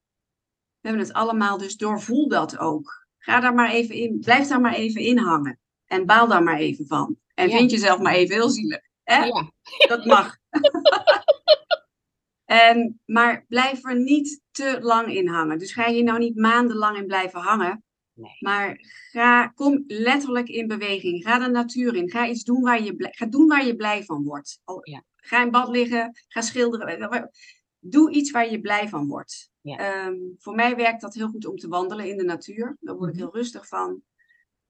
We 0.80 0.88
hebben 0.88 1.06
het 1.06 1.16
allemaal, 1.16 1.58
dus 1.58 1.76
doorvoel 1.76 2.28
dat 2.28 2.58
ook. 2.58 3.06
Ga 3.18 3.40
daar 3.40 3.54
maar 3.54 3.70
even 3.70 3.94
in, 3.94 4.18
blijf 4.20 4.48
daar 4.48 4.60
maar 4.60 4.74
even 4.74 5.00
in 5.00 5.18
hangen. 5.18 5.58
En 5.86 6.06
baal 6.06 6.28
daar 6.28 6.42
maar 6.42 6.58
even 6.58 6.86
van. 6.86 7.18
En 7.34 7.50
vind 7.50 7.70
jezelf 7.70 8.00
maar 8.00 8.14
even 8.14 8.34
heel 8.34 8.50
zielig. 8.50 8.80
Hè? 9.02 9.24
Ja. 9.24 9.50
Dat 9.88 10.04
mag. 10.04 10.36
en, 12.44 13.00
maar 13.04 13.44
blijf 13.48 13.84
er 13.84 14.00
niet 14.00 14.40
te 14.50 14.78
lang 14.80 15.14
in 15.14 15.28
hangen. 15.28 15.58
Dus 15.58 15.72
ga 15.72 15.86
je 15.86 16.02
nou 16.02 16.18
niet 16.18 16.36
maandenlang 16.36 16.96
in 16.96 17.06
blijven 17.06 17.40
hangen. 17.40 17.84
Nee. 18.14 18.36
Maar 18.40 18.78
ga, 19.10 19.46
kom 19.46 19.84
letterlijk 19.86 20.48
in 20.48 20.66
beweging. 20.66 21.22
Ga 21.22 21.38
de 21.38 21.50
natuur 21.50 21.94
in. 21.94 22.10
Ga 22.10 22.28
iets 22.28 22.44
doen 22.44 22.62
waar 22.62 22.82
je, 22.82 22.94
ga 23.10 23.26
doen 23.26 23.46
waar 23.46 23.66
je 23.66 23.76
blij 23.76 24.04
van 24.04 24.24
wordt. 24.24 24.60
Ja. 24.82 25.04
Ga 25.16 25.42
in 25.42 25.50
bad 25.50 25.68
liggen. 25.68 26.22
Ga 26.28 26.40
schilderen. 26.40 27.30
Doe 27.78 28.10
iets 28.10 28.30
waar 28.30 28.50
je 28.50 28.60
blij 28.60 28.88
van 28.88 29.06
wordt. 29.06 29.50
Ehm, 29.62 30.16
voor 30.38 30.54
mij 30.54 30.76
werkt 30.76 31.00
dat 31.00 31.14
heel 31.14 31.28
goed 31.28 31.46
om 31.46 31.56
te 31.56 31.68
wandelen 31.68 32.08
in 32.08 32.16
de 32.16 32.24
natuur. 32.24 32.76
Daar 32.80 32.96
word 32.96 33.08
ik 33.08 33.14
mhm. 33.14 33.24
heel 33.24 33.34
rustig 33.34 33.68
van. 33.68 34.02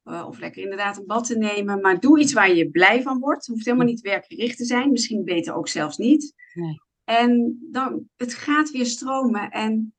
Uh, 0.04 0.24
of 0.28 0.38
lekker 0.38 0.62
inderdaad 0.62 0.98
een 0.98 1.06
bad 1.06 1.26
te 1.26 1.38
nemen. 1.38 1.80
Maar 1.80 2.00
doe 2.00 2.20
iets 2.20 2.32
waar 2.32 2.54
je 2.54 2.70
blij 2.70 3.02
van 3.02 3.18
wordt. 3.18 3.38
Het 3.38 3.54
hoeft 3.54 3.64
helemaal 3.64 3.86
niet 3.86 4.00
werkgericht 4.00 4.56
te 4.56 4.64
zijn. 4.64 4.90
Misschien 4.90 5.24
beter 5.24 5.54
ook 5.54 5.68
zelfs 5.68 5.96
niet. 5.96 6.34
Nee. 6.54 6.80
En 7.04 7.58
dan, 7.70 8.08
het 8.16 8.34
gaat 8.34 8.70
weer 8.70 8.86
stromen. 8.86 9.50
En 9.50 9.94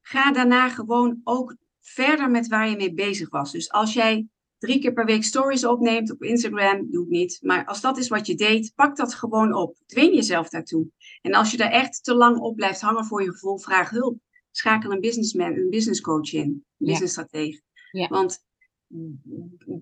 ga 0.00 0.32
daarna 0.32 0.68
gewoon 0.68 1.20
ook 1.24 1.56
verder 1.80 2.30
met 2.30 2.48
waar 2.48 2.68
je 2.68 2.76
mee 2.76 2.94
bezig 2.94 3.30
was. 3.30 3.52
Dus 3.52 3.70
als 3.70 3.92
jij 3.92 4.28
drie 4.58 4.80
keer 4.80 4.92
per 4.92 5.04
week 5.04 5.24
stories 5.24 5.64
opneemt 5.64 6.10
op 6.10 6.22
Instagram, 6.22 6.90
doe 6.90 7.00
het 7.00 7.10
niet. 7.10 7.38
Maar 7.42 7.64
als 7.64 7.80
dat 7.80 7.98
is 7.98 8.08
wat 8.08 8.26
je 8.26 8.34
deed, 8.34 8.72
pak 8.74 8.96
dat 8.96 9.14
gewoon 9.14 9.54
op. 9.54 9.76
Dwing 9.86 10.14
jezelf 10.14 10.48
daartoe. 10.48 10.86
En 11.22 11.34
als 11.34 11.50
je 11.50 11.56
daar 11.56 11.70
echt 11.70 12.04
te 12.04 12.14
lang 12.14 12.38
op 12.38 12.56
blijft 12.56 12.80
hangen 12.80 13.04
voor 13.04 13.22
je 13.22 13.30
gevoel, 13.30 13.58
vraag 13.58 13.90
hulp 13.90 14.18
schakel 14.50 14.92
een 14.92 15.00
businessman, 15.00 15.56
een 15.56 15.70
businesscoach 15.70 16.32
in, 16.32 16.48
een 16.48 16.64
businessstratege. 16.78 17.62
Ja. 17.90 18.08
Want 18.08 18.38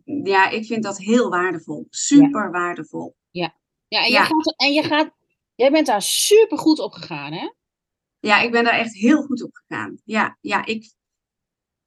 ja, 0.04 0.50
ik 0.50 0.66
vind 0.66 0.82
dat 0.82 0.98
heel 0.98 1.30
waardevol. 1.30 1.86
Super 1.90 2.50
waardevol. 2.50 3.16
Ja, 3.30 3.54
ja, 3.88 4.04
en, 4.04 4.10
je 4.10 4.18
Gaat, 4.18 4.54
en 4.56 4.72
je 4.72 4.82
gaat, 4.82 5.10
jij 5.54 5.70
bent 5.70 5.86
daar 5.86 6.02
super 6.02 6.58
goed 6.58 6.78
op 6.78 6.92
gegaan, 6.92 7.32
hè? 7.32 7.52
Ja, 8.20 8.40
ik 8.40 8.50
ben 8.50 8.64
daar 8.64 8.78
echt 8.78 8.94
heel 8.94 9.22
goed 9.22 9.42
op 9.42 9.50
gegaan. 9.52 10.00
Ja, 10.04 10.38
ja 10.40 10.64
ik, 10.64 10.92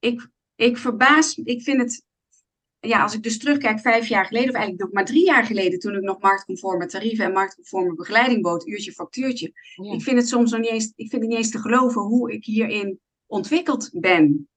ik, 0.02 0.30
ik 0.56 0.78
verbaas, 0.78 1.36
ik 1.36 1.62
vind 1.62 1.82
het 1.82 2.04
ja, 2.88 3.02
als 3.02 3.14
ik 3.14 3.24
dus 3.24 3.38
terugkijk, 3.38 3.80
vijf 3.80 4.08
jaar 4.08 4.26
geleden, 4.26 4.50
of 4.50 4.56
eigenlijk 4.56 4.84
nog 4.84 4.94
maar 4.94 5.06
drie 5.06 5.26
jaar 5.26 5.46
geleden, 5.46 5.80
toen 5.80 5.96
ik 5.96 6.02
nog 6.02 6.20
marktconforme 6.20 6.86
tarieven 6.86 7.26
en 7.26 7.32
marktconforme 7.32 7.96
begeleiding 7.96 8.42
bood, 8.42 8.68
uurtje 8.68 8.92
factuurtje. 8.92 9.48
Ik 9.76 10.02
vind 10.02 10.18
het 10.18 10.28
soms 10.28 10.52
nog 10.52 10.60
niet 10.60 10.70
eens, 10.70 10.94
ik 10.96 11.10
vind 11.10 11.22
het 11.22 11.32
niet 11.32 11.38
eens 11.38 11.52
te 11.52 11.60
geloven 11.60 12.02
hoe 12.02 12.32
ik 12.32 12.46
hierin 12.46 13.00
ontwikkeld 13.26 13.90
ben. 13.94 14.50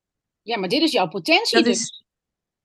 Ja, 0.42 0.58
maar 0.58 0.68
dit 0.68 0.82
is 0.82 0.92
jouw 0.92 1.08
potentie. 1.08 1.56
Dat 1.56 1.64
dus. 1.64 1.80
is, 1.80 2.04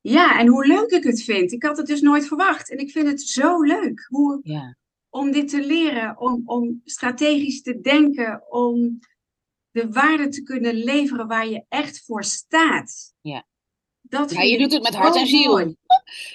ja, 0.02 0.40
en 0.40 0.48
hoe 0.48 0.68
leuk 0.68 0.90
ik 0.90 1.04
het 1.04 1.24
vind. 1.24 1.52
Ik 1.52 1.64
had 1.64 1.78
het 1.78 1.88
dus 1.88 2.02
nooit 2.02 2.28
verwacht. 2.28 2.72
En 2.72 2.78
ik 2.78 2.92
vind 2.92 3.08
het 3.08 3.22
zo 3.22 3.62
leuk 3.62 4.06
hoe, 4.08 4.40
ja. 4.44 4.78
om 5.10 5.32
dit 5.32 5.50
te 5.50 5.66
leren, 5.66 6.20
om, 6.20 6.42
om 6.46 6.82
strategisch 6.84 7.62
te 7.62 7.80
denken, 7.82 8.52
om 8.52 9.00
de 9.72 9.90
waarde 9.90 10.28
te 10.28 10.44
kunnen 10.44 10.76
leveren 10.76 11.28
waar 11.28 11.48
je 11.48 11.64
echt 11.70 12.04
voor 12.06 12.24
staat. 12.24 13.14
Ja. 13.22 13.46
Dat 14.02 14.32
ja, 14.32 14.42
je 14.42 14.58
doet 14.58 14.74
het 14.74 14.84
met 14.84 14.96
hart 14.96 15.16
en 15.16 15.28
ziel. 15.28 15.58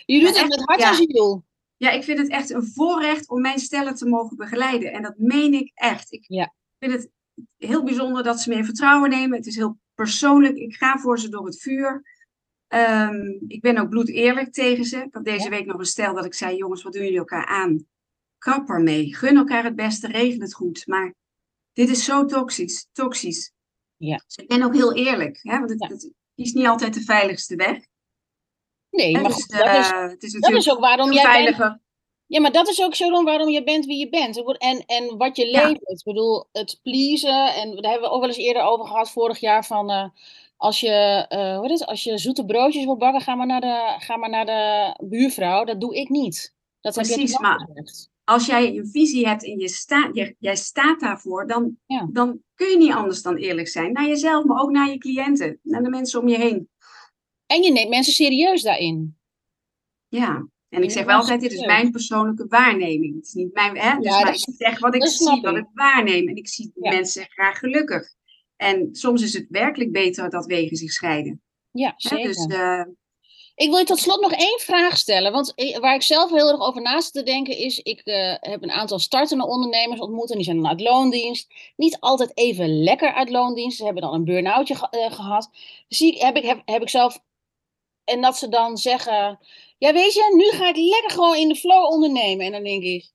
Je 0.06 0.20
doet 0.20 0.38
het 0.38 0.48
met 0.48 0.64
hart 0.64 0.80
en 0.80 0.94
ziel. 0.94 1.44
Ja, 1.76 1.90
ik 1.90 2.04
vind 2.04 2.18
het 2.18 2.28
echt 2.28 2.50
een 2.50 2.66
voorrecht 2.66 3.28
om 3.28 3.40
mijn 3.40 3.58
stellen 3.58 3.94
te 3.94 4.06
mogen 4.06 4.36
begeleiden. 4.36 4.92
En 4.92 5.02
dat 5.02 5.14
meen 5.16 5.54
ik 5.54 5.70
echt. 5.74 6.12
Ik 6.12 6.24
ja. 6.28 6.54
vind 6.78 6.92
het 6.92 7.10
heel 7.56 7.84
bijzonder 7.84 8.22
dat 8.22 8.40
ze 8.40 8.48
meer 8.48 8.64
vertrouwen 8.64 9.10
nemen. 9.10 9.36
Het 9.36 9.46
is 9.46 9.56
heel 9.56 9.78
persoonlijk. 9.94 10.56
Ik 10.56 10.74
ga 10.74 10.98
voor 10.98 11.18
ze 11.18 11.28
door 11.28 11.46
het 11.46 11.60
vuur. 11.60 12.02
Ehm, 12.68 13.34
ik 13.48 13.60
ben 13.60 13.78
ook 13.78 13.88
bloed 13.88 14.08
eerlijk 14.08 14.52
tegen 14.52 14.84
ze. 14.84 14.96
Ik 14.96 15.14
had 15.14 15.24
deze 15.24 15.48
week 15.48 15.66
nog 15.66 15.78
een 15.78 15.84
stel 15.84 16.14
dat 16.14 16.24
ik 16.24 16.34
zei: 16.34 16.56
jongens, 16.56 16.82
wat 16.82 16.92
doen 16.92 17.02
jullie 17.02 17.18
elkaar 17.18 17.46
aan? 17.46 17.86
Kap 18.38 18.68
ermee. 18.68 19.14
Gun 19.14 19.36
elkaar 19.36 19.64
het 19.64 19.76
beste, 19.76 20.06
regel 20.06 20.40
het 20.40 20.54
goed. 20.54 20.86
Maar 20.86 21.14
dit 21.74 21.88
is 21.88 22.04
zo 22.04 22.24
toxisch. 22.24 22.88
toxisch. 22.92 23.52
Ja. 23.96 24.22
Dus 24.26 24.36
ik 24.36 24.48
ben 24.48 24.62
ook 24.62 24.74
heel 24.74 24.94
eerlijk. 24.94 25.38
Hè? 25.42 25.58
Want 25.58 25.70
het, 25.70 25.88
het, 25.88 26.12
kies 26.34 26.52
niet 26.52 26.66
altijd 26.66 26.94
de 26.94 27.00
veiligste 27.00 27.56
weg. 27.56 27.86
Nee, 28.90 29.12
maar 29.12 29.24
dus, 29.24 29.46
dat, 29.46 29.66
is, 29.66 29.90
uh, 29.90 30.08
het 30.08 30.22
is 30.22 30.32
dat 30.32 30.52
is 30.52 30.70
ook 30.70 30.80
waarom 30.80 31.12
jij 31.12 31.22
veiliger. 31.22 31.68
Bent, 31.68 31.80
ja, 32.26 32.40
maar 32.40 32.52
dat 32.52 32.68
is 32.68 32.82
ook 32.82 32.94
zo 32.94 33.22
waarom 33.22 33.48
je 33.48 33.64
bent 33.64 33.84
wie 33.84 33.98
je 33.98 34.08
bent. 34.08 34.58
En, 34.58 34.84
en 34.86 35.16
wat 35.16 35.36
je 35.36 35.46
levert. 35.46 35.90
Ik 35.90 36.02
bedoel, 36.04 36.48
het 36.52 36.80
pleasen. 36.82 37.54
En 37.54 37.76
daar 37.80 37.90
hebben 37.90 38.08
we 38.08 38.14
ook 38.14 38.20
wel 38.20 38.28
eens 38.28 38.38
eerder 38.38 38.62
over 38.62 38.86
gehad 38.86 39.10
vorig 39.10 39.38
jaar. 39.38 39.64
Van 39.64 39.90
uh, 39.90 40.08
als, 40.56 40.80
je, 40.80 41.26
uh, 41.28 41.60
wat 41.60 41.70
is, 41.70 41.86
als 41.86 42.04
je 42.04 42.18
zoete 42.18 42.44
broodjes 42.44 42.84
wil 42.84 42.96
bakken, 42.96 43.20
ga 43.20 43.34
maar 43.34 43.46
naar 43.46 43.60
de, 43.60 43.94
ga 43.98 44.16
maar 44.16 44.30
naar 44.30 44.46
de 44.46 44.94
buurvrouw. 45.06 45.64
Dat 45.64 45.80
doe 45.80 45.96
ik 45.96 46.08
niet. 46.08 46.54
Dat 46.80 46.94
Precies, 46.94 47.32
heb 47.32 47.40
je 47.40 47.46
maar 47.46 47.68
als 48.24 48.46
jij 48.46 48.76
een 48.76 48.86
visie 48.86 49.26
hebt 49.26 49.44
en 49.44 49.58
je 49.58 49.68
staat, 49.68 50.14
je, 50.14 50.36
jij 50.38 50.56
staat 50.56 51.00
daarvoor, 51.00 51.46
dan, 51.46 51.78
dan 52.12 52.40
kun 52.54 52.68
je 52.68 52.76
niet 52.76 52.92
anders 52.92 53.22
dan 53.22 53.36
eerlijk 53.36 53.68
zijn. 53.68 53.92
Naar 53.92 54.06
jezelf, 54.06 54.44
maar 54.44 54.62
ook 54.62 54.70
naar 54.70 54.90
je 54.90 54.98
cliënten, 54.98 55.58
naar 55.62 55.82
de 55.82 55.90
mensen 55.90 56.20
om 56.20 56.28
je 56.28 56.38
heen. 56.38 56.68
En 57.46 57.62
je 57.62 57.72
neemt 57.72 57.88
mensen 57.88 58.12
serieus 58.12 58.62
daarin. 58.62 59.18
Ja, 60.08 60.48
en 60.68 60.82
ik 60.82 60.90
zeg 60.90 61.04
wel 61.04 61.16
altijd, 61.16 61.40
dit 61.40 61.52
is 61.52 61.66
mijn 61.66 61.90
persoonlijke 61.90 62.46
waarneming. 62.48 63.14
Het 63.14 63.26
is 63.26 63.32
niet 63.32 63.54
mijn, 63.54 63.78
hè? 63.78 63.98
Dus 63.98 64.10
maar 64.10 64.34
ik 64.34 64.54
zeg 64.56 64.78
wat 64.78 64.94
ik 64.94 65.06
zie, 65.06 65.40
wat 65.40 65.56
ik 65.56 65.68
waarneem. 65.72 66.28
En 66.28 66.36
ik 66.36 66.48
zie 66.48 66.72
mensen 66.74 67.24
graag 67.28 67.58
gelukkig. 67.58 68.14
En 68.56 68.88
soms 68.92 69.22
is 69.22 69.32
het 69.32 69.46
werkelijk 69.48 69.92
beter 69.92 70.30
dat 70.30 70.46
wegen 70.46 70.76
zich 70.76 70.92
scheiden. 70.92 71.42
Ja, 71.70 71.94
zeker. 71.96 72.26
Dus 72.26 72.46
uh, 72.46 72.84
ik 73.54 73.68
wil 73.68 73.78
je 73.78 73.84
tot 73.84 73.98
slot 73.98 74.20
nog 74.20 74.32
één 74.32 74.58
vraag 74.60 74.96
stellen. 74.96 75.32
Want 75.32 75.54
waar 75.80 75.94
ik 75.94 76.02
zelf 76.02 76.30
heel 76.30 76.48
erg 76.48 76.60
over 76.60 76.82
naast 76.82 77.12
te 77.12 77.22
denken 77.22 77.56
is... 77.56 77.78
ik 77.78 78.00
uh, 78.04 78.34
heb 78.40 78.62
een 78.62 78.70
aantal 78.70 78.98
startende 78.98 79.46
ondernemers 79.46 80.00
ontmoet... 80.00 80.30
en 80.30 80.36
die 80.36 80.44
zijn 80.44 80.56
dan 80.56 80.68
uit 80.68 80.80
loondienst. 80.80 81.54
Niet 81.76 81.96
altijd 82.00 82.36
even 82.36 82.82
lekker 82.82 83.12
uit 83.12 83.30
loondienst. 83.30 83.76
Ze 83.76 83.84
hebben 83.84 84.02
dan 84.02 84.14
een 84.14 84.24
burn-outje 84.24 84.74
uh, 84.74 85.12
gehad. 85.12 85.50
Zie, 85.88 86.18
heb, 86.18 86.36
ik, 86.36 86.62
heb 86.64 86.82
ik 86.82 86.88
zelf... 86.88 87.18
En 88.04 88.20
dat 88.20 88.36
ze 88.36 88.48
dan 88.48 88.76
zeggen... 88.76 89.38
Ja, 89.78 89.92
weet 89.92 90.14
je, 90.14 90.34
nu 90.36 90.58
ga 90.58 90.68
ik 90.68 90.76
lekker 90.76 91.10
gewoon 91.10 91.36
in 91.36 91.48
de 91.48 91.56
flow 91.56 91.84
ondernemen. 91.84 92.46
En 92.46 92.52
dan 92.52 92.64
denk 92.64 92.82
ik... 92.82 93.12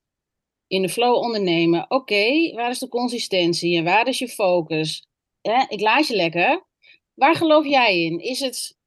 In 0.68 0.82
de 0.82 0.90
flow 0.90 1.16
ondernemen. 1.16 1.86
Oké, 1.92 2.54
waar 2.54 2.70
is 2.70 2.80
de 2.80 2.88
consistentie? 2.88 3.78
En 3.78 3.84
waar 3.84 4.08
is 4.08 4.18
je 4.20 4.28
focus? 4.28 5.08
ik 5.68 5.82
laat 5.82 6.08
je 6.08 6.16
lekker. 6.16 6.66
Waar 7.14 7.36
geloof 7.36 7.66
jij 7.66 8.04
in? 8.04 8.20
Is 8.20 8.40
het 8.40 8.78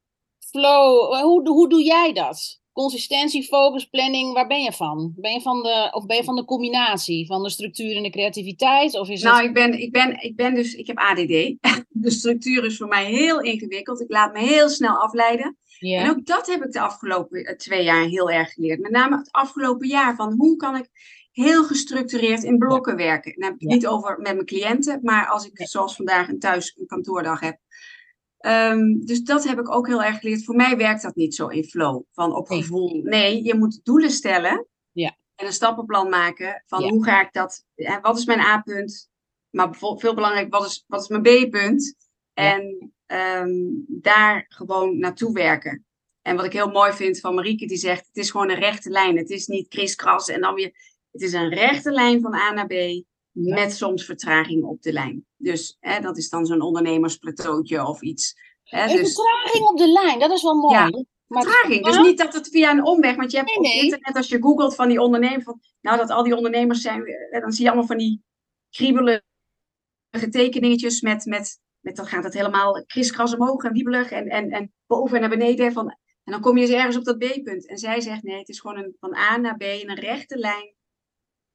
flow, 0.53 1.14
hoe, 1.22 1.48
hoe 1.48 1.68
doe 1.68 1.82
jij 1.82 2.12
dat? 2.12 2.61
Consistentie, 2.72 3.42
focus, 3.42 3.84
planning, 3.84 4.32
waar 4.32 4.46
ben 4.46 4.62
je 4.62 4.72
van? 4.72 5.12
Ben 5.16 5.32
je 5.32 5.40
van 5.40 5.62
de, 5.62 5.88
of 5.92 6.07
ben 6.07 6.16
je 6.16 6.24
van 6.24 6.36
de 6.36 6.44
combinatie 6.44 7.26
van 7.26 7.42
de 7.42 7.50
structuur 7.50 7.96
en 7.96 8.03
de 8.03 8.11
creativiteit? 8.11 8.98
Of 8.98 9.09
is 9.09 9.22
nou, 9.22 9.36
het... 9.36 9.46
ik, 9.46 9.55
ben, 9.55 9.80
ik, 9.80 9.92
ben, 9.92 10.22
ik 10.22 10.36
ben 10.36 10.55
dus, 10.55 10.74
ik 10.74 10.86
heb 10.86 10.98
ADD. 10.98 11.55
De 12.05 12.11
structuur 12.11 12.64
is 12.64 12.76
voor 12.76 12.88
mij 12.88 13.05
heel 13.05 13.40
ingewikkeld. 13.40 14.00
Ik 14.00 14.11
laat 14.11 14.32
me 14.32 14.38
heel 14.38 14.68
snel 14.68 14.96
afleiden. 14.96 15.57
En 15.78 16.11
ook 16.11 16.26
dat 16.26 16.46
heb 16.46 16.64
ik 16.64 16.72
de 16.72 16.80
afgelopen 16.80 17.44
eh, 17.44 17.57
twee 17.57 17.84
jaar 17.84 18.05
heel 18.05 18.30
erg 18.30 18.53
geleerd. 18.53 18.80
Met 18.80 18.90
name 18.90 19.16
het 19.16 19.32
afgelopen 19.32 19.88
jaar 19.88 20.14
van 20.14 20.34
hoe 20.36 20.57
kan 20.57 20.76
ik 20.76 20.88
heel 21.32 21.64
gestructureerd 21.64 22.42
in 22.42 22.59
blokken 22.59 22.96
werken. 22.96 23.32
Dan 23.32 23.42
heb 23.44 23.55
ik 23.55 23.61
het 23.61 23.70
niet 23.70 23.86
over 23.86 24.18
met 24.18 24.34
mijn 24.34 24.46
cliënten, 24.46 24.98
maar 25.03 25.26
als 25.26 25.46
ik 25.46 25.53
zoals 25.55 25.96
vandaag 25.96 26.28
een 26.28 26.38
thuis 26.38 26.76
een 26.78 26.86
kantoordag 26.86 27.40
heb. 27.40 27.59
Ehm, 28.43 28.99
dus 28.99 29.22
dat 29.22 29.45
heb 29.45 29.59
ik 29.59 29.70
ook 29.70 29.86
heel 29.86 30.03
erg 30.03 30.18
geleerd. 30.18 30.45
Voor 30.45 30.55
mij 30.55 30.76
werkt 30.76 31.03
dat 31.03 31.14
niet 31.14 31.34
zo 31.34 31.47
in 31.47 31.64
flow, 31.64 32.03
van 32.12 32.36
op 32.36 32.47
gevoel. 32.47 33.01
Nee, 33.03 33.43
je 33.45 33.55
moet 33.55 33.80
doelen 33.82 34.11
stellen 34.11 34.66
ja. 34.93 35.16
en 35.34 35.47
een 35.47 35.53
stappenplan 35.53 36.09
maken 36.09 36.64
van 36.66 36.82
hoe 36.82 37.05
ga 37.05 37.20
ik 37.20 37.32
dat, 37.32 37.64
wat 38.03 38.18
is 38.18 38.24
mijn 38.24 38.40
A-punt, 38.40 39.11
maar 39.51 39.74
veel 39.74 40.14
belangrijk, 40.14 40.53
wat 40.53 40.66
is, 40.66 40.84
wat 40.86 41.01
is 41.01 41.09
mijn 41.09 41.22
B-punt? 41.22 41.97
En 42.34 42.93
ehm, 43.07 43.51
daar 43.86 44.45
gewoon 44.49 44.99
naartoe 44.99 45.32
werken. 45.32 45.86
En 46.22 46.36
wat 46.36 46.45
ik 46.45 46.53
heel 46.53 46.70
mooi 46.70 46.93
vind 46.93 47.20
van 47.20 47.34
Marieke, 47.34 47.66
die 47.66 47.76
zegt: 47.76 48.07
het 48.07 48.16
is 48.16 48.30
gewoon 48.30 48.51
een 48.51 48.59
rechte 48.59 48.90
lijn. 48.90 49.16
Het 49.16 49.30
is 49.30 49.47
niet 49.47 49.68
kriskras 49.68 50.28
en 50.28 50.40
dan 50.40 50.55
weer. 50.55 50.72
Het 51.11 51.22
is 51.22 51.32
een 51.32 51.49
rechte 51.49 51.90
lijn 51.90 52.20
van 52.20 52.34
A 52.34 52.53
naar 52.53 52.66
B 52.66 53.05
met 53.33 53.72
soms 53.72 54.05
vertraging 54.05 54.64
op 54.64 54.83
de 54.83 54.93
lijn. 54.93 55.26
Dus 55.37 55.76
hè, 55.80 56.01
dat 56.01 56.16
is 56.16 56.28
dan 56.28 56.47
zo'n 56.47 56.61
ondernemersplateautje 56.61 57.87
of 57.87 58.03
iets. 58.03 58.35
Hè, 58.64 58.87
dus... 58.87 59.14
vertraging 59.14 59.68
op 59.68 59.78
de 59.78 59.89
lijn, 59.89 60.18
dat 60.18 60.30
is 60.30 60.43
wel 60.43 60.55
mooi. 60.55 60.74
Ja, 60.74 61.05
vertraging. 61.26 61.85
Dus 61.85 61.99
niet 61.99 62.18
dat 62.18 62.35
het 62.35 62.49
via 62.49 62.70
een 62.70 62.85
omweg, 62.85 63.16
want 63.16 63.30
je 63.30 63.37
hebt 63.37 63.57
op 63.57 63.64
internet, 63.64 64.16
als 64.16 64.28
je 64.28 64.43
googelt 64.43 64.74
van 64.74 64.89
die 64.89 65.01
ondernemers, 65.01 65.45
van, 65.45 65.61
nou 65.80 65.99
dat 65.99 66.11
al 66.11 66.22
die 66.22 66.37
ondernemers 66.37 66.80
zijn, 66.80 67.05
dan 67.30 67.53
zie 67.53 67.62
je 67.62 67.70
allemaal 67.70 67.89
van 67.89 67.99
die 67.99 68.22
kriebelige 68.70 69.22
tekeningetjes 70.30 71.01
met, 71.01 71.24
met, 71.24 71.61
met 71.80 71.97
dan 71.97 72.07
gaat 72.07 72.24
het 72.24 72.35
helemaal 72.35 72.85
kriskras 72.85 73.35
omhoog 73.35 73.64
en 73.64 73.72
wiebelig 73.72 74.11
en, 74.11 74.28
en, 74.28 74.51
en 74.51 74.72
boven 74.87 75.14
en 75.14 75.20
naar 75.20 75.39
beneden. 75.39 75.72
Van, 75.72 75.89
en 76.24 76.33
dan 76.33 76.41
kom 76.41 76.57
je 76.57 76.62
eens 76.62 76.72
ergens 76.72 76.97
op 76.97 77.05
dat 77.05 77.18
B-punt. 77.18 77.68
En 77.68 77.78
zij 77.78 78.01
zegt 78.01 78.22
nee, 78.22 78.39
het 78.39 78.49
is 78.49 78.61
gewoon 78.61 78.78
een, 78.78 78.97
van 79.01 79.14
A 79.14 79.37
naar 79.37 79.57
B 79.57 79.62
in 79.62 79.91
een 79.91 80.01
rechte 80.01 80.39
lijn. 80.39 80.74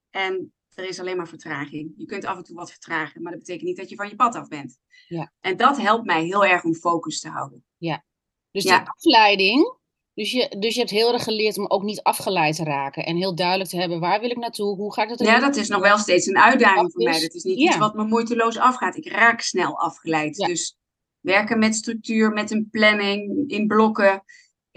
En 0.10 0.54
er 0.78 0.88
is 0.88 1.00
alleen 1.00 1.18
maar 1.18 1.28
vertraging. 1.28 1.94
Je 1.98 2.06
kunt 2.06 2.26
af 2.26 2.38
en 2.38 2.44
toe 2.44 2.56
wat 2.56 2.72
vertragen, 2.72 3.22
maar 3.22 3.32
dat 3.32 3.42
betekent 3.42 3.68
niet 3.68 3.78
dat 3.78 3.90
je 3.90 3.96
van 3.96 4.10
je 4.10 4.16
pad 4.16 4.36
af 4.36 4.48
bent. 4.48 4.78
Ja. 5.08 5.34
En 5.40 5.58
dat 5.58 5.78
helpt 5.78 6.06
mij 6.06 6.24
heel 6.24 6.46
erg 6.46 6.64
om 6.64 6.76
focus 6.76 7.20
te 7.20 7.30
houden. 7.30 7.66
Ja. 7.78 8.06
Dus 8.52 8.64
ja. 8.64 8.80
die 8.80 8.90
afleiding, 8.90 9.78
dus 10.14 10.32
je, 10.32 10.56
dus 10.60 10.74
je 10.74 10.80
hebt 10.80 10.92
heel 10.92 11.14
erg 11.14 11.24
geleerd 11.24 11.58
om 11.58 11.66
ook 11.68 11.84
niet 11.84 12.02
afgeleid 12.02 12.56
te 12.56 12.64
raken. 12.64 13.06
En 13.06 13.16
heel 13.16 13.36
duidelijk 13.36 13.70
te 13.70 13.78
hebben, 13.78 14.00
waar 14.00 14.20
wil 14.20 14.30
ik 14.30 14.38
naartoe? 14.38 14.76
Hoe 14.76 14.94
ga 14.94 15.04
ik 15.04 15.10
dat 15.10 15.20
Ja, 15.20 15.40
dat 15.40 15.56
is 15.56 15.68
nog 15.68 15.82
wel 15.82 15.98
steeds 15.98 16.26
een 16.26 16.38
uitdaging 16.38 16.92
voor 16.92 17.04
mij. 17.04 17.22
Dat 17.22 17.34
is 17.34 17.44
niet 17.44 17.58
iets 17.58 17.78
wat 17.78 17.96
me 17.96 18.04
moeiteloos 18.04 18.58
afgaat. 18.58 18.98
Ik 18.98 19.12
raak 19.12 19.42
snel 19.42 19.80
afgeleid. 19.80 20.36
Dus 20.36 20.78
werken 21.20 21.60
met 21.60 21.76
structuur, 21.76 22.32
met 22.32 22.52
een 22.52 22.70
planning, 22.72 23.50
in 23.50 23.68
blokken. 23.68 24.24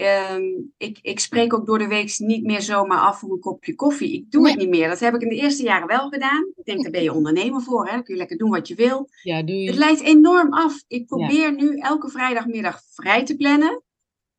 Ehm, 0.00 0.42
ik, 0.76 0.98
ik 1.02 1.20
spreek 1.20 1.54
ook 1.54 1.66
door 1.66 1.78
de 1.78 1.86
week 1.86 2.18
niet 2.18 2.44
meer 2.44 2.62
zomaar 2.62 2.98
af 2.98 3.18
voor 3.18 3.32
een 3.32 3.40
kopje 3.40 3.74
koffie. 3.74 4.12
Ik 4.12 4.30
doe 4.30 4.48
het 4.48 4.58
niet 4.58 4.68
meer. 4.68 4.88
Dat 4.88 5.00
heb 5.00 5.14
ik 5.14 5.22
in 5.22 5.28
de 5.28 5.34
eerste 5.34 5.62
jaren 5.62 5.86
wel 5.86 6.08
gedaan. 6.08 6.52
Ik 6.56 6.64
denk, 6.64 6.82
daar 6.82 6.90
ben 6.90 7.02
je 7.02 7.12
ondernemer 7.12 7.62
voor. 7.62 7.86
Hè? 7.86 7.92
Dan 7.92 8.02
kun 8.02 8.14
je 8.14 8.20
lekker 8.20 8.38
doen 8.38 8.50
wat 8.50 8.68
je 8.68 8.74
wil. 8.74 9.08
Ja, 9.22 9.42
doe 9.42 9.56
je. 9.56 9.66
Het 9.66 9.78
leidt 9.78 10.00
enorm 10.00 10.52
af. 10.52 10.82
Ik 10.88 11.06
probeer 11.06 11.54
nu 11.54 11.78
elke 11.78 12.08
vrijdagmiddag 12.08 12.82
vrij 12.90 13.24
te 13.24 13.36
plannen. 13.36 13.82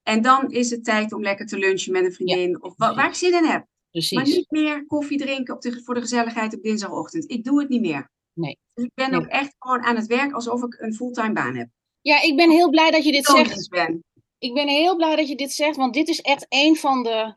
En 0.03 0.21
dan 0.21 0.51
is 0.51 0.69
het 0.69 0.83
tijd 0.83 1.13
om 1.13 1.21
lekker 1.21 1.45
te 1.45 1.57
lunchen 1.57 1.91
met 1.91 2.05
een 2.05 2.13
vriendin. 2.13 2.63
of 2.63 2.73
waar, 2.77 2.95
waar 2.95 3.07
ik 3.07 3.13
zin 3.13 3.33
in 3.33 3.45
heb. 3.45 3.65
Precies. 3.91 4.17
Maar 4.17 4.25
niet 4.25 4.51
meer 4.51 4.85
koffie 4.85 5.17
drinken 5.17 5.55
op 5.55 5.61
de, 5.61 5.81
voor 5.83 5.93
de 5.93 6.01
gezelligheid 6.01 6.55
op 6.55 6.63
dinsdagochtend. 6.63 7.31
Ik 7.31 7.43
doe 7.43 7.59
het 7.59 7.69
niet 7.69 7.81
meer. 7.81 8.09
Nee. 8.33 8.57
Dus 8.73 8.85
ik 8.85 8.91
ben 8.93 9.13
ook 9.13 9.25
echt 9.25 9.55
gewoon 9.59 9.81
aan 9.81 9.95
het 9.95 10.07
werk 10.07 10.31
alsof 10.31 10.63
ik 10.63 10.79
een 10.79 10.93
fulltime 10.93 11.33
baan 11.33 11.55
heb. 11.55 11.67
Ja, 12.01 12.21
ik 12.21 12.35
ben 12.35 12.49
heel 12.49 12.69
blij 12.69 12.91
dat 12.91 13.03
je 13.03 13.11
dit 13.11 13.25
zegt. 13.25 13.69
Ben. 13.69 14.03
Ik 14.41 14.53
ben 14.53 14.67
heel 14.67 14.95
blij 14.95 15.15
dat 15.15 15.27
je 15.27 15.35
dit 15.35 15.53
zegt, 15.53 15.75
want 15.75 15.93
dit 15.93 16.07
is 16.07 16.21
echt 16.21 16.45
een 16.49 16.75
van 16.75 17.03
de 17.03 17.33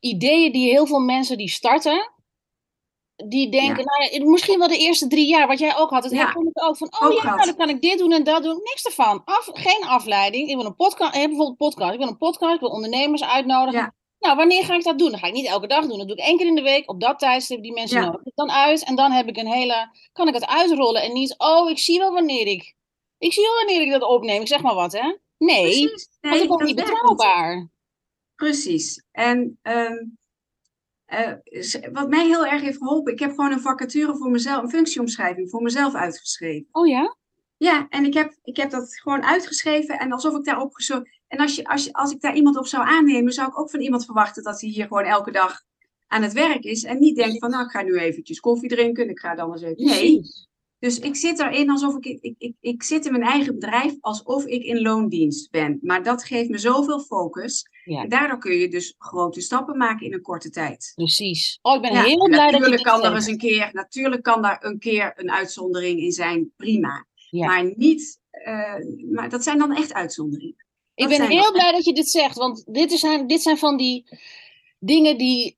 ideeën 0.00 0.52
die 0.52 0.70
heel 0.70 0.86
veel 0.86 1.00
mensen 1.00 1.38
die 1.38 1.48
starten, 1.48 2.12
die 3.16 3.50
denken, 3.50 3.84
nou 3.84 4.10
ja, 4.10 4.30
misschien 4.30 4.58
wel 4.58 4.68
de 4.68 4.78
eerste 4.78 5.06
drie 5.06 5.26
jaar, 5.26 5.46
wat 5.46 5.58
jij 5.58 5.76
ook 5.76 5.90
had, 5.90 6.04
het 6.04 6.12
Ja. 6.12 6.30
ik 6.30 6.64
ook 6.64 6.76
van, 6.76 6.92
oh 7.00 7.08
Ook 7.08 7.22
ja, 7.22 7.34
nou, 7.34 7.46
dan 7.46 7.56
kan 7.56 7.68
ik 7.68 7.82
dit 7.82 7.98
doen 7.98 8.12
en 8.12 8.24
dat 8.24 8.42
doen. 8.42 8.60
Niks 8.62 8.84
ervan. 8.84 9.22
Af, 9.24 9.50
geen 9.52 9.84
afleiding. 9.84 10.48
Ik 10.48 10.56
wil 10.56 10.64
een 10.64 10.76
podcast, 10.76 11.14
ik 11.14 11.20
heb 11.20 11.28
bijvoorbeeld 11.28 11.60
een 11.60 11.68
podcast. 11.68 11.92
Ik 11.92 11.98
wil 11.98 12.08
een 12.08 12.16
podcast, 12.16 12.54
ik 12.54 12.60
wil 12.60 12.70
ondernemers 12.70 13.24
uitnodigen. 13.24 13.80
Ja. 13.80 13.94
Nou, 14.18 14.36
wanneer 14.36 14.64
ga 14.64 14.74
ik 14.74 14.84
dat 14.84 14.98
doen? 14.98 15.10
Dat 15.10 15.20
ga 15.20 15.26
ik 15.26 15.32
niet 15.32 15.46
elke 15.46 15.66
dag 15.66 15.86
doen. 15.86 15.98
Dat 15.98 16.08
doe 16.08 16.16
ik 16.16 16.24
één 16.24 16.36
keer 16.36 16.46
in 16.46 16.54
de 16.54 16.62
week. 16.62 16.90
Op 16.90 17.00
dat 17.00 17.18
tijdstip 17.18 17.62
die 17.62 17.72
mensen 17.72 18.00
nodig 18.00 18.20
ik 18.24 18.32
dan 18.34 18.50
uit. 18.50 18.84
En 18.84 18.96
dan 18.96 19.12
heb 19.12 19.28
ik 19.28 19.36
een 19.36 19.52
hele, 19.52 19.88
kan 20.12 20.28
ik 20.28 20.34
het 20.34 20.46
uitrollen 20.46 21.02
en 21.02 21.12
niet, 21.12 21.34
oh, 21.38 21.70
ik 21.70 21.78
zie 21.78 21.98
wel 21.98 22.12
wanneer 22.12 22.46
ik, 22.46 22.74
ik 23.18 23.32
zie 23.32 23.42
wel 23.42 23.54
wanneer 23.54 23.80
ik 23.80 23.90
dat 23.90 24.02
opneem. 24.02 24.40
Ik 24.40 24.48
zeg 24.48 24.62
maar 24.62 24.74
wat, 24.74 24.92
hè? 24.92 25.14
Nee, 25.38 25.62
Precies. 25.62 26.08
want 26.20 26.34
Nee, 26.34 26.42
ik 26.42 26.48
ben 26.48 26.58
dat 26.58 26.66
niet 26.66 26.76
betrouwbaar. 26.76 27.68
Precies. 28.34 29.02
En 29.10 29.58
ehm, 29.62 30.04
eh, 31.04 31.32
wat 31.92 32.08
mij 32.08 32.26
heel 32.26 32.46
erg 32.46 32.62
heeft 32.62 32.78
geholpen, 32.78 33.12
ik 33.12 33.18
heb 33.18 33.30
gewoon 33.30 33.52
een 33.52 33.60
vacature 33.60 34.16
voor 34.16 34.30
mezelf, 34.30 34.62
een 34.62 34.70
functieomschrijving 34.70 35.50
voor 35.50 35.62
mezelf 35.62 35.94
uitgeschreven. 35.94 36.68
Oh 36.72 36.86
ja? 36.86 37.16
Ja, 37.56 37.86
en 37.88 38.04
ik 38.04 38.14
heb, 38.14 38.36
ik 38.42 38.56
heb 38.56 38.70
dat 38.70 39.00
gewoon 39.00 39.24
uitgeschreven 39.24 39.98
en 39.98 40.12
alsof 40.12 40.36
ik 40.36 40.44
daarop 40.44 40.76
En 41.28 41.38
als, 41.38 41.54
je, 41.54 41.64
als, 41.64 41.84
je, 41.84 41.92
als 41.92 42.12
ik 42.12 42.20
daar 42.20 42.36
iemand 42.36 42.56
op 42.56 42.66
zou 42.66 42.86
aannemen, 42.86 43.32
zou 43.32 43.48
ik 43.48 43.58
ook 43.58 43.70
van 43.70 43.80
iemand 43.80 44.04
verwachten 44.04 44.42
dat 44.42 44.60
hij 44.60 44.70
hier 44.70 44.86
gewoon 44.86 45.04
elke 45.04 45.30
dag 45.30 45.62
aan 46.06 46.22
het 46.22 46.32
werk 46.32 46.64
is. 46.64 46.84
En 46.84 46.98
niet 46.98 47.16
denkt 47.16 47.38
van, 47.38 47.50
nou, 47.50 47.64
ik 47.64 47.70
ga 47.70 47.82
nu 47.82 47.98
eventjes 47.98 48.40
koffie 48.40 48.68
drinken 48.68 49.04
en 49.04 49.10
ik 49.10 49.18
ga 49.18 49.34
dan 49.34 49.52
eens 49.52 49.62
even... 49.62 49.84
Nee. 49.84 50.20
Dus 50.86 50.98
ik 50.98 51.16
zit 51.16 51.38
erin 51.38 51.70
alsof 51.70 51.96
ik, 51.96 52.18
ik, 52.20 52.34
ik, 52.38 52.54
ik 52.60 52.82
zit 52.82 53.06
in 53.06 53.12
mijn 53.12 53.24
eigen 53.24 53.54
bedrijf 53.54 53.94
alsof 54.00 54.44
ik 54.44 54.62
in 54.62 54.80
loondienst 54.80 55.50
ben. 55.50 55.78
Maar 55.82 56.02
dat 56.02 56.24
geeft 56.24 56.48
me 56.48 56.58
zoveel 56.58 57.00
focus. 57.00 57.68
Ja. 57.84 58.02
En 58.02 58.08
daardoor 58.08 58.38
kun 58.38 58.56
je 58.56 58.68
dus 58.68 58.94
grote 58.98 59.40
stappen 59.40 59.76
maken 59.76 60.06
in 60.06 60.12
een 60.12 60.22
korte 60.22 60.50
tijd. 60.50 60.92
Precies. 60.94 61.58
Oh, 61.62 61.74
ik 61.74 61.80
ben 61.80 61.92
Ja, 61.92 62.02
heel 62.02 62.28
blij 62.28 62.28
dat 62.28 62.38
je 62.38 62.52
natuurlijk 62.52 62.82
dit 62.82 62.92
kan 62.92 63.04
er 63.04 63.14
eens 63.14 63.26
een 63.26 63.38
keer, 63.38 63.70
natuurlijk 63.72 64.22
kan 64.22 64.42
daar 64.42 64.64
een 64.64 64.78
keer 64.78 65.12
een 65.16 65.30
uitzondering 65.30 66.00
in 66.00 66.12
zijn, 66.12 66.52
prima. 66.56 67.06
Ja. 67.30 67.46
Maar 67.46 67.72
niet, 67.76 68.20
eh, 68.30 68.74
maar 69.10 69.28
dat 69.28 69.42
zijn 69.42 69.58
dan 69.58 69.76
echt 69.76 69.92
uitzonderingen. 69.92 70.64
Ik 70.94 71.08
ben 71.08 71.28
heel 71.28 71.52
blij 71.52 71.72
dat 71.72 71.84
je 71.84 71.92
dit 71.92 72.08
zegt, 72.08 72.36
want 72.36 72.64
dit, 72.66 72.92
is, 72.92 73.06
dit 73.26 73.42
zijn 73.42 73.58
van 73.58 73.76
die 73.76 74.18
dingen 74.78 75.18
die 75.18 75.56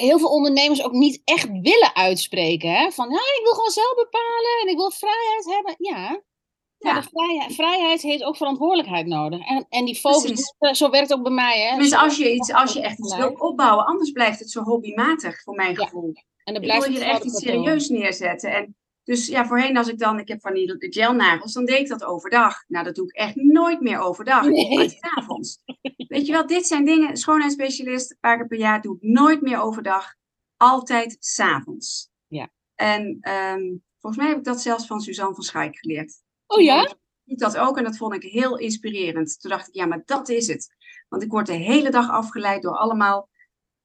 heel 0.00 0.18
veel 0.18 0.28
ondernemers 0.28 0.82
ook 0.84 0.92
niet 0.92 1.20
echt 1.24 1.48
willen 1.50 1.94
uitspreken. 1.94 2.70
Hè? 2.70 2.90
Van, 2.90 3.10
ja, 3.10 3.16
ik 3.16 3.40
wil 3.42 3.52
gewoon 3.52 3.70
zelf 3.70 3.94
bepalen 3.94 4.60
en 4.62 4.68
ik 4.68 4.76
wil 4.76 4.90
vrijheid 4.90 5.44
hebben. 5.44 5.74
Ja, 5.78 6.22
maar 6.78 7.02
de 7.02 7.08
vrijheid, 7.12 7.54
vrijheid 7.54 8.02
heeft 8.02 8.22
ook 8.22 8.36
verantwoordelijkheid 8.36 9.06
nodig. 9.06 9.46
En, 9.46 9.66
en 9.68 9.84
die 9.84 9.94
focus, 9.94 10.22
Precies. 10.22 10.54
eh, 10.58 10.72
zo 10.72 10.90
werkt 10.90 11.08
het 11.08 11.18
ook 11.18 11.24
bij 11.24 11.32
mij. 11.32 11.60
Hè? 11.60 11.84
Zo- 11.84 11.96
als 11.96 12.16
je, 12.16 12.34
iets, 12.34 12.52
als 12.52 12.72
je 12.72 12.80
echt 12.80 12.98
iets 12.98 13.16
wil 13.16 13.32
opbouwen, 13.32 13.84
anders 13.86 14.10
blijft 14.10 14.38
het 14.38 14.50
zo 14.50 14.62
hobbymatig, 14.62 15.42
voor 15.42 15.54
mijn 15.54 15.72
Ja, 15.74 15.84
gevoel. 15.84 16.12
En 16.44 16.52
dan 16.52 16.62
blijft 16.62 16.86
het 16.86 16.96
hier 16.96 17.04
echt 17.06 17.24
iets 17.24 17.38
serieus 17.38 17.88
neerzetten. 17.88 18.50
En 18.54 18.76
dus 19.06 19.26
ja, 19.26 19.46
voorheen 19.46 19.76
als 19.76 19.88
ik 19.88 19.98
dan, 19.98 20.18
ik 20.18 20.28
heb 20.28 20.40
van 20.40 20.54
die 20.54 20.76
gelnagels, 20.78 21.52
dan 21.52 21.64
deed 21.64 21.80
ik 21.80 21.88
dat 21.88 22.04
overdag. 22.04 22.64
Nou, 22.68 22.84
dat 22.84 22.94
doe 22.94 23.04
ik 23.04 23.14
echt 23.14 23.34
nooit 23.34 23.80
meer 23.80 23.98
overdag. 23.98 24.46
Nee. 24.46 24.74
Maar 24.74 24.88
s 24.88 24.96
avonds. 25.00 25.58
Weet 25.96 26.26
je 26.26 26.32
wel, 26.32 26.46
dit 26.46 26.66
zijn 26.66 26.84
dingen, 26.84 27.16
schoonheidsspecialist, 27.16 28.10
een 28.10 28.16
paar 28.20 28.36
keer 28.36 28.46
per 28.46 28.58
jaar, 28.58 28.82
doe 28.82 28.96
ik 28.96 29.02
nooit 29.02 29.40
meer 29.40 29.60
overdag. 29.60 30.14
Altijd 30.56 31.16
s'avonds. 31.20 32.10
Ja. 32.26 32.48
En 32.74 33.18
ehm, 33.20 33.74
volgens 33.98 34.22
mij 34.22 34.28
heb 34.30 34.38
ik 34.38 34.44
dat 34.44 34.60
zelfs 34.60 34.86
van 34.86 35.00
Suzanne 35.00 35.34
van 35.34 35.44
Schaik 35.44 35.78
geleerd. 35.78 36.22
Oh 36.46 36.62
ja? 36.62 36.94
Doet 37.24 37.38
dat 37.38 37.56
ook 37.56 37.76
en 37.78 37.84
dat 37.84 37.96
vond 37.96 38.14
ik 38.14 38.22
heel 38.22 38.58
inspirerend. 38.58 39.40
Toen 39.40 39.50
dacht 39.50 39.68
ik, 39.68 39.74
ja, 39.74 39.86
maar 39.86 40.02
dat 40.04 40.28
is 40.28 40.46
het. 40.46 40.74
Want 41.08 41.22
ik 41.22 41.30
word 41.30 41.46
de 41.46 41.52
hele 41.52 41.90
dag 41.90 42.10
afgeleid 42.10 42.62
door 42.62 42.76
allemaal. 42.76 43.28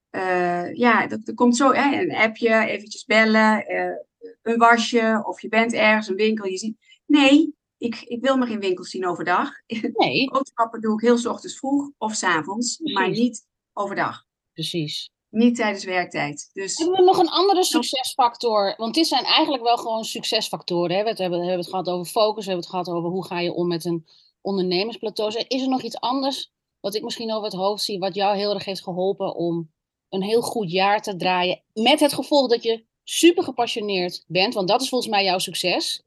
eh, 0.09 0.73
ja, 0.73 1.07
dat, 1.07 1.27
er 1.27 1.33
komt 1.33 1.57
zo 1.57 1.73
hè, 1.73 2.01
een 2.01 2.15
appje, 2.15 2.65
eventjes 2.65 3.05
bellen, 3.05 3.65
eh, 3.65 3.93
een 4.41 4.57
wasje, 4.57 5.23
of 5.25 5.41
je 5.41 5.47
bent 5.49 5.73
ergens, 5.73 6.07
een 6.07 6.15
winkel. 6.15 6.45
Je 6.45 6.57
ziet. 6.57 6.77
Nee, 7.05 7.55
ik, 7.77 8.01
ik 8.01 8.21
wil 8.21 8.37
me 8.37 8.45
geen 8.45 8.59
winkels 8.59 8.89
zien 8.89 9.07
overdag. 9.07 9.49
Nee, 9.93 10.29
Boodschappen 10.29 10.81
doe 10.81 10.93
ik 10.93 11.01
heel 11.01 11.17
's 11.17 11.25
ochtends 11.25 11.57
vroeg 11.57 11.89
of 11.97 12.15
's 12.15 12.23
avonds, 12.23 12.79
maar 12.79 13.09
niet 13.09 13.47
overdag. 13.73 14.25
precies. 14.53 15.09
Niet 15.29 15.55
tijdens 15.55 15.83
werktijd. 15.83 16.49
Dus 16.53 16.77
Hebben 16.77 16.99
we 16.99 17.05
nog 17.05 17.17
een 17.17 17.29
andere 17.29 17.63
succesfactor? 17.63 18.73
Want 18.77 18.93
dit 18.93 19.07
zijn 19.07 19.23
eigenlijk 19.23 19.63
wel 19.63 19.77
gewoon 19.77 20.03
succesfactoren. 20.03 20.95
Hè? 20.95 21.03
We 21.03 21.09
hebben, 21.09 21.39
we 21.39 21.45
hebben 21.45 21.57
het 21.57 21.69
gehad 21.69 21.89
over 21.89 22.05
focus, 22.05 22.45
we 22.45 22.51
hebben 22.51 22.69
het 22.69 22.69
gehad 22.69 22.89
over 22.89 23.09
hoe 23.09 23.25
ga 23.25 23.39
je 23.39 23.53
om 23.53 23.67
met 23.67 23.85
een 23.85 24.05
ondernemersplateau. 24.41 25.45
Is 25.47 25.61
er 25.61 25.69
nog 25.69 25.81
iets 25.81 25.99
anders 25.99 26.51
wat 26.79 26.95
ik 26.95 27.03
misschien 27.03 27.31
over 27.31 27.43
het 27.43 27.53
hoofd 27.53 27.83
zie, 27.83 27.99
wat 27.99 28.15
jou 28.15 28.37
heel 28.37 28.53
erg 28.53 28.65
heeft 28.65 28.83
geholpen 28.83 29.35
om 29.35 29.71
een 30.09 30.23
heel 30.23 30.41
goed 30.41 30.71
jaar 30.71 31.01
te 31.01 31.15
draaien? 31.15 31.61
Met 31.73 31.99
het 31.99 32.13
gevolg 32.13 32.49
dat 32.49 32.63
je 32.63 32.85
super 33.03 33.43
gepassioneerd 33.43 34.23
bent, 34.27 34.53
want 34.53 34.67
dat 34.67 34.81
is 34.81 34.89
volgens 34.89 35.11
mij 35.11 35.23
jouw 35.23 35.37
succes. 35.39 36.03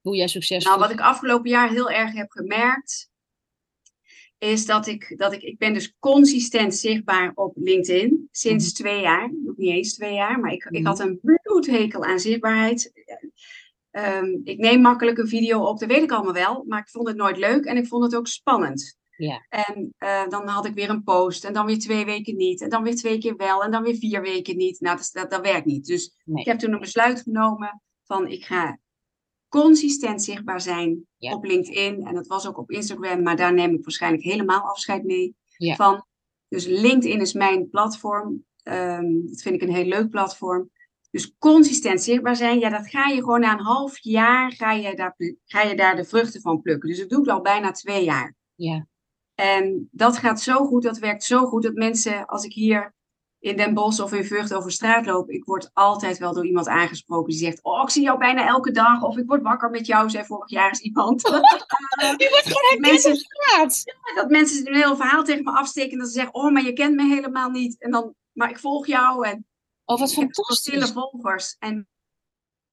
Hoe 0.00 0.16
jij 0.16 0.28
succes 0.28 0.64
Nou, 0.64 0.78
wat 0.78 0.90
ik 0.90 1.00
afgelopen 1.00 1.50
jaar 1.50 1.70
heel 1.70 1.90
erg 1.90 2.12
heb 2.12 2.30
gemerkt, 2.30 3.10
is 4.38 4.66
dat 4.66 4.86
ik, 4.86 5.14
dat 5.18 5.32
ik, 5.32 5.42
ik 5.42 5.58
ben 5.58 5.72
dus 5.72 5.94
consistent 5.98 6.74
zichtbaar 6.74 7.32
op 7.34 7.52
LinkedIn. 7.56 8.28
Sinds 8.30 8.64
Mhm. 8.64 8.74
twee 8.74 9.00
jaar, 9.00 9.32
nog 9.44 9.56
niet 9.56 9.70
eens 9.70 9.94
twee 9.94 10.14
jaar, 10.14 10.40
maar 10.40 10.52
ik, 10.52 10.64
ik 10.64 10.70
Mhm. 10.80 10.86
had 10.86 10.98
een 11.00 11.20
bloedhekel 11.42 12.04
aan 12.04 12.20
zichtbaarheid. 12.20 12.92
Ehm, 13.90 14.36
ik 14.44 14.58
neem 14.58 14.80
makkelijk 14.80 15.18
een 15.18 15.28
video 15.28 15.64
op, 15.64 15.78
dat 15.78 15.88
weet 15.88 16.02
ik 16.02 16.12
allemaal 16.12 16.32
wel, 16.32 16.64
maar 16.66 16.80
ik 16.80 16.88
vond 16.88 17.08
het 17.08 17.16
nooit 17.16 17.36
leuk 17.36 17.64
en 17.64 17.76
ik 17.76 17.86
vond 17.86 18.04
het 18.04 18.14
ook 18.14 18.26
spannend. 18.26 18.98
Ja. 19.16 19.46
En 19.48 19.94
eh, 19.98 20.28
dan 20.28 20.48
had 20.48 20.66
ik 20.66 20.74
weer 20.74 20.90
een 20.90 21.02
post 21.02 21.44
en 21.44 21.52
dan 21.52 21.66
weer 21.66 21.78
twee 21.78 22.04
weken 22.04 22.36
niet. 22.36 22.60
En 22.60 22.68
dan 22.68 22.82
weer 22.82 22.96
twee 22.96 23.18
keer 23.18 23.36
wel 23.36 23.62
en 23.64 23.70
dan 23.70 23.82
weer 23.82 23.96
vier 23.96 24.22
weken 24.22 24.56
niet. 24.56 24.80
Nou, 24.80 24.96
dat, 24.96 25.10
dat, 25.12 25.30
dat 25.30 25.40
werkt 25.40 25.66
niet. 25.66 25.86
Dus 25.86 26.14
Nee. 26.24 26.40
ik 26.40 26.46
heb 26.46 26.58
toen 26.58 26.72
een 26.72 26.80
besluit 26.80 27.20
genomen 27.22 27.82
van 28.04 28.26
ik 28.28 28.44
ga 28.44 28.78
consistent 29.48 30.22
zichtbaar 30.22 30.60
zijn 30.60 31.06
Ja. 31.16 31.34
op 31.34 31.44
LinkedIn. 31.44 32.06
En 32.06 32.14
dat 32.14 32.26
was 32.26 32.46
ook 32.48 32.58
op 32.58 32.70
Instagram, 32.70 33.22
maar 33.22 33.36
daar 33.36 33.54
neem 33.54 33.74
ik 33.74 33.82
waarschijnlijk 33.84 34.22
helemaal 34.22 34.60
afscheid 34.60 35.04
mee. 35.04 35.34
Ja. 35.56 35.74
Van. 35.74 36.06
Dus 36.48 36.66
LinkedIn 36.66 37.20
is 37.20 37.32
mijn 37.32 37.70
platform. 37.70 38.44
Ehm, 38.62 39.26
dat 39.26 39.42
vind 39.42 39.54
ik 39.54 39.62
een 39.62 39.74
heel 39.74 39.84
leuk 39.84 40.10
platform. 40.10 40.70
Dus 41.10 41.34
consistent 41.38 42.02
zichtbaar 42.02 42.36
zijn, 42.36 42.58
ja, 42.58 42.68
dat 42.70 42.88
ga 42.90 43.06
je 43.06 43.16
gewoon 43.20 43.40
na 43.40 43.52
een 43.52 43.64
half 43.64 43.98
jaar, 43.98 44.52
ga 44.52 44.72
je 44.72 44.94
daar, 44.94 45.16
ga 45.44 45.62
je 45.62 45.76
daar 45.76 45.96
de 45.96 46.04
vruchten 46.04 46.40
van 46.40 46.60
plukken. 46.62 46.88
Dus 46.88 46.98
dat 46.98 47.08
doe 47.08 47.22
ik 47.22 47.28
al 47.28 47.40
bijna 47.40 47.70
twee 47.70 48.04
jaar. 48.04 48.34
Ja. 48.54 48.86
En 49.36 49.88
dat 49.92 50.16
gaat 50.16 50.40
zo 50.40 50.64
goed, 50.66 50.82
dat 50.82 50.98
werkt 50.98 51.24
zo 51.24 51.46
goed, 51.46 51.62
dat 51.62 51.74
mensen, 51.74 52.26
als 52.26 52.44
ik 52.44 52.52
hier 52.52 52.94
in 53.38 53.56
Den 53.56 53.74
Bosch 53.74 54.00
of 54.00 54.12
in 54.12 54.24
Vught 54.24 54.54
over 54.54 54.72
straat 54.72 55.06
loop, 55.06 55.30
ik 55.30 55.44
word 55.44 55.70
altijd 55.72 56.18
wel 56.18 56.32
door 56.34 56.46
iemand 56.46 56.68
aangesproken 56.68 57.30
die 57.30 57.38
zegt, 57.38 57.62
oh, 57.62 57.82
ik 57.82 57.90
zie 57.90 58.02
jou 58.02 58.18
bijna 58.18 58.46
elke 58.46 58.70
dag, 58.70 59.02
of 59.02 59.16
ik 59.16 59.26
word 59.26 59.42
wakker 59.42 59.70
met 59.70 59.86
jou, 59.86 60.10
zei 60.10 60.24
vorig 60.24 60.50
jaar 60.50 60.68
eens 60.68 60.80
iemand. 60.80 61.22
Je 62.16 62.28
wordt 62.30 62.58
gewoon 62.58 62.80
Mensen- 62.80 63.12
op 63.12 63.18
straat. 63.18 63.84
dat 64.14 64.30
mensen 64.30 64.66
een 64.66 64.74
heel 64.74 64.96
verhaal 64.96 65.24
tegen 65.24 65.44
me 65.44 65.50
afsteken 65.50 65.92
en 65.92 65.98
dat 65.98 66.06
ze 66.06 66.12
zeggen, 66.12 66.34
oh, 66.34 66.52
maar 66.52 66.64
je 66.64 66.72
kent 66.72 66.94
me 66.94 67.02
helemaal 67.04 67.50
niet. 67.50 67.80
En 67.80 67.90
dan, 67.90 68.14
maar 68.32 68.50
ik 68.50 68.58
volg 68.58 68.86
jou 68.86 69.26
en 69.26 69.46
Oh, 69.88 69.98
wat 69.98 70.14
wel 70.14 70.24
stille 70.26 70.32
fantastisch. 70.32 70.92
volgers. 70.92 71.56
En, 71.58 71.88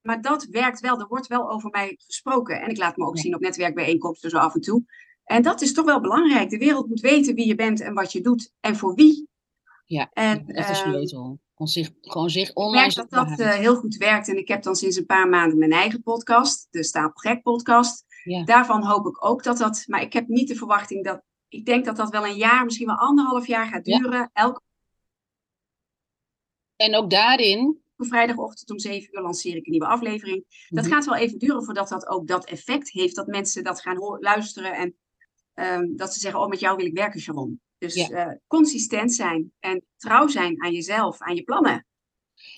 maar 0.01 0.21
dat 0.21 0.43
werkt 0.43 0.79
wel, 0.79 0.99
er 0.99 1.07
wordt 1.07 1.27
wel 1.27 1.51
over 1.51 1.69
mij 1.69 1.95
gesproken. 2.05 2.61
En 2.61 2.69
ik 2.69 2.77
laat 2.77 2.97
me 2.97 3.05
ook 3.05 3.15
Ja. 3.15 3.21
zien 3.21 3.35
op 3.35 3.41
netwerkbijeenkomsten 3.41 4.29
zo 4.29 4.37
af 4.37 4.53
en 4.55 4.61
toe. 4.61 4.83
En 5.23 5.41
dat 5.41 5.61
is 5.61 5.73
toch 5.73 5.85
wel 5.85 6.01
belangrijk. 6.01 6.49
De 6.49 6.57
wereld 6.57 6.87
moet 6.87 6.99
weten 6.99 7.35
wie 7.35 7.47
je 7.47 7.55
bent 7.55 7.81
en 7.81 7.93
wat 7.93 8.11
je 8.11 8.21
doet 8.21 8.51
en 8.59 8.75
voor 8.75 8.93
wie. 8.95 9.27
Ja, 9.85 10.09
En 10.13 10.45
dat 10.45 10.69
is 10.69 10.77
sleutel. 10.79 11.39
Gewoon 11.55 11.67
zich, 11.71 11.91
gewoon 12.01 12.29
zich 12.29 12.49
ik 12.49 12.57
online 12.57 12.81
merk 12.81 12.95
dat 12.95 13.09
dat 13.09 13.39
eh, 13.39 13.53
heel 13.53 13.75
goed 13.75 13.95
werkt. 13.95 14.27
En 14.27 14.37
ik 14.37 14.47
heb 14.47 14.63
dan 14.63 14.75
sinds 14.75 14.97
een 14.97 15.05
paar 15.05 15.29
maanden 15.29 15.57
mijn 15.57 15.71
eigen 15.71 16.01
podcast, 16.03 16.67
de 16.71 16.83
Stapelgek 16.83 17.41
podcast. 17.41 18.05
Ja. 18.23 18.43
Daarvan 18.43 18.83
hoop 18.83 19.05
ik 19.07 19.25
ook 19.25 19.43
dat 19.43 19.57
dat, 19.57 19.83
maar 19.87 20.01
ik 20.01 20.13
heb 20.13 20.27
niet 20.27 20.47
de 20.47 20.55
verwachting 20.55 21.03
dat, 21.03 21.21
ik 21.47 21.65
denk 21.65 21.85
dat 21.85 21.95
dat 21.95 22.09
wel 22.09 22.25
een 22.25 22.35
jaar, 22.35 22.63
misschien 22.65 22.87
wel 22.87 22.95
anderhalf 22.95 23.47
jaar 23.47 23.65
gaat 23.67 23.85
Ja. 23.85 23.97
duren. 23.97 24.29
Elke 24.33 24.61
En 26.75 26.95
ook 26.95 27.09
daarin. 27.09 27.81
vrijdagochtend 27.97 28.71
om 28.71 28.79
7 28.79 29.09
uur 29.11 29.21
lanceer 29.21 29.55
ik 29.55 29.65
een 29.65 29.71
nieuwe 29.71 29.87
aflevering. 29.87 30.45
Dat 30.69 30.83
Mhm. 30.83 30.93
gaat 30.93 31.05
wel 31.05 31.15
even 31.15 31.37
duren 31.39 31.63
voordat 31.63 31.89
dat 31.89 32.07
ook 32.07 32.27
dat 32.27 32.45
effect 32.45 32.91
heeft, 32.91 33.15
dat 33.15 33.27
mensen 33.27 33.63
dat 33.63 33.81
gaan 33.81 34.17
luisteren 34.19 34.73
en 34.75 34.95
ehm, 35.53 35.95
dat 35.95 36.13
ze 36.13 36.19
zeggen, 36.19 36.39
oh 36.41 36.47
met 36.47 36.59
jou 36.59 36.77
wil 36.77 36.85
ik 36.85 36.93
werken 36.97 37.19
Sharon. 37.19 37.61
Dus 37.77 37.95
Ja. 37.95 38.07
eh, 38.09 38.35
consistent 38.47 39.13
zijn 39.13 39.51
en 39.59 39.83
trouw 39.97 40.27
zijn 40.27 40.63
aan 40.63 40.71
jezelf, 40.71 41.21
aan 41.21 41.35
je 41.35 41.43
plannen. 41.43 41.85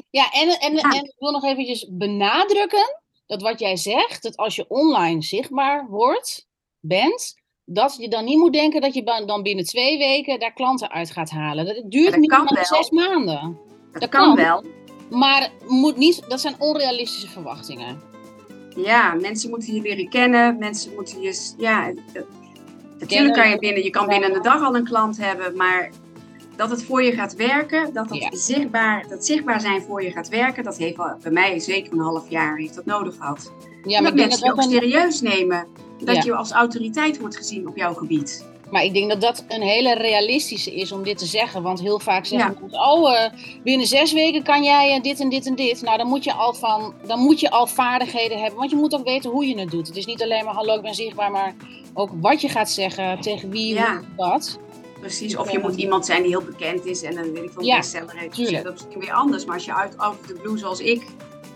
Ja, 0.10 0.32
en, 0.32 0.50
en, 0.60 0.74
Ja. 0.76 0.82
en 0.82 1.04
ik 1.04 1.16
wil 1.18 1.32
nog 1.32 1.44
eventjes 1.44 1.90
benadrukken 1.92 3.02
dat 3.26 3.42
wat 3.42 3.60
jij 3.60 3.76
zegt, 3.78 4.24
dat 4.24 4.38
als 4.38 4.56
je 4.56 4.68
online 4.68 5.22
zichtbaar 5.22 5.88
wordt, 5.88 6.48
bent, 6.80 7.34
dat 7.64 7.96
je 8.00 8.08
dan 8.10 8.26
niet 8.26 8.38
moet 8.38 8.54
denken 8.54 8.82
dat 8.82 8.94
je 8.94 9.04
dan 9.26 9.44
binnen 9.44 9.66
twee 9.66 9.98
weken 9.98 10.40
daar 10.40 10.54
klanten 10.54 10.90
uit 10.92 11.12
gaat 11.12 11.30
halen. 11.30 11.66
Dat 11.66 11.92
duurt 11.92 12.12
dat 12.12 12.20
niet 12.20 12.60
zes 12.68 12.90
maanden. 12.90 13.58
Dat, 13.92 14.02
Dat 14.02 14.10
kan 14.10 14.26
kan. 14.26 14.36
wel. 14.36 14.64
Maar 15.10 15.52
moet 15.68 15.98
niet, 15.98 16.30
dat 16.30 16.42
zijn 16.42 16.56
onrealistische 16.60 17.28
verwachtingen. 17.30 18.02
Ja, 18.76 19.14
mensen 19.14 19.50
moeten 19.50 19.74
je 19.76 19.82
leren 19.82 20.10
kennen. 20.10 20.58
Mensen 20.58 20.94
moeten 20.94 21.22
je. 21.22 21.54
Ja, 21.58 21.94
natuurlijk 23.00 23.34
kan 23.34 23.50
je 23.50 23.60
binnen. 23.60 23.84
Je 23.84 23.90
kan 23.90 24.08
binnen 24.08 24.36
een 24.36 24.42
dag 24.42 24.62
al 24.62 24.76
een 24.76 24.84
klant 24.84 25.18
hebben, 25.18 25.56
maar 25.56 25.90
dat 26.56 26.70
het 26.70 26.84
voor 26.84 27.04
je 27.04 27.12
gaat 27.12 27.36
werken, 27.36 27.94
dat 27.94 28.10
het 28.10 28.22
Ja. 28.22 28.30
zichtbaar, 28.32 29.06
dat 29.10 29.26
zichtbaar 29.26 29.62
zijn 29.62 29.82
voor 29.82 30.04
je 30.04 30.12
gaat 30.12 30.30
werken, 30.30 30.64
dat 30.64 30.78
heeft 30.78 30.98
wel, 30.98 31.18
bij 31.22 31.32
mij 31.32 31.60
zeker 31.60 31.94
een 31.94 32.00
half 32.00 32.30
jaar 32.30 32.58
heeft 32.58 32.76
dat 32.76 32.86
nodig 32.86 33.16
gehad. 33.16 33.52
Ja, 33.84 34.02
maar 34.02 34.16
dat 34.16 34.20
mensen 34.20 34.46
je 34.46 34.52
ook 34.52 34.58
een, 34.58 34.70
serieus 34.70 35.22
nemen. 35.22 35.68
Dat 36.04 36.16
Ja. 36.16 36.22
je 36.24 36.36
als 36.36 36.52
autoriteit 36.52 37.20
wordt 37.20 37.38
gezien 37.38 37.68
op 37.68 37.78
jouw 37.78 37.94
gebied. 37.94 38.46
Maar 38.72 38.84
ik 38.84 38.94
denk 38.94 39.10
dat 39.10 39.22
dat 39.22 39.46
een 39.48 39.62
hele 39.62 39.94
realistische 39.96 40.76
is 40.76 40.92
om 40.92 41.04
dit 41.04 41.18
te 41.18 41.26
zeggen. 41.26 41.62
Want 41.62 41.80
heel 41.82 42.00
vaak 42.00 42.26
zeggen 42.26 42.52
Ja. 42.54 42.58
mensen, 42.60 42.80
oh, 42.80 43.14
eh, 43.24 43.32
binnen 43.64 43.88
zes 43.88 44.14
weken 44.14 44.44
kan 44.44 44.64
jij 44.64 44.96
eh, 44.96 45.02
dit 45.02 45.20
en 45.20 45.30
dit 45.30 45.46
en 45.46 45.56
dit. 45.56 45.82
Nou, 45.82 45.98
dan 45.98 46.08
moet, 46.08 46.24
je 46.24 46.34
al 46.34 46.54
van, 46.54 46.94
dan 47.08 47.20
moet 47.20 47.40
je 47.40 47.50
al 47.52 47.68
vaardigheden 47.68 48.40
hebben. 48.40 48.60
Want 48.60 48.70
je 48.72 48.76
moet 48.76 48.96
ook 48.96 49.04
weten 49.06 49.30
hoe 49.32 49.48
je 49.48 49.60
het 49.60 49.72
doet. 49.72 49.88
Het 49.88 49.96
is 49.98 50.06
niet 50.06 50.22
alleen 50.24 50.46
maar, 50.46 50.54
hallo, 50.54 50.76
ik 50.76 50.82
ben 50.82 50.96
zichtbaar, 50.96 51.32
maar 51.32 51.56
ook 51.94 52.10
wat 52.22 52.42
je 52.42 52.50
gaat 52.50 52.70
zeggen, 52.70 53.20
tegen 53.22 53.50
wie, 53.50 53.74
Ja. 53.74 53.96
hoe, 53.96 54.04
wat. 54.16 54.60
Precies. 55.00 55.38
Of 55.38 55.52
je 55.52 55.60
moet 55.60 55.76
iemand 55.76 56.06
zijn 56.06 56.22
die 56.22 56.32
heel 56.32 56.42
bekend 56.44 56.86
is 56.86 57.04
en 57.04 57.16
dan 57.16 57.32
weet 57.32 57.44
ik 57.44 57.52
veel, 57.54 57.64
Ja, 57.64 57.78
bestseller 57.78 58.18
heeft. 58.18 58.36
tuurlijk. 58.36 58.64
Dat 58.64 58.74
is 58.74 58.82
misschien 58.82 59.02
weer 59.02 59.14
anders. 59.14 59.46
Maar 59.46 59.56
als 59.56 59.66
je 59.66 59.74
uit 59.76 59.96
of 59.98 60.18
the 60.28 60.34
blue 60.34 60.58
zoals 60.58 60.80
ik 60.80 61.06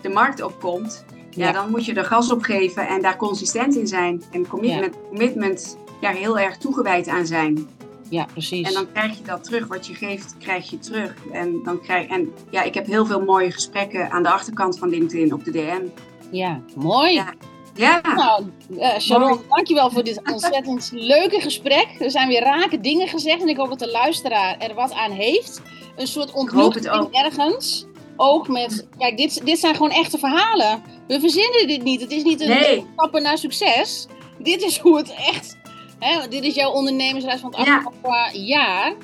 de 0.02 0.08
markt 0.08 0.42
opkomt, 0.42 1.04
ja, 1.30 1.46
Ja. 1.46 1.52
dan 1.52 1.70
moet 1.70 1.84
je 1.84 1.94
er 1.94 2.04
gas 2.04 2.32
op 2.32 2.42
geven 2.42 2.88
en 2.88 3.02
daar 3.02 3.16
consistent 3.16 3.76
in 3.76 3.86
zijn. 3.86 4.22
En 4.32 4.46
commitment, 4.48 4.94
commitment 5.08 5.76
ja, 6.00 6.10
heel 6.10 6.38
erg 6.38 6.56
toegewijd 6.56 7.08
aan 7.08 7.26
zijn. 7.26 7.68
Ja, 8.08 8.24
precies. 8.32 8.66
En 8.68 8.72
dan 8.72 8.92
krijg 8.92 9.16
je 9.18 9.24
dat 9.24 9.44
terug. 9.44 9.66
Wat 9.66 9.86
je 9.86 9.94
geeft, 9.94 10.34
krijg 10.38 10.70
je 10.70 10.78
terug. 10.78 11.14
En, 11.32 11.60
dan 11.64 11.80
krijg, 11.80 12.08
en 12.08 12.32
ja, 12.50 12.62
ik 12.62 12.74
heb 12.74 12.86
heel 12.86 13.06
veel 13.06 13.20
mooie 13.24 13.50
gesprekken 13.50 14.10
aan 14.10 14.22
de 14.22 14.30
achterkant 14.30 14.78
van 14.78 14.88
LinkedIn 14.88 15.32
op 15.32 15.44
de 15.44 15.50
DM. 15.50 15.82
Ja, 16.30 16.60
mooi. 16.76 17.14
Ja. 17.14 17.32
Ja, 17.74 18.00
Nou, 18.14 18.44
eh, 18.78 18.98
Sharon, 18.98 19.28
Mooi. 19.28 19.40
dankjewel 19.48 19.90
voor 19.90 20.04
dit 20.04 20.20
ontzettend 20.32 20.90
leuke 20.92 21.40
gesprek. 21.40 21.86
Er 21.98 22.10
zijn 22.10 22.28
weer 22.28 22.42
rake 22.42 22.80
dingen 22.80 23.08
gezegd 23.08 23.40
en 23.42 23.48
ik 23.48 23.56
hoop 23.56 23.68
dat 23.68 23.78
de 23.78 23.90
luisteraar 23.90 24.58
er 24.58 24.74
wat 24.74 24.92
aan 24.92 25.10
heeft. 25.10 25.62
Een 25.96 26.06
soort 26.06 26.32
ontmoeting 26.32 26.86
ergens. 27.10 27.86
Ook 28.16 28.48
met, 28.48 28.86
kijk, 28.98 29.16
dit, 29.16 29.46
dit 29.46 29.58
zijn 29.58 29.74
gewoon 29.74 29.90
echte 29.90 30.18
verhalen. 30.18 30.82
We 31.06 31.20
verzinnen 31.20 31.66
dit 31.66 31.82
niet. 31.82 32.00
Het 32.00 32.10
is 32.10 32.22
niet 32.22 32.40
een 32.40 32.48
Nee. 32.48 32.86
stappen 32.92 33.22
naar 33.22 33.38
succes. 33.38 34.06
Dit 34.38 34.62
is 34.62 34.78
hoe 34.78 34.96
het 34.96 35.14
echt, 35.16 35.56
hè, 36.00 36.28
dit 36.28 36.44
is 36.44 36.54
jouw 36.54 36.70
ondernemersreis 36.70 37.40
van 37.40 37.54
het 37.56 37.66
Ja. 37.66 37.76
afgelopen 37.76 38.40
jaar. 38.44 38.94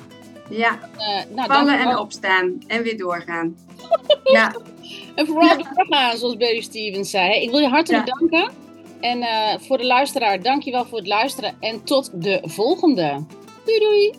ja. 0.49 0.79
Eh, 0.97 1.35
nou, 1.35 1.47
vallen 1.53 1.79
en 1.79 1.97
opstaan 1.97 2.63
en 2.67 2.83
weer 2.83 2.97
doorgaan. 2.97 3.55
Ja, 4.23 4.55
En 5.15 5.25
vooral 5.25 5.57
doorgaan, 5.57 6.17
zoals 6.17 6.37
Barry 6.37 6.61
Stevens 6.61 7.09
zei. 7.09 7.41
Ik 7.41 7.49
wil 7.49 7.59
je 7.59 7.67
hartelijk 7.67 8.05
danken. 8.19 8.51
En 9.01 9.21
eh, 9.21 9.59
voor 9.59 9.77
de 9.77 9.85
luisteraar, 9.85 10.41
dankjewel 10.41 10.85
voor 10.85 10.97
het 10.97 11.07
luisteren. 11.07 11.55
En 11.59 11.83
tot 11.83 12.09
de 12.13 12.39
volgende. 12.43 13.23
Doei 13.65 13.79
doei! 13.79 14.13